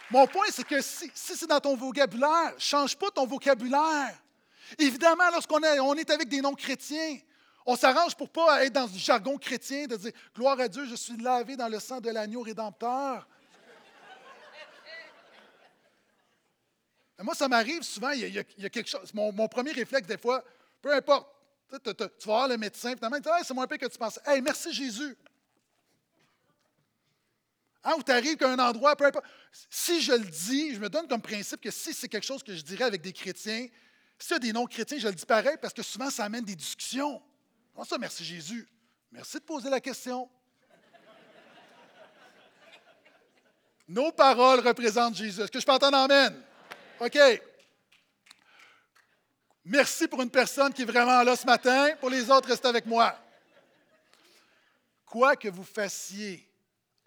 Mon 0.09 0.25
point, 0.27 0.45
c'est 0.51 0.65
que 0.65 0.81
si, 0.81 1.11
c'est 1.13 1.47
dans 1.47 1.59
ton 1.59 1.75
vocabulaire, 1.75 2.53
change 2.57 2.95
pas 2.95 3.11
ton 3.11 3.25
vocabulaire. 3.25 4.17
Évidemment, 4.77 5.29
lorsqu'on 5.31 5.61
est, 5.61 6.09
avec 6.09 6.29
des 6.29 6.41
non-chrétiens, 6.41 7.17
on 7.65 7.75
s'arrange 7.75 8.15
pour 8.15 8.29
pas 8.29 8.65
être 8.65 8.73
dans 8.73 8.87
du 8.87 8.97
jargon 8.97 9.37
chrétien, 9.37 9.87
de 9.87 9.97
dire 9.97 10.11
Gloire 10.33 10.59
à 10.59 10.67
Dieu, 10.67 10.85
je 10.85 10.95
suis 10.95 11.17
lavé 11.17 11.57
dans 11.57 11.67
le 11.67 11.79
sang 11.79 11.99
de 11.99 12.09
l'agneau 12.09 12.41
rédempteur. 12.41 13.27
moi, 17.23 17.35
ça 17.35 17.47
m'arrive 17.47 17.81
souvent, 17.81 18.11
il 18.11 18.29
y, 18.29 18.39
a, 18.39 18.69
quelque 18.69 18.87
chose. 18.87 19.13
Mon, 19.13 19.47
premier 19.47 19.71
réflexe, 19.71 20.07
des 20.07 20.17
fois, 20.17 20.43
peu 20.81 20.93
importe, 20.93 21.27
tu, 21.83 21.91
vas 21.93 22.09
voir 22.23 22.47
le 22.47 22.57
médecin, 22.57 22.95
finalement, 22.95 23.17
il 23.17 23.21
dit 23.21 23.29
C'est 23.43 23.53
moins 23.53 23.67
pire 23.67 23.79
que 23.79 23.87
tu 23.87 23.97
penses. 23.97 24.19
Hey, 24.25 24.41
merci 24.41 24.71
Jésus. 24.71 25.17
Hein, 27.83 27.93
ou 27.97 28.03
tu 28.03 28.11
arrives 28.11 28.41
à 28.43 28.49
un 28.49 28.59
endroit, 28.59 28.95
peu 28.95 29.05
importe. 29.05 29.25
Si 29.69 30.01
je 30.01 30.13
le 30.13 30.25
dis, 30.25 30.75
je 30.75 30.79
me 30.79 30.89
donne 30.89 31.07
comme 31.07 31.21
principe 31.21 31.61
que 31.61 31.71
si 31.71 31.93
c'est 31.93 32.07
quelque 32.07 32.25
chose 32.25 32.43
que 32.43 32.55
je 32.55 32.61
dirais 32.61 32.85
avec 32.85 33.01
des 33.01 33.13
chrétiens, 33.13 33.67
si 34.19 34.33
y 34.33 34.35
a 34.35 34.39
des 34.39 34.51
non-chrétiens, 34.51 34.97
je 34.97 35.07
le 35.07 35.13
dis 35.13 35.25
pareil 35.25 35.57
parce 35.61 35.73
que 35.73 35.83
souvent 35.83 36.09
ça 36.09 36.25
amène 36.25 36.43
des 36.43 36.55
discussions. 36.55 37.21
Comment 37.73 37.85
ça, 37.85 37.97
merci 37.97 38.25
Jésus? 38.25 38.67
Merci 39.11 39.37
de 39.37 39.43
poser 39.43 39.69
la 39.69 39.79
question. 39.79 40.29
Nos 43.87 44.11
paroles 44.11 44.59
représentent 44.59 45.15
Jésus. 45.15 45.41
Est-ce 45.41 45.51
que 45.51 45.59
je 45.59 45.65
peux 45.65 45.71
entendre 45.71 45.97
Amen? 45.97 46.43
OK. 46.99 47.17
Merci 49.63 50.07
pour 50.07 50.21
une 50.21 50.29
personne 50.29 50.73
qui 50.73 50.81
est 50.81 50.85
vraiment 50.85 51.23
là 51.23 51.35
ce 51.35 51.45
matin. 51.45 51.95
Pour 51.99 52.09
les 52.09 52.29
autres, 52.29 52.49
restez 52.49 52.67
avec 52.67 52.85
moi. 52.85 53.17
Quoi 55.05 55.35
que 55.35 55.47
vous 55.47 55.63
fassiez, 55.63 56.46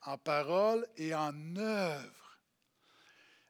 en 0.03 0.19
parole 0.19 0.87
et 0.97 1.15
en 1.15 1.57
œuvre. 1.57 2.39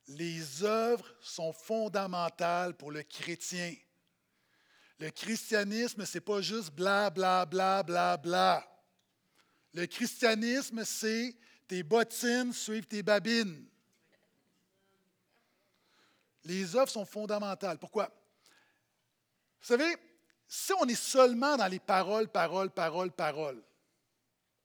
Les 0.09 0.65
œuvres 0.65 1.07
sont 1.21 1.53
fondamentales 1.53 2.77
pour 2.77 2.91
le 2.91 3.03
chrétien. 3.03 3.75
Le 4.99 5.11
christianisme, 5.11 6.05
ce 6.05 6.19
n'est 6.19 6.21
pas 6.21 6.41
juste 6.41 6.73
bla, 6.73 7.11
bla, 7.11 7.47
bla, 7.47 7.83
bla, 7.83 8.17
bla. 8.17 8.67
Le 9.73 9.87
christianisme, 9.87 10.85
c'est 10.85 11.37
tes 11.69 11.83
bottines 11.83 12.53
suivent 12.53 12.87
tes 12.87 13.03
babines. 13.03 13.67
Les 16.45 16.75
œuvres 16.75 16.91
sont 16.91 17.05
fondamentales. 17.05 17.79
Pourquoi? 17.79 18.07
Vous 19.61 19.67
savez, 19.67 19.97
si 20.49 20.73
on 20.73 20.85
est 20.87 21.01
seulement 21.01 21.57
dans 21.57 21.69
les 21.69 21.79
paroles, 21.79 22.29
paroles, 22.29 22.71
paroles, 22.71 23.13
paroles, 23.13 23.63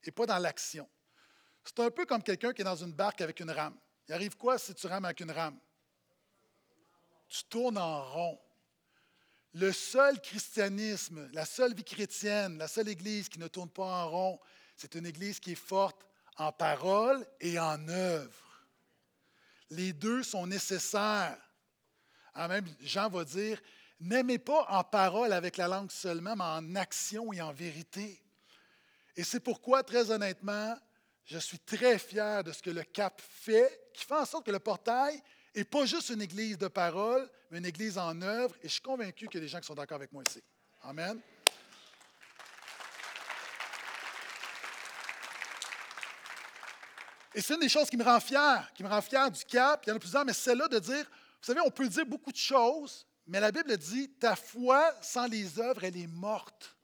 et 0.04 0.12
pas 0.12 0.26
dans 0.26 0.40
l'action, 0.40 0.90
c'est 1.66 1.80
un 1.80 1.92
peu 1.92 2.06
comme 2.06 2.22
quelqu'un 2.22 2.54
qui 2.54 2.62
est 2.62 2.66
dans 2.66 2.76
une 2.76 2.94
barque 2.94 3.22
avec 3.22 3.40
une 3.40 3.52
rame. 3.52 3.76
Il 4.08 4.14
arrive 4.14 4.38
quoi 4.38 4.58
si 4.58 4.74
tu 4.76 4.88
rames 4.88 5.06
avec 5.06 5.20
une 5.20 5.32
rame? 5.32 5.60
Tu 7.28 7.44
tournes 7.46 7.78
en 7.78 8.04
rond. 8.04 8.40
Le 9.54 9.72
seul 9.72 10.22
christianisme, 10.22 11.30
la 11.34 11.46
seule 11.46 11.74
vie 11.74 11.84
chrétienne, 11.84 12.58
la 12.58 12.68
seule 12.68 12.90
Église 12.90 13.30
qui 13.30 13.40
ne 13.40 13.48
tourne 13.48 13.70
pas 13.70 13.84
en 13.84 14.10
rond, 14.10 14.40
c'est 14.76 14.96
une 14.96 15.06
Église 15.06 15.40
qui 15.40 15.54
est 15.54 15.56
forte 15.56 16.06
en 16.38 16.52
parole 16.52 17.26
et 17.40 17.58
en 17.58 17.88
œuvre. 17.88 18.68
Les 19.70 19.94
deux 19.94 20.24
sont 20.24 20.46
nécessaires. 20.46 21.40
Ah, 22.34 22.48
même 22.48 22.68
Jean 22.82 23.10
va 23.10 23.24
dire, 23.24 23.62
n'aimez 24.00 24.38
pas 24.38 24.66
en 24.70 24.84
parole 24.84 25.32
avec 25.34 25.58
la 25.58 25.68
langue 25.68 25.90
seulement, 25.90 26.36
mais 26.36 26.44
en 26.44 26.76
action 26.76 27.34
et 27.34 27.42
en 27.42 27.54
vérité. 27.54 28.22
Et 29.16 29.24
c'est 29.24 29.40
pourquoi, 29.40 29.84
très 29.84 30.12
honnêtement, 30.12 30.78
je 31.26 31.40
suis 31.40 31.60
très 31.60 31.98
fier 31.98 32.44
de 32.44 32.52
ce 32.52 32.62
que 32.62 32.70
le 32.70 32.84
CAP 32.84 33.20
fait, 33.22 33.90
qui 33.94 34.06
fait 34.06 34.16
en 34.16 34.26
sorte 34.26 34.46
que 34.46 34.52
le 34.52 34.60
portail 34.60 35.22
n'est 35.56 35.64
pas 35.64 35.86
juste 35.86 36.10
une 36.10 36.22
église 36.22 36.58
de 36.58 36.68
parole, 36.68 37.30
mais 37.50 37.58
une 37.58 37.66
église 37.66 37.98
en 37.98 38.22
œuvre. 38.22 38.56
Et 38.62 38.68
je 38.68 38.74
suis 38.74 38.82
convaincu 38.82 39.28
qu'il 39.28 39.40
y 39.40 39.44
a 39.44 39.46
des 39.46 39.48
gens 39.48 39.60
qui 39.60 39.66
sont 39.66 39.74
d'accord 39.74 39.96
avec 39.96 40.12
moi 40.12 40.22
ici. 40.28 40.44
Amen. 40.84 41.20
Et 47.34 47.42
c'est 47.42 47.56
une 47.56 47.60
des 47.60 47.70
choses 47.70 47.90
qui 47.90 47.98
me 47.98 48.04
rend 48.04 48.20
fier, 48.20 48.72
qui 48.74 48.84
me 48.84 48.88
rend 48.88 49.02
fier 49.02 49.30
du 49.32 49.44
cap. 49.46 49.84
Il 49.86 49.90
y 49.90 49.94
en 49.94 49.96
a 49.96 50.00
plusieurs, 50.00 50.24
mais 50.24 50.32
celle-là 50.32 50.68
de 50.68 50.80
dire, 50.80 51.06
vous 51.06 51.54
savez, 51.54 51.60
on 51.62 51.72
peut 51.72 51.88
dire 51.88 52.06
beaucoup 52.06 52.32
de 52.32 52.38
choses, 52.38 53.06
mais 53.26 53.40
la 53.40 53.52
Bible 53.52 53.76
dit, 53.78 54.10
ta 54.14 54.36
foi 54.36 54.94
sans 55.02 55.26
les 55.26 55.60
œuvres, 55.60 55.84
elle 55.84 55.98
est 55.98 56.08
morte. 56.08 56.78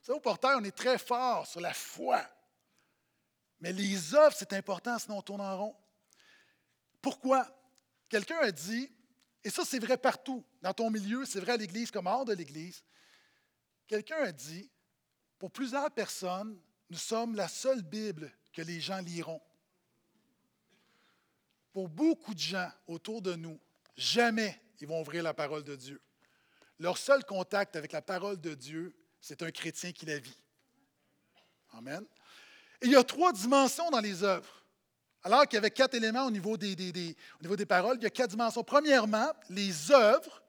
Vous 0.00 0.06
savez, 0.06 0.16
au 0.18 0.20
portail, 0.20 0.56
on 0.60 0.64
est 0.64 0.76
très 0.76 0.98
fort 0.98 1.46
sur 1.46 1.60
la 1.60 1.72
foi. 1.72 2.22
Mais 3.60 3.72
les 3.72 4.14
œuvres, 4.14 4.34
c'est 4.36 4.52
important, 4.54 4.98
sinon 4.98 5.18
on 5.18 5.22
tourne 5.22 5.40
en 5.40 5.56
rond. 5.56 5.76
Pourquoi? 7.02 7.46
Quelqu'un 8.08 8.38
a 8.38 8.50
dit, 8.50 8.90
et 9.44 9.50
ça 9.50 9.64
c'est 9.64 9.78
vrai 9.78 9.96
partout, 9.96 10.44
dans 10.62 10.72
ton 10.72 10.90
milieu, 10.90 11.24
c'est 11.24 11.40
vrai 11.40 11.52
à 11.52 11.56
l'Église 11.56 11.90
comme 11.90 12.06
hors 12.06 12.24
de 12.24 12.32
l'Église, 12.32 12.82
quelqu'un 13.86 14.22
a 14.24 14.32
dit, 14.32 14.70
pour 15.38 15.50
plusieurs 15.50 15.90
personnes, 15.90 16.60
nous 16.88 16.98
sommes 16.98 17.34
la 17.34 17.48
seule 17.48 17.82
Bible 17.82 18.32
que 18.52 18.62
les 18.62 18.80
gens 18.80 19.00
liront. 19.00 19.40
Pour 21.72 21.88
beaucoup 21.88 22.34
de 22.34 22.40
gens 22.40 22.70
autour 22.86 23.22
de 23.22 23.34
nous, 23.34 23.60
jamais 23.96 24.60
ils 24.80 24.88
vont 24.88 25.00
ouvrir 25.00 25.22
la 25.22 25.34
parole 25.34 25.62
de 25.62 25.76
Dieu. 25.76 26.00
Leur 26.78 26.98
seul 26.98 27.24
contact 27.24 27.76
avec 27.76 27.92
la 27.92 28.02
parole 28.02 28.40
de 28.40 28.54
Dieu, 28.54 28.96
c'est 29.20 29.42
un 29.42 29.50
chrétien 29.50 29.92
qui 29.92 30.06
la 30.06 30.18
vit. 30.18 30.38
Amen 31.72 32.04
il 32.82 32.92
y 32.92 32.96
a 32.96 33.04
trois 33.04 33.32
dimensions 33.32 33.90
dans 33.90 34.00
les 34.00 34.22
œuvres. 34.22 34.64
Alors 35.22 35.42
qu'il 35.46 35.54
y 35.54 35.58
avait 35.58 35.70
quatre 35.70 35.94
éléments 35.94 36.26
au 36.26 36.30
niveau 36.30 36.56
des, 36.56 36.76
paroles, 37.68 37.98
il 37.98 38.04
y 38.04 38.06
a 38.06 38.10
quatre 38.10 38.30
dimensions. 38.30 38.64
Premièrement, 38.64 39.30
les 39.50 39.90
œuvres 39.90 40.42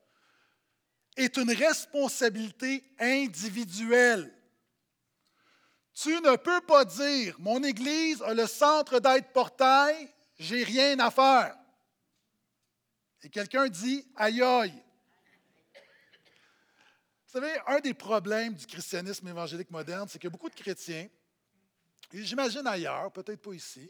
est 1.17 1.35
une 1.37 1.51
responsabilité 1.51 2.83
individuelle. 2.99 4.33
Tu 5.93 6.09
ne 6.21 6.37
peux 6.37 6.61
pas 6.61 6.85
dire, 6.85 7.35
mon 7.39 7.61
Église 7.63 8.21
a 8.21 8.33
le 8.33 8.47
centre 8.47 8.99
d'être 8.99 9.33
portail, 9.33 10.09
j'ai 10.39 10.63
rien 10.63 10.97
à 10.99 11.11
faire. 11.11 11.57
Et 13.23 13.29
quelqu'un 13.29 13.67
dit, 13.67 14.07
aïe 14.15 14.41
aïe. 14.41 14.73
Vous 17.27 17.39
savez, 17.39 17.53
un 17.67 17.79
des 17.81 17.93
problèmes 17.93 18.53
du 18.53 18.65
christianisme 18.65 19.27
évangélique 19.27 19.69
moderne, 19.69 20.07
c'est 20.09 20.19
que 20.19 20.29
beaucoup 20.29 20.49
de 20.49 20.55
chrétiens 20.55 21.07
j'imagine 22.13 22.65
ailleurs, 22.67 23.11
peut-être 23.11 23.41
pas 23.41 23.53
ici. 23.53 23.89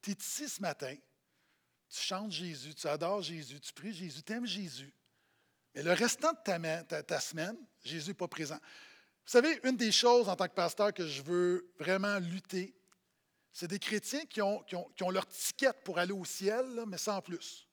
Tu 0.00 0.10
es 0.10 0.14
ici 0.14 0.48
ce 0.48 0.60
matin, 0.60 0.94
tu 1.88 2.00
chantes 2.00 2.32
Jésus, 2.32 2.74
tu 2.74 2.86
adores 2.86 3.22
Jésus, 3.22 3.60
tu 3.60 3.72
pries 3.72 3.92
Jésus, 3.92 4.22
tu 4.22 4.32
aimes 4.32 4.46
Jésus. 4.46 4.92
Mais 5.74 5.82
le 5.82 5.92
restant 5.92 6.32
de 6.32 7.00
ta, 7.02 7.20
semaine, 7.20 7.56
Jésus 7.84 8.08
n'est 8.08 8.14
pas 8.14 8.28
présent. 8.28 8.58
Vous 9.24 9.30
savez, 9.30 9.60
une 9.64 9.76
des 9.76 9.92
choses 9.92 10.28
en 10.28 10.36
tant 10.36 10.48
que 10.48 10.54
pasteur 10.54 10.92
que 10.92 11.06
je 11.06 11.22
veux 11.22 11.72
vraiment 11.78 12.18
lutter, 12.18 12.74
c'est 13.52 13.68
des 13.68 13.78
chrétiens 13.78 14.24
qui 14.26 14.42
ont, 14.42 14.62
qui, 14.62 15.02
ont, 15.02 15.10
leur 15.10 15.26
ticket 15.26 15.72
pour 15.84 15.98
aller 15.98 16.12
au 16.12 16.24
ciel, 16.24 16.66
mais 16.86 16.98
sans 16.98 17.20
plus. 17.20 17.68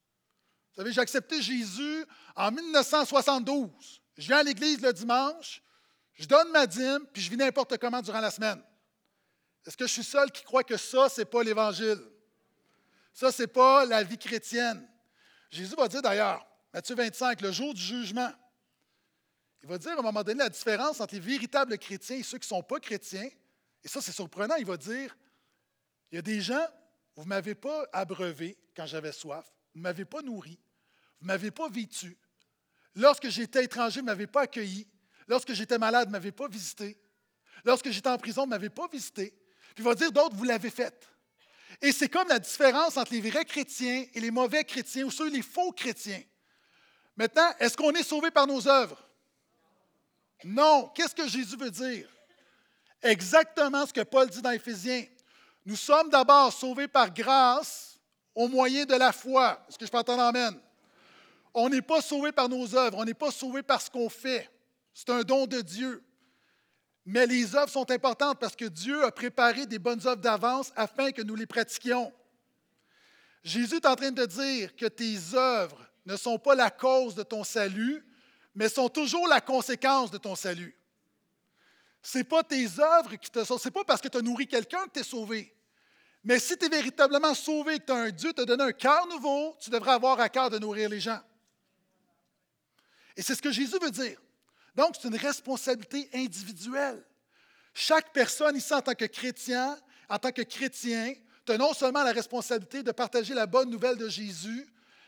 Vous 0.71 0.75
savez, 0.75 0.91
j'ai 0.91 1.01
accepté 1.01 1.41
Jésus 1.41 2.05
en 2.35 2.51
1972. 2.51 4.01
Je 4.17 4.27
viens 4.27 4.37
à 4.37 4.43
l'église 4.43 4.81
le 4.81 4.93
dimanche, 4.93 5.61
je 6.13 6.25
donne 6.25 6.51
ma 6.51 6.67
dîme, 6.67 7.05
puis 7.13 7.21
je 7.21 7.29
vis 7.29 7.37
n'importe 7.37 7.77
comment 7.77 8.01
durant 8.01 8.19
la 8.19 8.31
semaine. 8.31 8.61
Est-ce 9.65 9.77
que 9.77 9.87
je 9.87 9.93
suis 9.93 10.03
seul 10.03 10.31
qui 10.31 10.43
croit 10.43 10.63
que 10.63 10.77
ça, 10.77 11.09
ce 11.09 11.21
n'est 11.21 11.25
pas 11.25 11.43
l'Évangile? 11.43 11.99
Ça, 13.13 13.31
ce 13.31 13.43
n'est 13.43 13.47
pas 13.47 13.85
la 13.85 14.03
vie 14.03 14.17
chrétienne. 14.17 14.87
Jésus 15.51 15.75
va 15.75 15.87
dire 15.87 16.01
d'ailleurs, 16.01 16.45
Matthieu 16.73 16.95
25, 16.95 17.41
le 17.41 17.51
jour 17.51 17.73
du 17.73 17.81
jugement, 17.81 18.31
il 19.61 19.67
va 19.67 19.77
dire 19.77 19.91
à 19.91 19.99
un 19.99 20.01
moment 20.01 20.23
donné 20.23 20.39
la 20.39 20.49
différence 20.49 21.01
entre 21.01 21.15
les 21.15 21.19
véritables 21.19 21.77
chrétiens 21.77 22.17
et 22.17 22.23
ceux 22.23 22.37
qui 22.37 22.45
ne 22.45 22.57
sont 22.57 22.63
pas 22.63 22.79
chrétiens. 22.79 23.29
Et 23.83 23.87
ça, 23.87 24.01
c'est 24.01 24.11
surprenant. 24.11 24.55
Il 24.55 24.65
va 24.65 24.77
dire, 24.77 25.15
il 26.11 26.15
y 26.15 26.19
a 26.19 26.21
des 26.21 26.39
gens, 26.41 26.65
vous 27.15 27.23
ne 27.23 27.29
m'avez 27.29 27.55
pas 27.55 27.87
abreuvé 27.91 28.57
quand 28.75 28.85
j'avais 28.85 29.11
soif, 29.11 29.45
vous 29.73 29.79
ne 29.79 29.83
m'avez 29.83 30.05
pas 30.05 30.21
nourri, 30.21 30.59
vous 31.19 31.25
ne 31.25 31.27
m'avez 31.27 31.51
pas 31.51 31.67
vêtu. 31.67 32.17
Lorsque 32.95 33.29
j'étais 33.29 33.65
étranger, 33.65 33.99
vous 33.99 34.05
ne 34.05 34.11
m'avez 34.11 34.27
pas 34.27 34.41
accueilli. 34.41 34.87
Lorsque 35.27 35.53
j'étais 35.53 35.77
malade, 35.77 36.07
vous 36.07 36.13
ne 36.13 36.17
m'avez 36.17 36.31
pas 36.31 36.47
visité. 36.47 36.97
Lorsque 37.65 37.89
j'étais 37.89 38.09
en 38.09 38.17
prison, 38.17 38.41
vous 38.41 38.47
ne 38.47 38.51
m'avez 38.51 38.69
pas 38.69 38.87
visité. 38.87 39.33
Puis 39.75 39.83
il 39.83 39.83
va 39.83 39.95
dire 39.95 40.11
d'autres, 40.11 40.35
vous 40.35 40.43
l'avez 40.43 40.69
fait. 40.69 41.07
Et 41.81 41.91
c'est 41.91 42.09
comme 42.09 42.27
la 42.27 42.39
différence 42.39 42.97
entre 42.97 43.13
les 43.13 43.21
vrais 43.21 43.45
chrétiens 43.45 44.05
et 44.13 44.19
les 44.19 44.31
mauvais 44.31 44.63
chrétiens, 44.63 45.05
ou 45.05 45.11
ceux, 45.11 45.29
les 45.29 45.41
faux 45.41 45.71
chrétiens. 45.71 46.21
Maintenant, 47.15 47.49
est-ce 47.59 47.77
qu'on 47.77 47.91
est 47.91 48.03
sauvé 48.03 48.31
par 48.31 48.47
nos 48.47 48.67
œuvres? 48.67 49.01
Non. 50.43 50.91
Qu'est-ce 50.95 51.15
que 51.15 51.27
Jésus 51.27 51.57
veut 51.57 51.71
dire? 51.71 52.09
Exactement 53.01 53.85
ce 53.85 53.93
que 53.93 54.01
Paul 54.01 54.29
dit 54.29 54.41
dans 54.41 54.51
Éphésiens. 54.51 55.05
Nous 55.65 55.75
sommes 55.75 56.09
d'abord 56.09 56.51
sauvés 56.51 56.87
par 56.87 57.13
grâce 57.13 57.99
au 58.35 58.47
moyen 58.47 58.85
de 58.85 58.95
la 58.95 59.11
foi. 59.11 59.63
Est-ce 59.67 59.77
que 59.77 59.85
je 59.85 59.91
peux 59.91 59.97
entendre 59.97 60.23
Amen? 60.23 60.59
On 61.53 61.69
n'est 61.69 61.81
pas 61.81 62.01
sauvé 62.01 62.31
par 62.31 62.47
nos 62.47 62.75
œuvres, 62.75 62.97
on 62.97 63.05
n'est 63.05 63.13
pas 63.13 63.31
sauvé 63.31 63.63
par 63.63 63.81
ce 63.81 63.89
qu'on 63.89 64.09
fait. 64.09 64.49
C'est 64.93 65.09
un 65.09 65.21
don 65.21 65.47
de 65.47 65.61
Dieu. 65.61 66.03
Mais 67.11 67.25
les 67.25 67.55
œuvres 67.55 67.71
sont 67.71 67.89
importantes 67.89 68.37
parce 68.39 68.55
que 68.55 68.65
Dieu 68.65 69.03
a 69.03 69.11
préparé 69.11 69.65
des 69.65 69.79
bonnes 69.79 70.05
œuvres 70.05 70.21
d'avance 70.21 70.71
afin 70.75 71.11
que 71.11 71.23
nous 71.23 71.33
les 71.33 71.47
pratiquions. 71.47 72.13
Jésus 73.43 73.77
est 73.77 73.87
en 73.87 73.95
train 73.95 74.11
de 74.11 74.27
dire 74.27 74.75
que 74.75 74.85
tes 74.85 75.17
œuvres 75.33 75.83
ne 76.05 76.15
sont 76.15 76.37
pas 76.37 76.53
la 76.53 76.69
cause 76.69 77.15
de 77.15 77.23
ton 77.23 77.43
salut, 77.43 78.05
mais 78.53 78.69
sont 78.69 78.89
toujours 78.89 79.27
la 79.27 79.41
conséquence 79.41 80.11
de 80.11 80.19
ton 80.19 80.35
salut. 80.35 80.77
Ce 82.03 82.19
n'est 82.19 82.23
pas 82.23 82.43
tes 82.43 82.67
œuvres 82.79 83.15
qui 83.15 83.31
te 83.31 83.43
sauvent, 83.43 83.59
ce 83.59 83.69
pas 83.69 83.83
parce 83.83 84.01
que 84.01 84.07
tu 84.07 84.19
as 84.19 84.21
nourri 84.21 84.45
quelqu'un 84.45 84.85
que 84.85 84.91
tu 84.91 84.99
es 84.99 85.03
sauvé. 85.03 85.51
Mais 86.23 86.37
si 86.37 86.55
tu 86.59 86.65
es 86.65 86.69
véritablement 86.69 87.33
sauvé, 87.33 87.79
que 87.79 87.85
tu 87.85 87.91
as 87.91 87.95
un 87.95 88.11
Dieu 88.11 88.33
t'a 88.33 88.45
donné 88.45 88.65
un 88.65 88.71
cœur 88.71 89.07
nouveau, 89.07 89.57
tu 89.59 89.71
devrais 89.71 89.93
avoir 89.93 90.19
à 90.19 90.29
cœur 90.29 90.51
de 90.51 90.59
nourrir 90.59 90.87
les 90.87 90.99
gens. 90.99 91.21
Et 93.17 93.23
c'est 93.23 93.33
ce 93.33 93.41
que 93.41 93.51
Jésus 93.51 93.79
veut 93.81 93.89
dire. 93.89 94.21
Donc, 94.79 94.95
c'est 94.97 95.09
une 95.09 95.17
responsabilité 95.17 96.09
individuelle. 96.13 97.03
Chaque 97.73 98.13
personne 98.13 98.55
ici, 98.55 98.73
en 98.73 98.81
tant 98.81 98.93
que 98.93 99.03
chrétien, 99.03 99.77
en 100.07 100.17
tant 100.17 100.31
que 100.31 100.41
chrétien, 100.41 101.15
tu 101.45 101.51
as 101.51 101.57
non 101.57 101.73
seulement 101.73 102.01
la 102.01 102.13
responsabilité 102.13 102.81
de 102.81 102.93
partager 102.93 103.33
la 103.33 103.45
bonne 103.45 103.69
nouvelle 103.69 103.97
de 103.97 104.07
Jésus, 104.07 104.65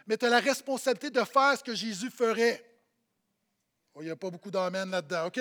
mais 0.08 0.18
tu 0.18 0.26
as 0.26 0.30
la 0.30 0.42
responsabilité 0.42 1.10
de 1.10 1.24
faire 1.24 1.58
ce 1.58 1.64
que 1.64 1.74
Jésus 1.74 2.10
ferait. 2.10 2.62
Oh, 3.94 4.02
il 4.02 4.06
n'y 4.08 4.12
a 4.12 4.18
pas 4.18 4.30
beaucoup 4.30 4.52
d'amen 4.52 4.92
là-dedans. 4.92 5.28
OK? 5.28 5.40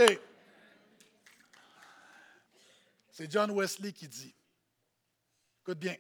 C'est 3.10 3.28
John 3.32 3.50
Wesley 3.50 3.90
qui 3.90 4.06
dit. 4.06 4.32
Écoute 5.62 5.80
bien. 5.80 5.96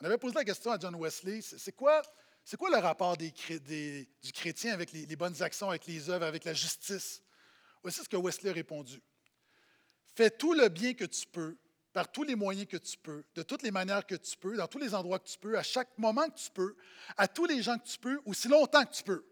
On 0.00 0.06
avait 0.06 0.16
posé 0.16 0.34
la 0.34 0.46
question 0.46 0.70
à 0.70 0.78
John 0.78 0.94
Wesley 0.96 1.42
c'est 1.42 1.72
quoi, 1.72 2.00
quoi 2.58 2.70
le 2.70 2.78
rapport 2.78 3.18
du 3.18 3.30
chrétien 4.32 4.72
avec 4.72 4.92
les, 4.92 5.14
bonnes 5.14 5.42
actions, 5.42 5.68
avec 5.68 5.86
les 5.86 6.08
œuvres, 6.08 6.24
avec 6.24 6.44
la 6.44 6.54
justice? 6.54 7.20
Voici 7.84 8.02
ce 8.02 8.08
que 8.08 8.16
Wesley 8.16 8.48
a 8.48 8.54
répondu. 8.54 8.98
Fais 10.14 10.30
tout 10.30 10.54
le 10.54 10.70
bien 10.70 10.94
que 10.94 11.04
tu 11.04 11.26
peux, 11.26 11.54
par 11.92 12.10
tous 12.10 12.22
les 12.22 12.34
moyens 12.34 12.66
que 12.66 12.78
tu 12.78 12.96
peux, 12.96 13.22
de 13.34 13.42
toutes 13.42 13.62
les 13.62 13.70
manières 13.70 14.06
que 14.06 14.14
tu 14.14 14.38
peux, 14.38 14.56
dans 14.56 14.66
tous 14.66 14.78
les 14.78 14.94
endroits 14.94 15.18
que 15.18 15.28
tu 15.28 15.38
peux, 15.38 15.58
à 15.58 15.62
chaque 15.62 15.96
moment 15.98 16.26
que 16.30 16.38
tu 16.38 16.50
peux, 16.50 16.76
à 17.18 17.28
tous 17.28 17.44
les 17.44 17.62
gens 17.62 17.78
que 17.78 17.86
tu 17.86 17.98
peux, 17.98 18.18
aussi 18.24 18.48
longtemps 18.48 18.86
que 18.86 18.94
tu 18.94 19.02
peux. 19.02 19.22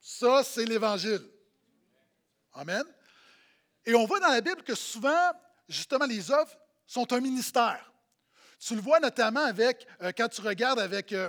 Ça, 0.00 0.44
c'est 0.44 0.64
l'Évangile. 0.64 1.28
Amen. 2.52 2.84
Et 3.84 3.96
on 3.96 4.06
voit 4.06 4.20
dans 4.20 4.28
la 4.28 4.40
Bible 4.40 4.62
que 4.62 4.76
souvent, 4.76 5.32
justement, 5.68 6.06
les 6.06 6.30
œuvres 6.30 6.56
sont 6.86 7.12
un 7.12 7.20
ministère. 7.20 7.92
Tu 8.60 8.76
le 8.76 8.80
vois 8.80 9.00
notamment 9.00 9.44
avec, 9.44 9.84
euh, 10.00 10.12
quand 10.16 10.28
tu 10.28 10.42
regardes 10.42 10.78
avec 10.78 11.12
euh, 11.12 11.28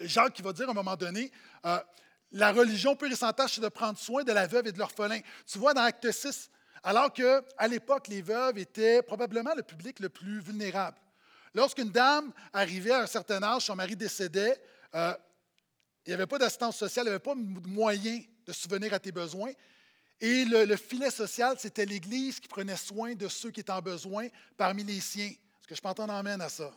Jacques 0.00 0.32
qui 0.32 0.42
va 0.42 0.54
dire 0.54 0.68
à 0.68 0.70
un 0.70 0.74
moment 0.74 0.96
donné, 0.96 1.30
euh, 1.66 1.78
la 2.32 2.52
religion 2.52 2.96
pure 2.96 3.10
et 3.12 3.34
tâche, 3.34 3.54
c'est 3.54 3.60
de 3.60 3.68
prendre 3.68 3.98
soin 3.98 4.24
de 4.24 4.32
la 4.32 4.46
veuve 4.46 4.66
et 4.66 4.72
de 4.72 4.78
l'orphelin. 4.78 5.20
Tu 5.46 5.58
vois 5.58 5.74
dans 5.74 5.82
Acte 5.82 6.10
6, 6.10 6.50
alors 6.82 7.12
qu'à 7.12 7.68
l'époque, 7.68 8.08
les 8.08 8.22
veuves 8.22 8.58
étaient 8.58 9.02
probablement 9.02 9.54
le 9.54 9.62
public 9.62 10.00
le 10.00 10.08
plus 10.08 10.40
vulnérable. 10.40 10.98
Lorsqu'une 11.54 11.90
dame 11.90 12.32
arrivait 12.52 12.92
à 12.92 13.00
un 13.00 13.06
certain 13.06 13.42
âge, 13.42 13.62
son 13.62 13.76
mari 13.76 13.96
décédait, 13.96 14.60
il 14.94 15.14
n'y 16.08 16.12
avait 16.12 16.26
pas 16.26 16.38
d'assistance 16.38 16.76
sociale, 16.76 17.06
il 17.06 17.08
n'y 17.08 17.14
avait 17.14 17.18
pas 17.18 17.34
de 17.34 17.68
moyen 17.68 18.22
de 18.46 18.52
souvenir 18.52 18.92
à 18.92 18.98
tes 18.98 19.12
besoins. 19.12 19.52
Et 20.20 20.44
le, 20.44 20.76
filet 20.76 21.10
social, 21.10 21.56
c'était 21.58 21.84
l'Église 21.84 22.40
qui 22.40 22.48
prenait 22.48 22.76
soin 22.76 23.14
de 23.14 23.28
ceux 23.28 23.50
qui 23.50 23.60
étaient 23.60 23.72
en 23.72 23.82
besoin 23.82 24.28
parmi 24.56 24.84
les 24.84 25.00
siens. 25.00 25.26
Est-ce 25.26 25.66
que 25.66 25.74
je 25.74 25.82
peux 25.82 25.88
entendre 25.88 26.14
amène 26.14 26.40
à 26.40 26.48
ça? 26.48 26.70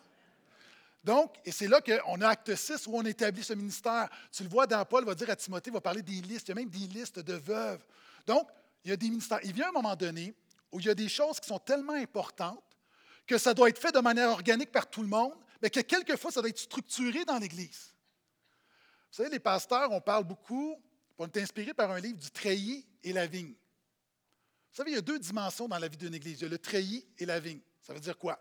Donc, 1.09 1.37
et 1.43 1.51
c'est 1.51 1.67
là 1.67 1.81
qu'on 1.81 2.21
a 2.21 2.27
acte 2.27 2.55
6 2.55 2.85
où 2.85 2.95
on 2.95 3.01
établit 3.01 3.43
ce 3.43 3.53
ministère. 3.53 4.07
Tu 4.31 4.43
le 4.43 4.49
vois 4.49 4.67
dans 4.67 4.85
Paul, 4.85 5.03
va 5.05 5.15
dire 5.15 5.27
à 5.31 5.35
Timothée, 5.35 5.71
va 5.71 5.81
parler 5.81 6.03
des 6.03 6.21
listes, 6.21 6.47
il 6.47 6.49
y 6.49 6.51
a 6.51 6.55
même 6.55 6.69
des 6.69 6.85
listes 6.85 7.17
de 7.17 7.33
veuves. 7.33 7.83
Donc, 8.27 8.47
il 8.83 8.91
y 8.91 8.93
a 8.93 8.95
des 8.95 9.09
ministères. 9.09 9.39
Il 9.43 9.53
vient 9.53 9.69
un 9.69 9.71
moment 9.71 9.95
donné 9.95 10.35
où 10.71 10.79
il 10.79 10.85
y 10.85 10.89
a 10.91 10.93
des 10.93 11.09
choses 11.09 11.39
qui 11.39 11.47
sont 11.47 11.57
tellement 11.57 11.93
importantes 11.93 12.77
que 13.25 13.39
ça 13.39 13.55
doit 13.55 13.69
être 13.69 13.81
fait 13.81 13.91
de 13.91 13.97
manière 14.01 14.29
organique 14.29 14.71
par 14.71 14.87
tout 14.87 15.01
le 15.01 15.07
monde, 15.07 15.33
mais 15.63 15.71
que 15.71 15.79
quelquefois, 15.79 16.29
ça 16.29 16.41
doit 16.41 16.49
être 16.51 16.59
structuré 16.59 17.25
dans 17.25 17.39
l'Église. 17.39 17.91
Vous 19.09 19.17
savez, 19.17 19.31
les 19.31 19.39
pasteurs, 19.39 19.91
on 19.91 20.01
parle 20.01 20.25
beaucoup, 20.25 20.79
on 21.17 21.25
est 21.25 21.37
inspiré 21.37 21.73
par 21.73 21.89
un 21.89 21.99
livre 21.99 22.19
du 22.19 22.29
treillis 22.29 22.85
et 23.01 23.13
la 23.13 23.25
vigne. 23.25 23.55
Vous 23.55 24.75
savez, 24.75 24.91
il 24.91 24.95
y 24.95 24.99
a 24.99 25.01
deux 25.01 25.17
dimensions 25.17 25.67
dans 25.67 25.79
la 25.79 25.87
vie 25.87 25.97
d'une 25.97 26.13
Église. 26.13 26.41
Il 26.41 26.43
y 26.43 26.45
a 26.45 26.49
le 26.49 26.59
treillis 26.59 27.03
et 27.17 27.25
la 27.25 27.39
vigne. 27.39 27.61
Ça 27.81 27.95
veut 27.95 27.99
dire 27.99 28.15
quoi? 28.15 28.39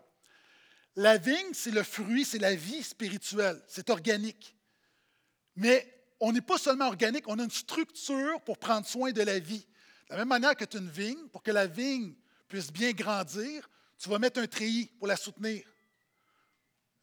La 0.95 1.17
vigne, 1.17 1.53
c'est 1.53 1.71
le 1.71 1.83
fruit, 1.83 2.25
c'est 2.25 2.39
la 2.39 2.55
vie 2.55 2.83
spirituelle, 2.83 3.61
c'est 3.67 3.89
organique. 3.89 4.55
Mais 5.55 5.87
on 6.19 6.31
n'est 6.31 6.41
pas 6.41 6.57
seulement 6.57 6.87
organique, 6.87 7.27
on 7.27 7.39
a 7.39 7.43
une 7.43 7.51
structure 7.51 8.41
pour 8.41 8.57
prendre 8.57 8.85
soin 8.85 9.11
de 9.11 9.21
la 9.21 9.39
vie. 9.39 9.65
De 10.09 10.13
la 10.13 10.17
même 10.17 10.27
manière 10.27 10.55
que 10.55 10.65
tu 10.65 10.77
as 10.77 10.79
une 10.79 10.89
vigne, 10.89 11.27
pour 11.29 11.43
que 11.43 11.51
la 11.51 11.67
vigne 11.67 12.13
puisse 12.47 12.71
bien 12.71 12.91
grandir, 12.91 13.69
tu 13.97 14.09
vas 14.09 14.19
mettre 14.19 14.39
un 14.39 14.47
treillis 14.47 14.87
pour 14.97 15.07
la 15.07 15.15
soutenir. 15.15 15.63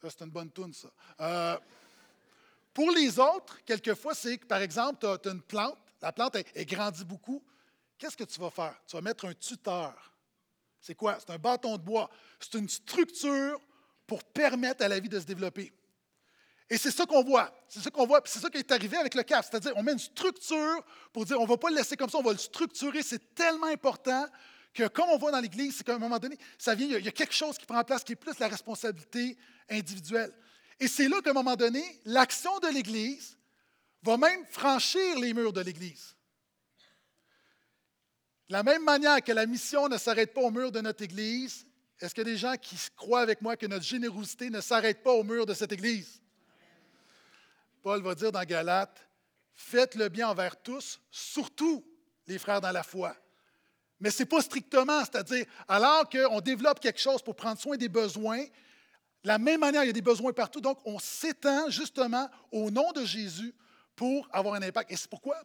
C'est 0.02 0.22
une 0.22 0.30
bonne 0.30 0.50
toune, 0.50 0.72
ça. 0.72 0.88
Euh, 1.20 1.58
pour 2.72 2.90
les 2.90 3.18
autres, 3.18 3.64
quelquefois, 3.64 4.14
c'est 4.14 4.38
que, 4.38 4.46
par 4.46 4.60
exemple, 4.60 5.00
tu 5.00 5.28
as, 5.28 5.32
une 5.32 5.42
plante, 5.42 5.78
la 6.00 6.12
plante, 6.12 6.36
elle, 6.54 6.66
grandit 6.66 7.04
beaucoup. 7.04 7.42
Qu'est-ce 7.98 8.16
que 8.16 8.24
tu 8.24 8.38
vas 8.38 8.50
faire? 8.50 8.78
Tu 8.86 8.94
vas 8.94 9.02
mettre 9.02 9.24
un 9.24 9.34
tuteur. 9.34 10.12
C'est 10.80 10.94
quoi? 10.94 11.18
C'est 11.18 11.30
un 11.30 11.38
bâton 11.38 11.76
de 11.76 11.82
bois. 11.82 12.10
C'est 12.38 12.58
une 12.58 12.68
structure 12.68 13.60
pour 14.06 14.22
permettre 14.24 14.84
à 14.84 14.88
la 14.88 15.00
vie 15.00 15.08
de 15.08 15.18
se 15.18 15.24
développer. 15.24 15.72
Et 16.68 16.78
c'est 16.78 16.90
ça 16.90 17.06
qu'on 17.06 17.22
voit. 17.22 17.52
C'est 17.68 17.80
ça 17.80 17.90
qu'on 17.90 18.06
voit. 18.06 18.20
C'est 18.24 18.40
ça 18.40 18.50
qui 18.50 18.58
est 18.58 18.72
arrivé 18.72 18.96
avec 18.96 19.14
le 19.14 19.22
CAF. 19.22 19.48
C'est-à-dire, 19.48 19.72
on 19.76 19.82
met 19.82 19.92
une 19.92 19.98
structure 19.98 20.84
pour 21.12 21.24
dire, 21.24 21.38
on 21.38 21.44
ne 21.44 21.48
va 21.48 21.56
pas 21.56 21.70
le 21.70 21.76
laisser 21.76 21.96
comme 21.96 22.10
ça, 22.10 22.18
on 22.18 22.22
va 22.22 22.32
le 22.32 22.38
structurer. 22.38 23.02
C'est 23.02 23.34
tellement 23.34 23.66
important 23.66 24.26
que, 24.74 24.88
comme 24.88 25.08
on 25.10 25.18
voit 25.18 25.30
dans 25.30 25.40
l'Église, 25.40 25.76
c'est 25.76 25.84
qu'à 25.84 25.94
un 25.94 25.98
moment 25.98 26.18
donné, 26.18 26.36
ça 26.58 26.74
vient, 26.74 26.86
il 26.86 27.04
y 27.04 27.08
a 27.08 27.12
quelque 27.12 27.34
chose 27.34 27.56
qui 27.56 27.66
prend 27.66 27.82
place 27.84 28.02
qui 28.02 28.12
est 28.12 28.16
plus 28.16 28.38
la 28.38 28.48
responsabilité 28.48 29.36
individuelle. 29.70 30.32
Et 30.80 30.88
c'est 30.88 31.08
là 31.08 31.20
qu'à 31.22 31.30
un 31.30 31.34
moment 31.34 31.56
donné, 31.56 31.82
l'action 32.04 32.58
de 32.58 32.68
l'Église 32.68 33.38
va 34.02 34.16
même 34.16 34.44
franchir 34.50 35.18
les 35.18 35.32
murs 35.32 35.52
de 35.52 35.60
l'Église. 35.60 36.14
De 38.48 38.52
la 38.52 38.62
même 38.62 38.84
manière 38.84 39.22
que 39.22 39.32
la 39.32 39.46
mission 39.46 39.88
ne 39.88 39.98
s'arrête 39.98 40.34
pas 40.34 40.42
au 40.42 40.50
mur 40.50 40.70
de 40.70 40.80
notre 40.80 41.02
Église, 41.02 41.66
est-ce 42.00 42.14
qu'il 42.14 42.26
y 42.26 42.30
a 42.30 42.32
des 42.32 42.38
gens 42.38 42.56
qui 42.56 42.76
croient 42.94 43.20
avec 43.20 43.40
moi 43.40 43.56
que 43.56 43.66
notre 43.66 43.84
générosité 43.84 44.50
ne 44.50 44.60
s'arrête 44.60 45.02
pas 45.02 45.12
au 45.12 45.24
mur 45.24 45.46
de 45.46 45.54
cette 45.54 45.72
Église? 45.72 46.20
Paul 47.82 48.02
va 48.02 48.14
dire 48.14 48.32
dans 48.32 48.42
Galates, 48.42 49.08
faites 49.54 49.94
le 49.94 50.08
bien 50.08 50.28
envers 50.28 50.60
tous, 50.60 51.00
surtout 51.10 51.84
les 52.26 52.38
frères 52.38 52.60
dans 52.60 52.72
la 52.72 52.82
foi. 52.82 53.16
Mais 53.98 54.10
ce 54.10 54.22
n'est 54.22 54.28
pas 54.28 54.42
strictement, 54.42 55.00
c'est-à-dire, 55.00 55.46
alors 55.66 56.08
qu'on 56.08 56.40
développe 56.40 56.80
quelque 56.80 57.00
chose 57.00 57.22
pour 57.22 57.34
prendre 57.34 57.58
soin 57.58 57.76
des 57.76 57.88
besoins, 57.88 58.42
de 58.42 59.28
la 59.28 59.38
même 59.38 59.60
manière, 59.60 59.84
il 59.84 59.86
y 59.86 59.90
a 59.90 59.94
des 59.94 60.02
besoins 60.02 60.32
partout. 60.32 60.60
Donc, 60.60 60.78
on 60.84 60.98
s'étend 60.98 61.70
justement 61.70 62.28
au 62.52 62.70
nom 62.70 62.92
de 62.92 63.04
Jésus 63.04 63.54
pour 63.94 64.28
avoir 64.30 64.54
un 64.54 64.62
impact. 64.62 64.92
Et 64.92 64.96
c'est 64.96 65.08
pourquoi 65.08 65.36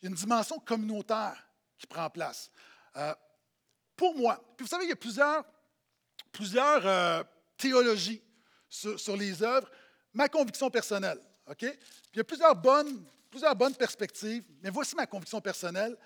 il 0.00 0.04
y 0.04 0.06
a 0.06 0.10
une 0.10 0.16
dimension 0.16 0.58
communautaire 0.58 1.46
qui 1.78 1.86
prend 1.86 2.08
place. 2.08 2.50
Euh, 2.96 3.14
pour 3.94 4.16
moi, 4.16 4.42
puis 4.56 4.64
vous 4.64 4.70
savez, 4.70 4.84
il 4.84 4.88
y 4.88 4.92
a 4.92 4.96
plusieurs 4.96 5.44
plusieurs 6.38 6.86
euh, 6.86 7.24
théologies 7.56 8.22
sur, 8.68 9.16
les 9.16 9.42
œuvres. 9.42 9.68
Ma 10.14 10.28
conviction 10.28 10.70
personnelle, 10.70 11.18
OK? 11.50 11.62
il 11.62 12.16
y 12.16 12.20
a 12.20 12.24
plusieurs 12.24 12.54
bonnes, 12.54 13.04
plusieurs 13.28 13.56
bonnes 13.56 13.74
perspectives, 13.74 14.44
mais 14.62 14.70
voici 14.70 14.94
ma 14.94 15.04
conviction 15.04 15.40
personnelle. 15.40 15.96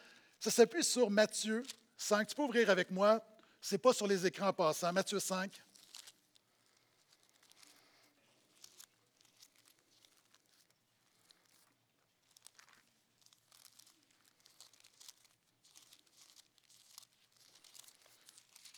Ça 0.41 0.51
s'appuie 0.51 0.83
sur 0.83 1.11
Matthieu 1.11 1.63
5. 1.99 2.27
Tu 2.27 2.35
peux 2.35 2.45
ouvrir 2.45 2.71
avec 2.71 2.91
moi. 2.91 3.23
Ce 3.61 3.75
n'est 3.75 3.79
pas 3.79 3.93
sur 3.93 4.07
les 4.07 4.27
écrans 4.27 4.49
en 4.49 4.53
passant. 4.55 4.91
Matthieu 4.91 5.21
5. 5.21 5.53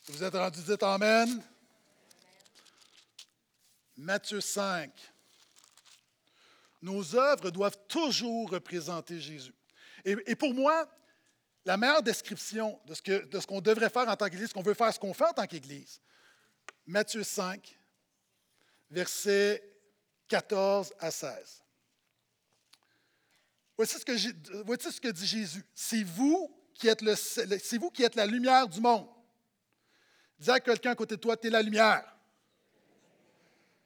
Vous 0.06 0.22
êtes 0.22 0.34
rendu, 0.34 0.60
dites 0.60 0.82
Amen. 0.82 1.42
Matthieu 3.96 4.40
5. 4.40 4.92
Nos 6.82 7.16
œuvres 7.16 7.50
doivent 7.50 7.78
toujours 7.88 8.50
représenter 8.50 9.18
Jésus. 9.18 9.54
Et, 10.04 10.36
pour 10.36 10.52
moi, 10.52 10.86
la 11.64 11.78
meilleure 11.78 12.02
description 12.02 12.78
de 12.84 12.92
ce, 12.92 13.46
qu'on 13.46 13.62
devrait 13.62 13.88
faire 13.88 14.06
en 14.06 14.16
tant 14.16 14.28
qu'Église, 14.28 14.50
ce 14.50 14.54
qu'on 14.54 14.62
veut 14.62 14.74
faire, 14.74 14.92
ce 14.92 14.98
qu'on 14.98 15.14
fait 15.14 15.24
en 15.24 15.32
tant 15.32 15.46
qu'Église, 15.46 16.02
Matthieu 16.86 17.22
5, 17.22 17.78
versets 18.90 19.62
14 20.28 20.92
à 20.98 21.10
16. 21.10 21.62
Voici 23.78 23.98
ce 23.98 24.04
que, 25.00 25.10
dit 25.10 25.26
Jésus. 25.26 25.64
C'est 25.74 26.02
vous 26.02 26.54
qui 26.74 26.88
êtes 26.88 28.14
la 28.14 28.26
lumière 28.26 28.68
du 28.68 28.82
monde. 28.82 29.13
Dis 30.38 30.50
à 30.50 30.60
quelqu'un 30.60 30.92
à 30.92 30.94
côté 30.94 31.16
de 31.16 31.20
toi, 31.20 31.36
tu 31.36 31.46
es 31.46 31.50
la 31.50 31.62
lumière. 31.62 32.04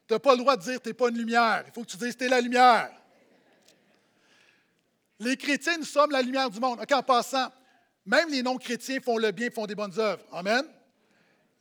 Tu 0.07 0.13
n'as 0.13 0.19
pas 0.19 0.31
le 0.31 0.39
droit 0.39 0.57
de 0.57 0.63
dire 0.63 0.81
tu 0.81 0.89
n'es 0.89 0.93
pas 0.93 1.09
une 1.09 1.17
lumière. 1.17 1.63
Il 1.67 1.73
faut 1.73 1.83
que 1.83 1.89
tu 1.89 1.97
dises 1.97 2.17
tu 2.17 2.25
es 2.25 2.29
la 2.29 2.41
lumière. 2.41 2.91
Les 5.19 5.37
chrétiens, 5.37 5.77
nous 5.77 5.83
sommes 5.83 6.11
la 6.11 6.21
lumière 6.21 6.49
du 6.49 6.59
monde. 6.59 6.79
En 6.79 7.03
passant, 7.03 7.51
même 8.05 8.29
les 8.29 8.41
non-chrétiens 8.41 9.01
font 9.01 9.17
le 9.17 9.31
bien, 9.31 9.49
font 9.51 9.67
des 9.67 9.75
bonnes 9.75 9.99
œuvres. 9.99 10.23
Amen. 10.31 10.65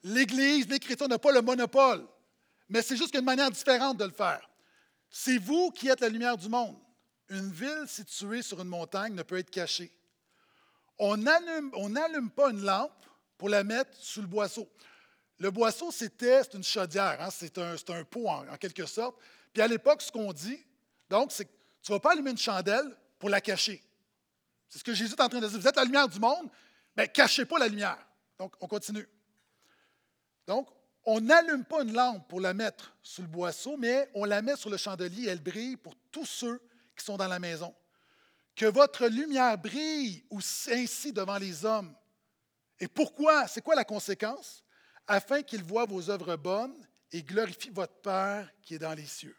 L'Église, 0.04 0.68
les 0.68 0.78
chrétiens 0.78 1.08
n'ont 1.08 1.18
pas 1.18 1.32
le 1.32 1.42
monopole, 1.42 2.06
mais 2.68 2.82
c'est 2.82 2.96
juste 2.96 3.14
une 3.14 3.24
manière 3.24 3.50
différente 3.50 3.98
de 3.98 4.04
le 4.04 4.12
faire. 4.12 4.48
C'est 5.10 5.38
vous 5.38 5.70
qui 5.72 5.88
êtes 5.88 6.00
la 6.00 6.08
lumière 6.08 6.36
du 6.36 6.48
monde. 6.48 6.76
Une 7.28 7.50
ville 7.50 7.84
située 7.86 8.42
sur 8.42 8.62
une 8.62 8.68
montagne 8.68 9.12
ne 9.12 9.22
peut 9.22 9.38
être 9.38 9.50
cachée. 9.50 9.92
On 10.98 11.16
n'allume 11.16 12.30
pas 12.30 12.50
une 12.50 12.62
lampe 12.62 13.04
pour 13.38 13.48
la 13.48 13.64
mettre 13.64 13.96
sous 13.96 14.20
le 14.20 14.26
boisseau. 14.26 14.68
Le 15.38 15.50
boisseau, 15.50 15.92
c'était 15.92 16.42
une 16.52 16.64
chaudière, 16.64 17.16
hein, 17.20 17.30
c'est 17.30 17.56
un, 17.58 17.76
un, 17.88 18.04
pot 18.04 18.28
en, 18.28 18.56
quelque 18.56 18.84
sorte. 18.86 19.16
Puis 19.52 19.62
à 19.62 19.68
l'époque, 19.68 20.02
ce 20.02 20.10
qu'on 20.10 20.32
dit, 20.32 20.62
donc, 21.08 21.30
c'est 21.32 21.44
que 21.44 21.52
tu 21.82 21.92
ne 21.92 21.96
vas 21.96 22.00
pas 22.00 22.12
allumer 22.12 22.32
une 22.32 22.38
chandelle 22.38 22.96
pour 23.18 23.30
la 23.30 23.40
cacher. 23.40 23.82
C'est 24.68 24.80
ce 24.80 24.84
que 24.84 24.92
Jésus 24.92 25.14
est 25.14 25.20
en 25.20 25.28
train 25.28 25.40
de 25.40 25.46
dire. 25.46 25.58
Vous 25.58 25.68
êtes 25.68 25.76
la 25.76 25.84
lumière 25.84 26.08
du 26.08 26.18
monde, 26.18 26.50
mais 26.96 27.08
cachez 27.08 27.44
pas 27.44 27.58
la 27.58 27.68
lumière. 27.68 27.98
Donc, 28.38 28.54
on 28.60 28.66
continue. 28.66 29.08
Donc, 30.46 30.68
on 31.04 31.20
n'allume 31.20 31.64
pas 31.64 31.82
une 31.82 31.94
lampe 31.94 32.28
pour 32.28 32.40
la 32.40 32.52
mettre 32.52 32.94
sous 33.02 33.22
le 33.22 33.28
boisseau, 33.28 33.76
mais 33.76 34.10
on 34.14 34.24
la 34.24 34.42
met 34.42 34.56
sur 34.56 34.68
le 34.68 34.76
chandelier 34.76 35.24
et 35.24 35.28
elle 35.28 35.42
brille 35.42 35.76
pour 35.76 35.94
tous 36.10 36.26
ceux 36.26 36.60
qui 36.96 37.04
sont 37.04 37.16
dans 37.16 37.28
la 37.28 37.38
maison. 37.38 37.74
Que 38.54 38.66
votre 38.66 39.06
lumière 39.06 39.56
brille 39.56 40.24
ainsi 40.70 41.12
devant 41.12 41.38
les 41.38 41.64
hommes, 41.64 41.94
et 42.80 42.88
pourquoi? 42.88 43.46
C'est 43.48 43.62
quoi 43.62 43.74
la 43.74 43.84
conséquence? 43.84 44.62
Afin 45.06 45.42
qu'il 45.42 45.62
voit 45.62 45.86
vos 45.86 46.10
œuvres 46.10 46.36
bonnes 46.36 46.86
et 47.12 47.22
glorifie 47.22 47.70
votre 47.70 47.94
Père 48.00 48.50
qui 48.62 48.74
est 48.74 48.78
dans 48.78 48.94
les 48.94 49.06
cieux. 49.06 49.36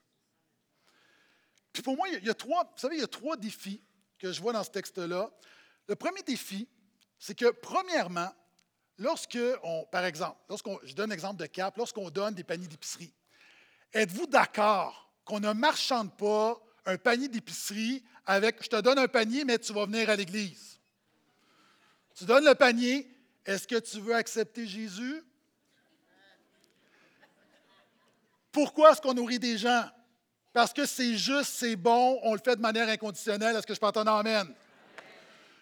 Puis 1.72 1.84
pour 1.84 1.96
moi, 1.96 2.10
il 2.10 2.26
y 2.26 2.30
a 2.30 2.34
trois, 2.34 2.64
vous 2.64 2.80
savez, 2.80 2.96
il 2.96 3.02
y 3.02 3.04
a 3.04 3.08
trois 3.08 3.38
défis 3.38 3.84
que 4.18 4.32
je 4.32 4.42
vois 4.42 4.54
dans 4.54 4.64
ce 4.64 4.72
texte-là. 4.72 5.32
Le 5.88 5.96
premier 5.96 6.24
défi, 6.24 6.68
c'est 7.18 7.36
que 7.36 7.52
premièrement, 7.52 8.34
lorsque 8.98 9.40
on, 9.64 9.86
par 9.86 10.06
exemple, 10.06 10.38
lorsqu'on, 10.50 10.80
je 10.84 10.94
donne 10.94 11.12
un 11.12 11.14
exemple 11.14 11.40
de 11.40 11.46
cap, 11.46 11.78
lorsqu'on 11.78 12.10
donne 12.10 12.34
des 12.34 12.44
paniers 12.44 12.68
d'épicerie, 12.68 13.14
êtes-vous 13.94 14.28
d'accord 14.28 15.14
qu'on 15.24 15.40
ne 15.40 15.54
marchande 15.54 16.16
pas 16.18 16.60
un 16.86 16.98
panier 16.98 17.28
d'épicerie 17.28 18.04
avec 18.26 18.64
je 18.64 18.70
te 18.70 18.82
donne 18.82 18.98
un 18.98 19.08
panier, 19.08 19.46
mais 19.46 19.60
tu 19.60 19.72
vas 19.74 19.86
venir 19.86 20.10
à 20.10 20.16
l'église? 20.16 20.80
Tu 22.16 22.26
donnes 22.26 22.46
le 22.46 22.56
panier, 22.56 23.10
est-ce 23.46 23.68
que 23.68 23.80
tu 23.80 24.00
veux 24.00 24.16
accepter 24.16 24.68
Jésus? 24.68 25.24
Pourquoi 28.52 28.92
est-ce 28.92 29.02
qu'on 29.02 29.14
nourrit 29.14 29.40
des 29.40 29.58
gens? 29.58 29.86
Parce 30.54 30.74
que 30.74 30.86
c'est 30.86 31.16
juste, 31.16 31.52
c'est 31.52 31.76
bon, 31.76 32.20
on 32.24 32.34
le 32.34 32.40
fait 32.44 32.56
de 32.56 32.62
manière 32.62 32.90
inconditionnelle. 32.90 33.56
Est-ce 33.56 33.68
que 33.68 33.74
je 33.74 33.80
peux 33.80 33.86
entendre 33.86 34.12
Amen? 34.12 34.54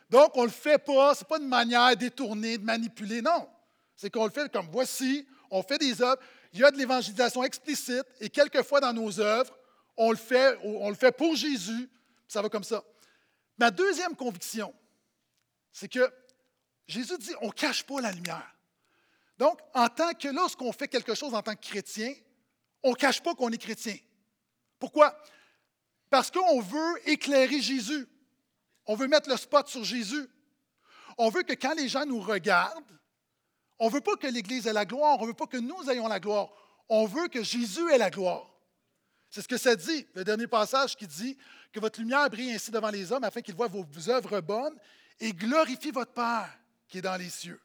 Donc, 0.10 0.38
on 0.38 0.42
ne 0.42 0.48
le 0.48 0.52
fait 0.52 0.78
pas, 0.78 1.14
ce 1.14 1.24
n'est 1.24 1.28
pas 1.28 1.38
une 1.38 1.48
manière 1.48 1.96
détournée, 1.98 2.58
de 2.58 2.64
manipuler, 2.64 3.22
non. 3.22 3.50
C'est 3.96 4.10
qu'on 4.10 4.26
le 4.26 4.32
fait 4.32 4.50
comme 4.52 4.68
voici, 4.72 5.28
on 5.52 5.62
fait 5.62 5.78
des 5.78 6.02
œuvres, 6.02 6.22
il 6.54 6.60
y 6.60 6.64
a 6.64 6.72
de 6.72 6.78
l'évangélisation 6.78 7.44
explicite, 7.44 8.06
et 8.22 8.30
quelquefois 8.30 8.80
dans 8.80 8.94
nos 8.94 9.20
œuvres, 9.20 9.54
on 9.98 10.12
le 10.12 10.18
fait, 10.18 10.58
on 10.64 10.90
le 10.90 10.96
fait 10.96 11.12
pour 11.12 11.36
Jésus, 11.36 11.90
ça 12.28 12.42
va 12.42 12.48
comme 12.48 12.64
ça. 12.64 12.84
Ma 13.58 13.72
deuxième 13.72 14.16
conviction, 14.16 14.74
c'est 15.72 15.90
que 15.90 16.12
Jésus 16.88 17.18
dit, 17.18 17.34
on 17.42 17.48
ne 17.48 17.52
cache 17.52 17.84
pas 17.84 18.02
la 18.02 18.12
lumière. 18.12 18.56
Donc, 19.38 19.60
en 19.74 19.88
tant 19.90 20.14
que 20.14 20.30
lorsqu'on 20.30 20.72
fait 20.72 20.88
quelque 20.88 21.14
chose 21.14 21.34
en 21.34 21.42
tant 21.42 21.56
que 21.56 21.66
chrétien, 21.66 22.14
on 22.82 22.92
ne 22.92 22.96
cache 22.96 23.22
pas 23.22 23.36
qu'on 23.36 23.52
est 23.52 23.58
chrétien. 23.58 23.98
Pourquoi? 24.80 25.18
Parce 26.10 26.32
qu'on 26.32 26.62
veut 26.62 27.10
éclairer 27.10 27.62
Jésus. 27.62 28.08
On 28.86 28.96
veut 28.96 29.08
mettre 29.08 29.30
le 29.30 29.38
spot 29.38 29.68
sur 29.68 29.84
Jésus. 29.84 30.28
On 31.18 31.30
veut 31.30 31.44
que 31.44 31.54
quand 31.54 31.76
les 31.76 31.90
gens 31.90 32.06
nous 32.06 32.22
regardent, 32.22 32.84
on 33.80 33.88
ne 33.88 33.92
veut 33.92 34.02
pas 34.02 34.16
que 34.16 34.28
l'Église 34.28 34.66
ait 34.66 34.74
la 34.74 34.86
gloire, 34.86 35.18
on 35.20 35.24
ne 35.24 35.28
veut 35.28 35.34
pas 35.34 35.48
que 35.48 35.58
nous 35.58 35.90
ayons 35.90 36.08
la 36.08 36.20
gloire. 36.20 36.50
On 36.90 37.06
veut 37.06 37.28
que 37.28 37.44
Jésus 37.44 37.92
ait 37.92 37.98
la 37.98 38.10
gloire. 38.10 38.50
C'est 39.30 39.42
ce 39.42 39.48
que 39.48 39.58
ça 39.58 39.76
dit, 39.76 40.08
le 40.14 40.24
dernier 40.24 40.48
passage 40.48 40.96
qui 40.96 41.06
dit 41.06 41.38
que 41.74 41.80
votre 41.80 42.00
lumière 42.00 42.30
brille 42.30 42.54
ainsi 42.54 42.72
devant 42.72 42.90
les 42.90 43.12
hommes 43.12 43.26
afin 43.26 43.42
qu'ils 43.42 43.56
voient 43.56 43.68
vos 43.68 43.86
œuvres 44.10 44.40
bonnes 44.40 44.76
et 45.20 45.34
glorifient 45.34 45.92
votre 45.92 46.14
Père 46.14 46.50
qui 46.88 47.00
est 47.00 47.02
dans 47.02 47.18
les 47.18 47.30
cieux. 47.30 47.60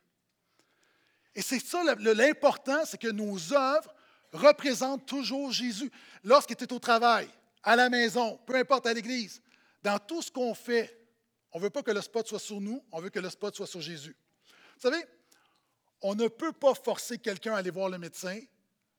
Et 1.34 1.42
c'est 1.42 1.60
ça 1.60 1.82
l'important, 1.98 2.84
c'est 2.84 3.00
que 3.00 3.08
nos 3.08 3.52
œuvres 3.52 3.94
représentent 4.32 5.06
toujours 5.06 5.50
Jésus. 5.52 5.90
Lorsqu'il 6.24 6.54
était 6.54 6.72
au 6.72 6.78
travail, 6.78 7.28
à 7.62 7.76
la 7.76 7.88
maison, 7.88 8.38
peu 8.46 8.54
importe 8.56 8.86
à 8.86 8.92
l'église, 8.92 9.40
dans 9.82 9.98
tout 9.98 10.22
ce 10.22 10.30
qu'on 10.30 10.54
fait, 10.54 10.98
on 11.52 11.58
ne 11.58 11.64
veut 11.64 11.70
pas 11.70 11.82
que 11.82 11.90
le 11.90 12.00
spot 12.00 12.26
soit 12.26 12.38
sur 12.38 12.60
nous, 12.60 12.84
on 12.92 13.00
veut 13.00 13.10
que 13.10 13.18
le 13.18 13.30
spot 13.30 13.54
soit 13.54 13.66
sur 13.66 13.80
Jésus. 13.80 14.16
Vous 14.76 14.90
savez, 14.90 15.04
on 16.00 16.14
ne 16.14 16.28
peut 16.28 16.52
pas 16.52 16.74
forcer 16.74 17.18
quelqu'un 17.18 17.54
à 17.54 17.58
aller 17.58 17.70
voir 17.70 17.88
le 17.88 17.98
médecin, 17.98 18.38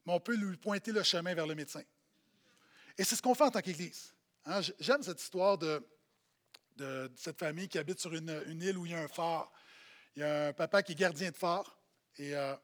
mais 0.06 0.14
on 0.14 0.20
peut 0.20 0.36
lui 0.36 0.58
pointer 0.58 0.92
le 0.92 1.04
chemin 1.04 1.34
vers 1.34 1.48
le 1.48 1.56
médecin. 1.56 1.82
Et 2.98 3.04
c'est 3.04 3.16
ce 3.16 3.22
qu'on 3.22 3.34
fait 3.34 3.44
en 3.44 3.52
tant 3.52 3.62
qu'Église. 3.62 4.14
Hein, 4.46 4.62
j'aime 4.80 5.02
cette 5.04 5.22
histoire 5.22 5.58
de, 5.58 5.82
cette 7.16 7.40
famille 7.40 7.68
qui 7.68 7.78
habite 7.78 8.00
sur 8.00 8.14
une, 8.14 8.42
une 8.48 8.62
île 8.62 8.78
où 8.78 8.86
il 8.86 8.92
y 8.92 8.96
a 8.96 9.02
un 9.02 9.08
phare. 9.08 9.52
Il 10.16 10.20
y 10.20 10.24
a 10.24 10.48
un 10.48 10.54
papa 10.54 10.84
qui 10.84 10.92
est 10.92 10.96
gardien 10.96 11.32
de 11.32 11.36
phare 11.36 11.76
et 12.18 12.36
euh, 12.36 12.54
à 12.54 12.60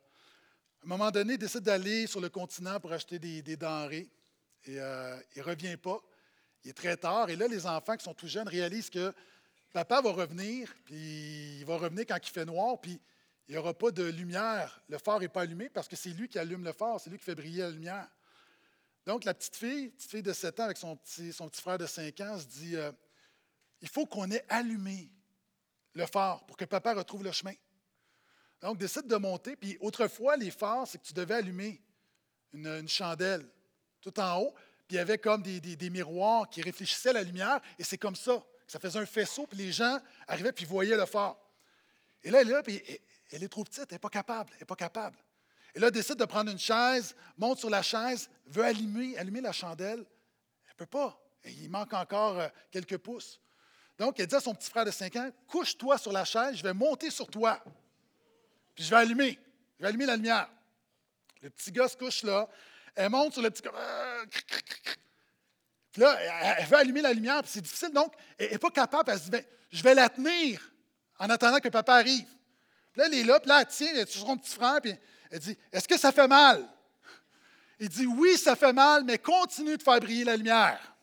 un 0.84 0.88
moment 0.88 1.10
donné, 1.10 1.34
il 1.34 1.39
décide 1.39 1.62
d'aller 1.62 2.06
sur 2.06 2.22
le 2.22 2.30
continent 2.30 2.80
pour 2.80 2.91
acheter 2.91 3.18
des, 3.18 3.58
denrées 3.58 4.08
et 4.66 4.80
euh, 4.80 5.20
il 5.36 5.39
ne 5.39 5.43
revient 5.43 5.78
pas. 5.78 6.00
Il 6.64 6.70
est 6.70 6.74
très 6.74 6.95
tard 6.95 7.30
et 7.32 7.36
là, 7.36 7.47
les 7.47 7.66
enfants 7.66 7.97
qui 7.97 8.04
sont 8.04 8.14
tout 8.14 8.28
jeunes 8.28 8.47
réalisent 8.47 8.91
que 8.91 9.12
papa 9.74 10.00
va 10.00 10.12
revenir, 10.12 10.72
puis 10.86 11.60
il 11.60 11.66
va 11.66 11.78
revenir 11.78 12.06
quand 12.06 12.20
il 12.22 12.30
fait 12.30 12.45
noir, 12.45 12.80
puis 12.80 13.02
il 13.47 13.54
n'y 13.54 13.58
aura 13.58 13.74
pas 13.74 13.89
de 13.89 14.04
lumière. 14.04 14.80
Le 14.88 15.00
phare 15.00 15.20
n'est 15.20 15.28
pas 15.28 15.41
allumé 15.41 15.70
parce 15.70 15.88
que 15.88 15.95
c'est 15.95 16.10
lui 16.10 16.30
qui 16.30 16.38
allume 16.38 16.64
le 16.64 16.72
phare, 16.72 17.00
c'est 17.00 17.10
lui 17.10 17.18
qui 17.18 17.26
fait 17.26 17.36
briller 17.36 17.64
la 17.64 17.72
lumière. 17.72 18.08
Donc, 19.08 19.24
la 19.24 19.34
petite 19.34 19.56
fille, 19.56 19.89
petite 19.89 20.12
fille 20.12 20.22
de 20.22 20.34
7 20.34 20.60
ans 20.60 20.66
avec 20.66 20.78
son 20.78 20.95
petit, 20.95 21.34
frère 21.54 21.80
de 21.80 21.88
5 21.88 22.20
ans, 22.22 22.38
se 22.38 22.45
dit 22.45 22.76
euh, 22.76 22.91
il 23.82 23.89
faut 23.89 24.06
qu'on 24.06 24.30
ait 24.30 24.45
allumé 24.50 25.10
le 25.94 26.06
phare 26.06 26.46
pour 26.46 26.58
que 26.58 26.66
papa 26.66 26.94
retrouve 26.94 27.24
le 27.24 27.32
chemin. 27.32 27.54
Donc, 28.62 28.78
décide 28.78 29.08
de 29.08 29.16
monter. 29.16 29.56
Puis 29.56 29.78
autrefois, 29.80 30.36
les 30.36 30.52
phares, 30.52 30.88
c'est 30.88 30.98
que 30.98 31.06
tu 31.06 31.14
devais 31.14 31.36
allumer 31.36 31.82
une, 32.54 32.88
chandelle 32.88 33.48
tout 34.02 34.18
en 34.20 34.40
haut. 34.40 34.54
Puis 34.88 34.96
il 34.96 34.98
y 34.98 35.00
avait 35.00 35.18
comme 35.18 35.42
des, 35.42 35.90
miroirs 35.90 36.50
qui 36.50 36.62
réfléchissaient 36.62 37.14
la 37.14 37.24
lumière. 37.24 37.62
Et 37.78 37.84
c'est 37.84 37.98
comme 37.98 38.16
ça. 38.16 38.44
Ça 38.68 38.80
faisait 38.80 39.00
un 39.00 39.06
faisceau. 39.06 39.48
Puis 39.48 39.58
les 39.58 39.72
gens 39.72 40.00
arrivaient 40.28 40.52
puis 40.52 40.66
voyaient 40.66 40.98
le 40.98 41.06
phare. 41.06 41.38
Et 42.24 42.32
là, 42.32 42.42
elle 42.42 43.44
est 43.44 43.50
trop 43.50 43.64
petite. 43.64 43.86
Elle 43.90 43.96
n'est 43.96 44.00
pas 44.00 44.10
capable. 44.10 44.50
Elle 44.54 44.60
n'est 44.60 44.66
pas 44.66 44.76
capable. 44.76 45.18
Et 45.76 45.80
là, 45.80 45.88
elle 45.88 45.94
décide 45.94 46.16
de 46.16 46.26
prendre 46.26 46.52
une 46.52 46.60
chaise, 46.60 47.16
monte 47.38 47.60
sur 47.60 47.70
la 47.70 47.84
chaise, 47.84 48.30
veut 48.48 48.64
allumer, 48.64 49.18
allumer 49.18 49.42
la 49.42 49.52
chandelle. 49.52 50.00
Elle 50.66 50.72
ne 50.72 50.78
peut 50.78 50.86
pas. 50.88 51.22
il 51.46 51.70
manque 51.70 51.94
encore 51.94 52.40
euh, 52.40 52.48
quelques 52.72 52.98
pouces. 52.98 53.40
Donc, 54.00 54.18
elle 54.18 54.28
dit 54.28 54.36
à 54.36 54.39
son 54.39 54.56
petit 54.56 54.70
frère 54.70 54.86
de 54.86 54.91
5 54.91 55.16
ans 55.18 55.30
Couche-toi 55.47 55.97
sur 55.97 56.14
la 56.14 56.24
chaise, 56.24 56.56
je 56.56 56.64
vais 56.64 56.74
monter 56.74 57.12
sur 57.12 57.28
toi. 57.28 57.62
Puis 58.74 58.86
je 58.86 58.89
vais 58.89 58.95
allumer. 58.95 59.38
Je 59.78 59.84
vais 59.84 59.89
allumer 59.89 60.06
la 60.06 60.16
lumière. 60.16 60.50
Le 61.41 61.50
petit 61.50 61.72
gars 61.72 61.89
se 61.89 61.97
couche 61.97 62.24
là. 62.24 62.47
Elle 62.95 63.10
monte 63.10 63.34
sur 63.34 63.41
le 63.41 63.52
petit 63.52 63.62
gars. 63.62 63.72
Puis 65.91 66.02
là, 66.02 66.18
elle 66.58 66.66
veut 66.66 66.78
allumer 66.78 67.02
la 67.02 67.12
lumière, 67.12 67.41
puis 67.41 67.52
c'est 67.54 67.62
difficile. 67.62 67.91
Donc, 67.91 68.14
elle 68.38 68.52
n'est 68.52 68.58
pas 68.58 68.72
capable. 68.72 69.12
Elle 69.12 69.20
se 69.20 69.24
dit 69.26 69.32
ben, 69.32 69.43
Je 69.70 69.84
vais 69.84 69.93
la 69.93 70.08
tenir 70.08 70.72
en 71.18 71.30
attendant 71.30 71.60
que 71.60 71.68
papa 71.68 71.95
arrive. 71.95 72.28
Puis 72.93 73.02
là, 73.02 73.08
elle 73.08 73.14
est 73.16 73.24
là, 73.24 73.39
puis 73.39 73.50
là, 73.50 73.62
elle 73.62 73.68
tient, 73.68 73.88
elle 73.91 74.00
est 74.00 74.10
sur 74.10 74.26
son 74.26 74.38
petit 74.38 74.54
frère, 74.54 74.80
puis 74.82 74.95
elle 75.30 75.39
dit 75.39 75.58
Est-ce 75.74 75.88
que 75.88 75.97
ça 75.97 76.14
fait 76.14 76.28
mal 76.28 76.66
Il 77.80 77.89
dit 77.89 78.06
Oui, 78.06 78.38
ça 78.38 78.56
fait 78.56 78.74
mal, 78.74 79.04
mais 79.04 79.18
continue 79.18 79.76
de 79.76 79.84
faire 79.84 80.00
briller 80.00 80.24
la 80.24 80.38
lumière. 80.38 80.95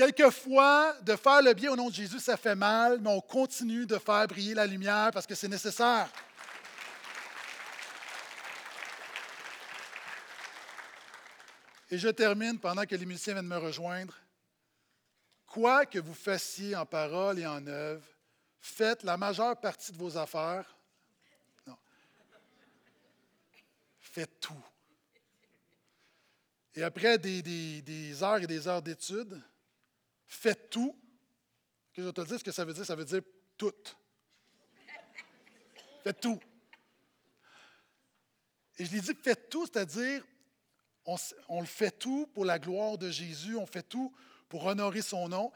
Quelquefois, 0.00 0.96
de 1.02 1.14
faire 1.14 1.42
le 1.42 1.52
bien 1.52 1.72
au 1.72 1.76
nom 1.76 1.90
de 1.90 1.94
Jésus, 1.94 2.20
ça 2.20 2.38
fait 2.38 2.54
mal, 2.54 3.00
mais 3.02 3.10
on 3.10 3.20
continue 3.20 3.84
de 3.84 3.98
faire 3.98 4.26
briller 4.26 4.54
la 4.54 4.66
lumière 4.66 5.10
parce 5.12 5.26
que 5.26 5.34
c'est 5.34 5.46
nécessaire. 5.46 6.08
Et 11.90 11.98
je 11.98 12.08
termine 12.08 12.58
pendant 12.58 12.86
que 12.86 12.94
les 12.94 13.04
musiciens 13.04 13.34
viennent 13.34 13.46
me 13.46 13.58
rejoindre. 13.58 14.16
Quoi 15.46 15.84
que 15.84 15.98
vous 15.98 16.14
fassiez 16.14 16.74
en 16.74 16.86
parole 16.86 17.38
et 17.38 17.46
en 17.46 17.66
œuvre, 17.66 18.06
faites 18.58 19.02
la 19.02 19.18
majeure 19.18 19.60
partie 19.60 19.92
de 19.92 19.98
vos 19.98 20.16
affaires. 20.16 20.78
Non. 21.66 21.76
Faites 23.98 24.40
tout. 24.40 24.64
Et 26.74 26.82
après 26.82 27.18
des, 27.18 27.42
des 27.82 28.22
heures 28.22 28.38
et 28.38 28.46
des 28.46 28.66
heures 28.66 28.80
d'études, 28.80 29.38
faites 30.30 30.70
tout. 30.70 30.96
Que 31.92 32.02
je 32.02 32.08
te 32.10 32.20
dis, 32.22 32.38
ce 32.38 32.44
que 32.44 32.52
ça 32.52 32.64
veut 32.64 32.72
dire, 32.72 32.86
ça 32.86 32.94
veut 32.94 33.04
dire 33.04 33.20
tout. 33.56 33.72
Faites 36.02 36.20
tout. 36.20 36.40
Et 38.78 38.86
je 38.86 38.92
lui 38.92 39.00
dis 39.00 39.14
faites 39.22 39.50
tout, 39.50 39.66
c'est-à-dire 39.66 40.24
on, 41.48 41.60
le 41.60 41.66
fait 41.66 41.90
tout 41.90 42.26
pour 42.32 42.44
la 42.44 42.58
gloire 42.58 42.96
de 42.96 43.10
Jésus, 43.10 43.56
on 43.56 43.66
fait 43.66 43.82
tout 43.82 44.14
pour 44.48 44.64
honorer 44.64 45.02
son 45.02 45.28
nom. 45.28 45.52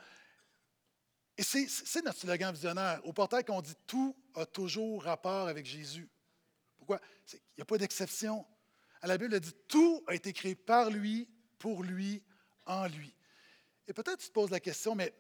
Et 1.39 1.43
c'est 1.43 2.05
notre 2.05 2.19
slogan 2.19 2.53
visionnaire. 2.53 3.01
Au 3.05 3.13
portail, 3.13 3.45
qu'on 3.45 3.63
dit 3.63 3.75
tout 3.87 4.15
a 4.35 4.45
toujours 4.45 5.05
rapport 5.05 5.49
avec 5.49 5.65
Jésus. 5.65 6.09
Pourquoi? 6.77 7.01
Il 7.33 7.39
n'y 7.59 7.63
a 7.63 7.65
pas 7.65 7.79
d'exception. 7.79 8.45
La 9.03 9.17
Bible, 9.17 9.39
dit 9.41 9.55
tout 9.69 10.03
a 10.07 10.15
été 10.15 10.33
créé 10.33 10.55
par 10.55 10.91
lui, 10.91 11.29
pour 11.59 11.83
lui, 11.83 12.23
en 12.67 12.87
lui. 12.87 13.15
Et 13.87 13.93
peut-être 13.93 14.19
tu 14.19 14.29
te 14.29 14.33
poses 14.33 14.51
la 14.51 14.61
question, 14.61 14.95
mais 14.95 15.15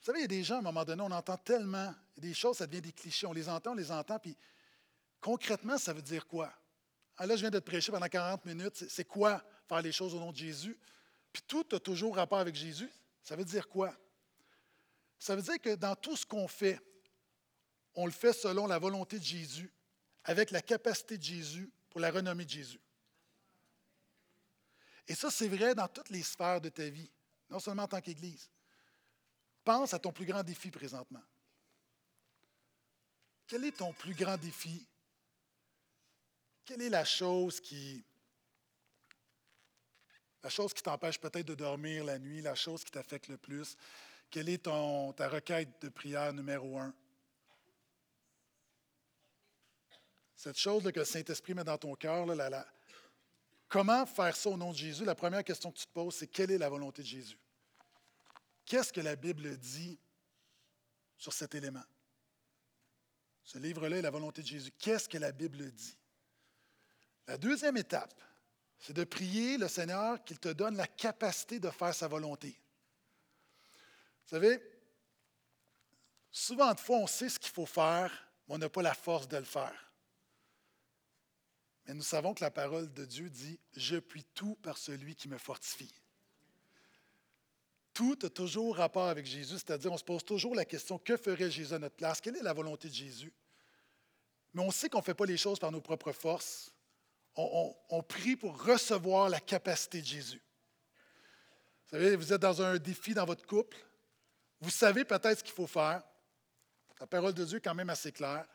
vous 0.00 0.06
savez, 0.06 0.20
il 0.20 0.22
y 0.22 0.24
a 0.24 0.28
des 0.28 0.42
gens, 0.42 0.56
à 0.56 0.58
un 0.58 0.62
moment 0.62 0.84
donné, 0.84 1.02
on 1.02 1.10
entend 1.10 1.36
tellement, 1.36 1.94
des 2.16 2.34
choses, 2.34 2.58
ça 2.58 2.66
devient 2.66 2.82
des 2.82 2.92
clichés. 2.92 3.26
On 3.26 3.32
les 3.32 3.48
entend, 3.48 3.72
on 3.72 3.74
les 3.74 3.90
entend, 3.90 4.18
puis 4.18 4.36
concrètement, 5.20 5.78
ça 5.78 5.92
veut 5.92 6.02
dire 6.02 6.26
quoi? 6.26 6.52
Ah, 7.16 7.26
là, 7.26 7.36
je 7.36 7.40
viens 7.40 7.50
de 7.50 7.58
te 7.58 7.64
prêcher 7.64 7.92
pendant 7.92 8.08
40 8.08 8.44
minutes. 8.46 8.84
C'est 8.88 9.04
quoi 9.04 9.44
faire 9.68 9.82
les 9.82 9.92
choses 9.92 10.14
au 10.14 10.18
nom 10.18 10.32
de 10.32 10.36
Jésus? 10.36 10.78
Puis 11.32 11.42
tout 11.46 11.66
a 11.72 11.80
toujours 11.80 12.16
rapport 12.16 12.38
avec 12.38 12.54
Jésus. 12.54 12.90
Ça 13.22 13.36
veut 13.36 13.44
dire 13.44 13.68
quoi? 13.68 13.94
Ça 15.18 15.36
veut 15.36 15.42
dire 15.42 15.60
que 15.60 15.74
dans 15.74 15.94
tout 15.94 16.16
ce 16.16 16.24
qu'on 16.24 16.48
fait, 16.48 16.80
on 17.94 18.06
le 18.06 18.12
fait 18.12 18.32
selon 18.32 18.66
la 18.66 18.78
volonté 18.78 19.18
de 19.18 19.24
Jésus, 19.24 19.70
avec 20.24 20.50
la 20.50 20.62
capacité 20.62 21.18
de 21.18 21.22
Jésus 21.22 21.70
pour 21.90 22.00
la 22.00 22.10
renommée 22.10 22.44
de 22.44 22.50
Jésus. 22.50 22.80
Et 25.06 25.14
ça, 25.14 25.30
c'est 25.30 25.48
vrai 25.48 25.74
dans 25.74 25.88
toutes 25.88 26.08
les 26.08 26.22
sphères 26.22 26.60
de 26.60 26.68
ta 26.68 26.88
vie, 26.88 27.10
non 27.50 27.58
seulement 27.58 27.82
en 27.82 27.88
tant 27.88 28.00
qu'Église. 28.00 28.48
Pense 29.64 29.92
à 29.92 29.98
ton 29.98 30.12
plus 30.12 30.26
grand 30.26 30.42
défi 30.42 30.70
présentement. 30.70 31.22
Quel 33.46 33.64
est 33.64 33.76
ton 33.76 33.92
plus 33.92 34.14
grand 34.14 34.36
défi? 34.36 34.86
Quelle 36.64 36.82
est 36.82 36.88
la 36.88 37.04
chose 37.04 37.60
qui 37.60 38.04
la 40.42 40.48
chose 40.48 40.72
qui 40.72 40.82
t'empêche 40.82 41.20
peut-être 41.20 41.46
de 41.46 41.54
dormir 41.54 42.04
la 42.04 42.18
nuit, 42.18 42.40
la 42.40 42.54
chose 42.54 42.82
qui 42.82 42.90
t'affecte 42.90 43.28
le 43.28 43.36
plus? 43.36 43.76
Quelle 44.30 44.48
est 44.48 44.62
ton, 44.64 45.12
ta 45.12 45.28
requête 45.28 45.82
de 45.82 45.88
prière 45.90 46.32
numéro 46.32 46.78
un? 46.78 46.94
Cette 50.34 50.56
chose 50.56 50.82
que 50.90 51.00
le 51.00 51.04
Saint-Esprit 51.04 51.52
met 51.52 51.64
dans 51.64 51.76
ton 51.76 51.94
cœur, 51.94 52.24
là, 52.24 52.66
comment 53.70 54.04
faire 54.04 54.36
ça 54.36 54.50
au 54.50 54.56
nom 54.58 54.72
de 54.72 54.76
Jésus? 54.76 55.06
La 55.06 55.14
première 55.14 55.42
question 55.42 55.72
que 55.72 55.78
tu 55.78 55.86
te 55.86 55.92
poses, 55.92 56.16
c'est 56.16 56.26
quelle 56.26 56.50
est 56.50 56.58
la 56.58 56.68
volonté 56.68 57.00
de 57.00 57.06
Jésus? 57.06 57.38
Qu'est-ce 58.66 58.92
que 58.92 59.00
la 59.00 59.16
Bible 59.16 59.56
dit 59.56 59.98
sur 61.16 61.32
cet 61.32 61.54
élément? 61.54 61.84
Ce 63.42 63.58
livre-là 63.58 63.98
est 63.98 64.02
la 64.02 64.10
volonté 64.10 64.42
de 64.42 64.46
Jésus. 64.46 64.70
Qu'est-ce 64.78 65.08
que 65.08 65.18
la 65.18 65.32
Bible 65.32 65.70
dit? 65.72 65.96
La 67.26 67.38
deuxième 67.38 67.76
étape, 67.76 68.20
c'est 68.78 68.92
de 68.92 69.04
prier 69.04 69.56
le 69.56 69.68
Seigneur 69.68 70.22
qu'il 70.24 70.38
te 70.38 70.48
donne 70.48 70.76
la 70.76 70.86
capacité 70.86 71.58
de 71.60 71.70
faire 71.70 71.94
sa 71.94 72.08
volonté. 72.08 72.48
Vous 74.24 74.36
savez, 74.36 74.60
souvent 76.30 76.72
de 76.74 76.80
fois, 76.80 76.98
on 76.98 77.06
sait 77.06 77.28
ce 77.28 77.38
qu'il 77.38 77.52
faut 77.52 77.66
faire, 77.66 78.10
mais 78.46 78.56
on 78.56 78.58
n'a 78.58 78.68
pas 78.68 78.82
la 78.82 78.94
force 78.94 79.28
de 79.28 79.36
le 79.36 79.44
faire. 79.44 79.89
Mais 81.86 81.94
nous 81.94 82.02
savons 82.02 82.34
que 82.34 82.42
la 82.42 82.50
parole 82.50 82.92
de 82.92 83.04
Dieu 83.04 83.30
dit 83.30 83.58
Je 83.76 83.96
puis 83.96 84.24
tout 84.34 84.56
par 84.62 84.78
celui 84.78 85.14
qui 85.16 85.28
me 85.28 85.38
fortifie. 85.38 85.92
Tout 87.92 88.18
a 88.22 88.30
toujours 88.30 88.76
rapport 88.76 89.08
avec 89.08 89.26
Jésus, 89.26 89.54
c'est-à-dire 89.54 89.92
on 89.92 89.98
se 89.98 90.04
pose 90.04 90.24
toujours 90.24 90.54
la 90.54 90.64
question 90.64 90.98
que 90.98 91.16
ferait 91.16 91.50
Jésus 91.50 91.74
à 91.74 91.78
notre 91.78 91.96
place? 91.96 92.20
Quelle 92.20 92.36
est 92.36 92.42
la 92.42 92.52
volonté 92.52 92.88
de 92.88 92.94
Jésus? 92.94 93.32
Mais 94.54 94.62
on 94.62 94.70
sait 94.70 94.88
qu'on 94.88 94.98
ne 94.98 95.04
fait 95.04 95.14
pas 95.14 95.26
les 95.26 95.36
choses 95.36 95.58
par 95.58 95.72
nos 95.72 95.80
propres 95.80 96.12
forces 96.12 96.72
on, 97.36 98.02
prie 98.02 98.36
pour 98.36 98.62
recevoir 98.62 99.28
la 99.28 99.40
capacité 99.40 100.00
de 100.00 100.06
Jésus. 100.06 100.42
Vous 101.84 101.98
savez, 101.98 102.16
vous 102.16 102.32
êtes 102.32 102.40
dans 102.40 102.62
un 102.62 102.78
défi 102.78 103.14
dans 103.14 103.24
votre 103.24 103.46
couple. 103.46 103.76
Vous 104.60 104.70
savez 104.70 105.04
peut-être 105.04 105.38
ce 105.38 105.44
qu'il 105.44 105.54
faut 105.54 105.66
faire. 105.66 106.02
La 107.00 107.06
parole 107.06 107.32
de 107.32 107.44
Dieu 107.44 107.58
est 107.58 107.62
quand 107.62 107.74
même 107.74 107.90
assez 107.90 108.12
claire. 108.12 108.46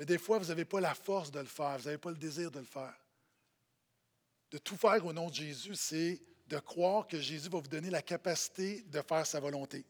Mais 0.00 0.06
des 0.06 0.16
fois, 0.16 0.38
vous 0.38 0.46
n'avez 0.46 0.64
pas 0.64 0.80
la 0.80 0.94
force 0.94 1.30
de 1.30 1.40
le 1.40 1.44
faire. 1.44 1.76
Vous 1.76 1.84
n'avez 1.84 1.98
pas 1.98 2.08
le 2.08 2.16
désir 2.16 2.50
de 2.50 2.58
le 2.58 2.64
faire. 2.64 2.94
De 4.50 4.56
tout 4.56 4.78
faire 4.78 5.04
au 5.04 5.12
nom 5.12 5.28
de 5.28 5.34
Jésus, 5.34 5.74
c'est 5.74 6.22
de 6.48 6.58
croire 6.58 7.06
que 7.06 7.20
Jésus 7.20 7.50
va 7.50 7.58
vous 7.58 7.68
donner 7.68 7.90
la 7.90 8.00
capacité 8.00 8.80
de 8.88 9.02
faire 9.02 9.26
sa 9.26 9.40
volonté. 9.40 9.84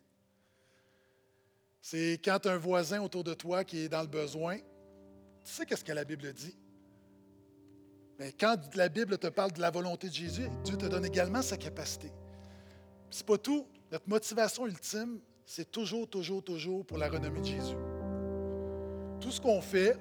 C'est 1.80 2.20
quand 2.24 2.44
un 2.46 2.56
voisin 2.56 3.00
autour 3.00 3.22
de 3.22 3.34
toi 3.34 3.62
qui 3.62 3.82
est 3.82 3.88
dans 3.88 4.02
le 4.02 4.08
besoin, 4.08 4.56
tu 4.58 4.64
sais 5.44 5.64
qu'est-ce 5.64 5.84
que 5.84 5.92
la 5.92 6.04
Bible 6.04 6.32
dit? 6.32 6.56
Mais 8.18 8.32
quand 8.32 8.58
la 8.74 8.88
Bible 8.88 9.16
te 9.16 9.28
parle 9.28 9.52
de 9.52 9.61
la 9.61 9.70
volonté 9.70 10.08
de 10.08 10.14
Jésus, 10.14 10.48
Dieu 10.64 10.76
te 10.76 10.86
donne 10.86 11.04
également 11.04 11.40
sa 11.40 11.56
capacité. 11.56 12.11
Ce 13.11 13.20
n'est 13.20 13.26
pas 13.26 13.38
tout. 13.38 13.64
Notre 13.92 14.08
motivation 14.08 14.66
ultime, 14.66 15.20
c'est 15.46 15.70
toujours, 15.70 16.11
toujours, 16.11 16.42
toujours 16.42 16.84
pour 16.84 16.98
la 16.98 17.08
renommée 17.08 17.42
de 17.42 17.46
Jésus. 17.46 17.76
Tout 19.21 19.31
ce 19.31 19.41
qu'on 19.41 19.61
fait, 19.61 19.97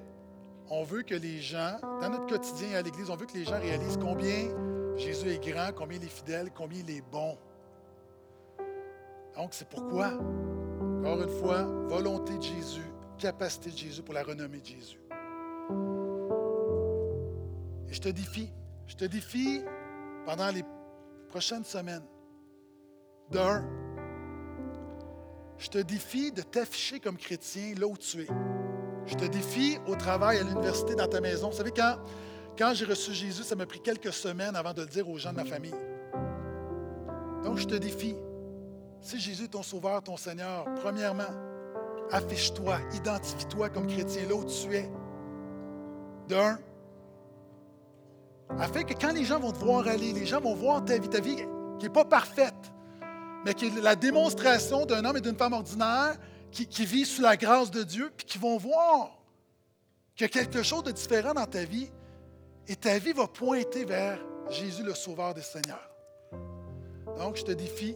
on 0.70 0.84
veut 0.84 1.02
que 1.02 1.16
les 1.16 1.42
gens, 1.42 1.78
dans 1.82 2.10
notre 2.10 2.28
quotidien 2.28 2.78
à 2.78 2.82
l'Église, 2.82 3.10
on 3.10 3.16
veut 3.16 3.26
que 3.26 3.34
les 3.34 3.44
gens 3.44 3.60
réalisent 3.60 3.98
combien 4.02 4.50
Jésus 4.96 5.30
est 5.30 5.44
grand, 5.44 5.72
combien 5.76 5.98
il 5.98 6.04
est 6.04 6.08
fidèle, 6.08 6.52
combien 6.56 6.80
il 6.80 6.90
est 6.90 7.04
bon. 7.12 7.38
Donc, 9.36 9.54
c'est 9.54 9.68
pourquoi, 9.68 10.14
encore 11.00 11.22
une 11.22 11.40
fois, 11.40 11.64
volonté 11.64 12.38
de 12.38 12.44
Jésus, 12.44 12.92
capacité 13.18 13.72
de 13.72 13.78
Jésus 13.78 14.02
pour 14.02 14.14
la 14.14 14.24
renommée 14.24 14.60
de 14.60 14.66
Jésus. 14.66 15.00
Et 17.90 17.94
je 17.94 18.02
te 18.02 18.10
défie, 18.10 18.52
je 18.88 18.96
te 18.96 19.06
défie 19.06 19.62
pendant 20.26 20.50
les 20.52 20.64
prochaines 21.30 21.64
semaines. 21.64 22.04
D'un, 23.32 23.64
je 25.58 25.70
te 25.70 25.78
défie 25.78 26.32
de 26.32 26.42
t'afficher 26.42 27.00
comme 27.00 27.18
chrétien 27.18 27.74
là 27.78 27.88
où 27.88 27.98
tu 27.98 28.22
es. 28.22 28.28
Je 29.10 29.16
te 29.16 29.26
défie 29.26 29.80
au 29.88 29.95
travail, 29.95 30.38
à 30.38 30.43
l'université, 30.43 30.93
dans 30.93 31.07
ta 31.07 31.20
maison. 31.20 31.49
Vous 31.49 31.57
savez, 31.57 31.72
quand, 31.72 31.95
quand 32.55 32.74
j'ai 32.76 32.86
reçu 32.86 33.12
Jésus, 33.12 33.43
ça 33.43 33.55
m'a 33.55 33.66
pris 33.66 33.80
quelques 33.80 34.14
semaines 34.14 34.55
avant 34.55 34.72
de 34.72 34.82
le 34.82 34.88
dire 34.88 35.10
aux 35.10 35.18
gens 35.18 35.32
de 35.32 35.38
ma 35.38 35.45
famille. 35.45 35.74
Donc, 37.43 37.57
je 37.57 37.66
te 37.66 37.76
défie. 37.76 38.16
Si 39.01 39.20
Jésus 39.20 39.45
est 39.45 39.49
ton 39.49 39.64
sauveur, 39.64 40.03
ton 40.03 40.16
Seigneur, 40.16 40.66
premièrement, 40.76 41.32
affiche-toi, 42.12 42.78
identifie-toi 42.93 43.70
comme 43.70 43.88
chrétien 43.88 44.28
là 44.28 44.36
où 44.36 44.45
tu 44.45 44.76
es. 44.76 44.89
D'un, 46.28 46.60
afin 48.60 48.84
que 48.84 48.93
quand 48.93 49.14
les 49.14 49.26
gens 49.26 49.39
vont 49.39 49.51
te 49.51 49.57
voir 49.57 49.88
aller, 49.88 50.14
les 50.14 50.28
gens 50.28 50.39
vont 50.39 50.53
voir 50.53 50.86
ta 50.86 50.99
vie, 50.99 51.10
ta 51.10 51.20
vie 51.20 51.38
qui 51.80 51.86
n'est 51.86 51.93
pas 51.93 52.05
parfaite, 52.05 52.53
mais 53.43 53.55
qui 53.55 53.68
est 53.68 53.82
la 53.82 53.95
démonstration 53.95 54.86
d'un 54.86 55.03
homme 55.05 55.18
et 55.18 55.22
d'une 55.22 55.36
femme 55.36 55.53
ordinaire 55.53 56.16
qui, 56.52 56.86
vit 56.86 57.06
sous 57.06 57.22
la 57.22 57.38
grâce 57.38 57.72
de 57.72 57.84
Dieu, 57.84 58.12
puis 58.16 58.26
qui 58.26 58.38
vont 58.38 58.58
voir 58.58 59.18
qu'il 60.16 60.26
y 60.26 60.30
a 60.30 60.30
quelque 60.30 60.64
chose 60.64 60.84
de 60.84 60.91
différent 60.91 61.34
dans 61.34 61.45
ta 61.45 61.64
vie, 61.64 61.89
et 62.68 62.76
ta 62.76 62.97
vie 63.00 63.14
va 63.14 63.28
pointer 63.28 63.86
vers 63.86 64.20
Jésus, 64.50 64.84
le 64.84 64.93
Sauveur 64.93 65.34
des 65.34 65.41
Seigneurs. 65.41 65.89
Donc, 67.18 67.38
je 67.38 67.43
te 67.43 67.52
défie 67.52 67.95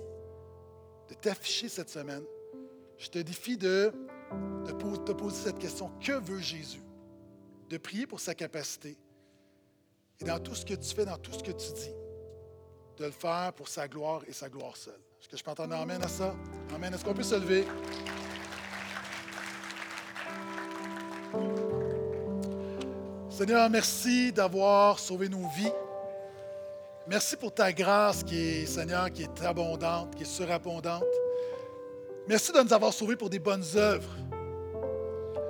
de 1.10 1.14
t'afficher 1.14 1.70
cette 1.70 1.90
semaine. 1.90 2.24
Je 2.98 3.10
te 3.10 3.20
défie 3.20 3.58
de, 3.58 3.94
de 4.66 4.72
te 4.98 5.12
poser 5.12 5.44
cette 5.44 5.60
question. 5.60 5.92
Que 6.00 6.14
veut 6.14 6.40
Jésus? 6.40 6.82
De 7.70 7.78
prier 7.78 8.08
pour 8.08 8.20
sa 8.20 8.34
capacité 8.34 8.98
et 10.20 10.26
dans 10.26 10.40
tout 10.40 10.56
ce 10.56 10.66
que 10.66 10.74
tu 10.74 10.96
fais, 10.96 11.06
dans 11.06 11.18
tout 11.18 11.34
ce 11.34 11.44
que 11.44 11.52
tu 11.52 11.74
dis, 11.74 11.92
de 12.98 13.06
le 13.06 13.12
faire 13.12 13.52
pour 13.54 13.68
sa 13.68 13.88
gloire 13.88 14.22
et 14.28 14.34
sa 14.34 14.50
gloire 14.50 14.78
seule. 14.78 15.00
Est-ce 15.20 15.28
que 15.28 15.38
je 15.38 15.44
peux 15.44 15.52
entendre 15.52 15.76
Amen 15.76 16.02
à 16.04 16.08
ça? 16.08 16.36
Amen. 16.74 16.94
Est-ce 16.94 17.04
qu'on 17.04 17.14
peut 17.14 17.24
se 17.24 17.36
lever? 17.36 17.66
Seigneur, 23.30 23.70
merci 23.70 24.32
d'avoir 24.32 25.00
sauvé 25.00 25.28
nos 25.28 25.48
vies. 25.50 25.72
Merci 27.08 27.36
pour 27.36 27.54
ta 27.54 27.74
grâce 27.74 28.24
qui 28.24 28.38
est, 28.38 28.66
Seigneur, 28.66 29.12
qui 29.12 29.24
est 29.24 29.44
abondante, 29.44 30.16
qui 30.16 30.24
est 30.24 30.26
surabondante. 30.26 31.04
Merci 32.28 32.52
de 32.54 32.62
nous 32.62 32.74
avoir 32.74 32.94
sauvés 32.94 33.16
pour 33.16 33.30
des 33.30 33.40
bonnes 33.40 33.66
œuvres. 33.76 34.16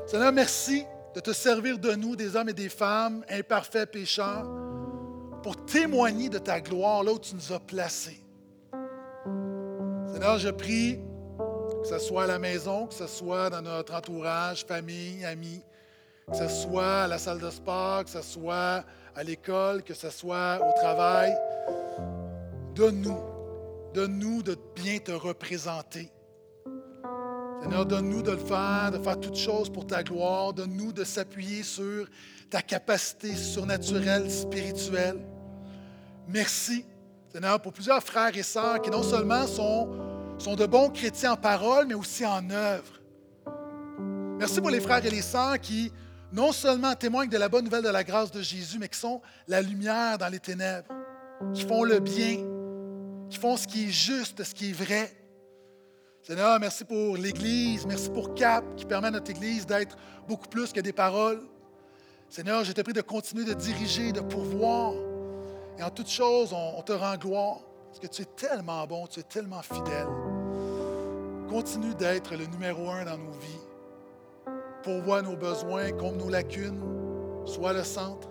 Seigneur, 0.07 0.31
merci 0.31 0.85
de 1.13 1.19
te 1.19 1.31
servir 1.31 1.77
de 1.77 1.91
nous, 1.91 2.15
des 2.15 2.35
hommes 2.35 2.49
et 2.49 2.53
des 2.53 2.69
femmes, 2.69 3.23
imparfaits 3.29 3.91
pécheurs, 3.91 4.49
pour 5.43 5.63
témoigner 5.65 6.29
de 6.29 6.39
ta 6.39 6.59
gloire 6.61 7.03
là 7.03 7.13
où 7.13 7.19
tu 7.19 7.35
nous 7.35 7.53
as 7.53 7.59
placés. 7.59 8.23
Seigneur, 10.11 10.39
je 10.39 10.49
prie 10.49 10.99
que 11.83 11.87
ce 11.89 11.99
soit 11.99 12.23
à 12.23 12.27
la 12.27 12.39
maison, 12.39 12.87
que 12.87 12.93
ce 12.93 13.07
soit 13.07 13.49
dans 13.49 13.61
notre 13.61 13.93
entourage, 13.93 14.65
famille, 14.65 15.23
amis, 15.25 15.61
que 16.29 16.37
ce 16.37 16.47
soit 16.47 17.03
à 17.03 17.07
la 17.07 17.17
salle 17.17 17.39
de 17.39 17.49
sport, 17.49 18.03
que 18.05 18.09
ce 18.09 18.21
soit 18.21 18.83
à 19.15 19.23
l'école, 19.23 19.83
que 19.83 19.93
ce 19.93 20.09
soit 20.09 20.59
au 20.61 20.79
travail. 20.79 21.35
Donne-nous, 22.75 23.19
donne-nous 23.93 24.43
de 24.43 24.57
bien 24.75 24.99
te 24.99 25.11
représenter. 25.11 26.11
Seigneur, 27.61 27.85
donne-nous 27.85 28.21
de 28.21 28.31
le 28.31 28.37
faire, 28.37 28.91
de 28.91 29.01
faire 29.01 29.19
toutes 29.19 29.37
choses 29.37 29.69
pour 29.69 29.87
ta 29.87 30.03
gloire. 30.03 30.53
Donne-nous 30.53 30.91
de 30.91 31.03
s'appuyer 31.03 31.63
sur 31.63 32.07
ta 32.49 32.61
capacité 32.61 33.33
surnaturelle, 33.35 34.29
spirituelle. 34.29 35.19
Merci, 36.27 36.85
Seigneur, 37.31 37.61
pour 37.61 37.73
plusieurs 37.73 38.03
frères 38.03 38.35
et 38.35 38.43
sœurs 38.43 38.81
qui 38.81 38.89
non 38.89 39.03
seulement 39.03 39.47
sont, 39.47 39.89
sont 40.37 40.55
de 40.55 40.65
bons 40.65 40.89
chrétiens 40.89 41.33
en 41.33 41.37
parole, 41.37 41.87
mais 41.87 41.93
aussi 41.93 42.25
en 42.25 42.49
œuvre. 42.49 42.99
Merci 44.37 44.59
pour 44.59 44.69
les 44.69 44.81
frères 44.81 45.05
et 45.05 45.09
les 45.09 45.21
sœurs 45.21 45.59
qui 45.59 45.91
non 46.33 46.51
seulement 46.51 46.95
témoignent 46.95 47.29
de 47.29 47.37
la 47.37 47.47
bonne 47.47 47.65
nouvelle 47.65 47.83
de 47.83 47.89
la 47.89 48.03
grâce 48.03 48.31
de 48.31 48.41
Jésus, 48.41 48.79
mais 48.79 48.89
qui 48.89 48.97
sont 48.97 49.21
la 49.47 49.61
lumière 49.61 50.17
dans 50.17 50.29
les 50.29 50.39
ténèbres, 50.39 50.91
qui 51.53 51.61
font 51.61 51.83
le 51.83 51.99
bien, 51.99 52.39
qui 53.29 53.37
font 53.37 53.55
ce 53.55 53.67
qui 53.67 53.85
est 53.85 53.91
juste, 53.91 54.43
ce 54.43 54.55
qui 54.55 54.71
est 54.71 54.73
vrai. 54.73 55.15
Seigneur, 56.23 56.59
merci 56.59 56.85
pour 56.85 57.17
l'Église, 57.17 57.85
merci 57.85 58.09
pour 58.09 58.33
Cap, 58.33 58.65
qui 58.75 58.85
permet 58.85 59.09
à 59.09 59.11
notre 59.11 59.29
Église 59.29 59.67
d'être 59.67 59.95
beaucoup 60.27 60.47
plus 60.47 60.73
que 60.73 60.79
des 60.79 60.91
paroles. 60.91 61.43
Seigneur, 62.29 62.63
je 62.63 62.71
te 62.71 62.81
prie 62.81 62.93
de 62.93 63.01
continuer 63.01 63.45
de 63.45 63.53
diriger, 63.53 64.11
de 64.11 64.21
pourvoir. 64.21 64.93
Et 65.77 65.83
en 65.83 65.91
toutes 65.91 66.09
choses, 66.09 66.51
on, 66.51 66.79
on 66.79 66.81
te 66.81 66.93
rend 66.93 67.15
gloire, 67.15 67.59
parce 67.89 67.99
que 67.99 68.07
tu 68.07 68.23
es 68.23 68.27
tellement 68.35 68.87
bon, 68.87 69.05
tu 69.05 69.19
es 69.19 69.23
tellement 69.23 69.61
fidèle. 69.61 70.07
Continue 71.47 71.93
d'être 71.93 72.35
le 72.35 72.47
numéro 72.47 72.89
un 72.89 73.05
dans 73.05 73.19
nos 73.19 73.33
vies 73.33 73.62
pourvois 74.83 75.21
nos 75.21 75.35
besoins, 75.35 75.91
comble 75.91 76.17
nos 76.17 76.29
lacunes, 76.29 76.81
sois 77.45 77.73
le 77.73 77.83
centre. 77.83 78.29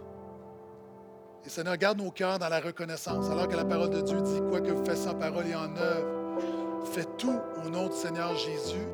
Et 1.45 1.49
Seigneur, 1.49 1.77
garde 1.77 1.99
nos 1.99 2.11
cœurs 2.11 2.39
dans 2.39 2.49
la 2.49 2.61
reconnaissance, 2.61 3.29
alors 3.29 3.49
que 3.49 3.57
la 3.57 3.65
parole 3.65 3.91
de 3.91 4.01
Dieu 4.01 4.21
dit 4.21 4.41
quoi 4.49 4.61
que 4.61 4.71
vous 4.71 4.85
fassiez 4.85 5.11
en 5.11 5.15
parole 5.15 5.47
et 5.47 5.55
en 5.55 5.75
œuvre. 5.77 6.87
Faites 6.93 7.17
tout 7.17 7.41
au 7.65 7.69
nom 7.69 7.89
du 7.89 7.97
Seigneur 7.97 8.37
Jésus, 8.37 8.87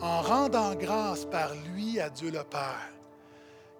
en 0.00 0.22
rendant 0.22 0.74
grâce 0.74 1.24
par 1.26 1.52
lui 1.72 2.00
à 2.00 2.10
Dieu 2.10 2.30
le 2.30 2.42
Père. 2.42 2.90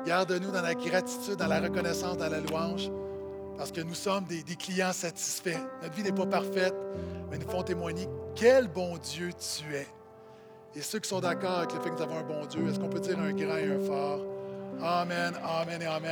Garde-nous 0.06 0.50
dans 0.50 0.62
la 0.62 0.74
gratitude, 0.74 1.36
dans 1.36 1.46
la 1.46 1.60
reconnaissance, 1.60 2.16
dans 2.16 2.28
la 2.28 2.40
louange, 2.40 2.90
parce 3.56 3.72
que 3.72 3.80
nous 3.80 3.94
sommes 3.94 4.24
des, 4.24 4.42
des 4.42 4.56
clients 4.56 4.92
satisfaits. 4.92 5.58
Notre 5.82 5.94
vie 5.94 6.02
n'est 6.02 6.12
pas 6.12 6.26
parfaite, 6.26 6.74
mais 7.30 7.38
nous 7.38 7.48
font 7.48 7.62
témoigner 7.62 8.08
quel 8.34 8.68
bon 8.68 8.96
Dieu 8.98 9.30
tu 9.32 9.74
es. 9.74 9.86
Et 10.76 10.82
ceux 10.82 10.98
qui 10.98 11.08
sont 11.08 11.20
d'accord 11.20 11.58
avec 11.58 11.72
le 11.72 11.80
fait 11.80 11.90
que 11.90 11.94
nous 11.94 12.02
avons 12.02 12.18
un 12.18 12.22
bon 12.22 12.46
Dieu, 12.46 12.68
est-ce 12.68 12.80
qu'on 12.80 12.88
peut 12.88 12.98
dire 12.98 13.18
un 13.18 13.32
grand 13.32 13.56
et 13.56 13.72
un 13.72 13.86
fort? 13.86 14.20
Amen, 14.82 15.34
amen 15.42 15.80
et 15.80 15.86
amen. 15.86 16.10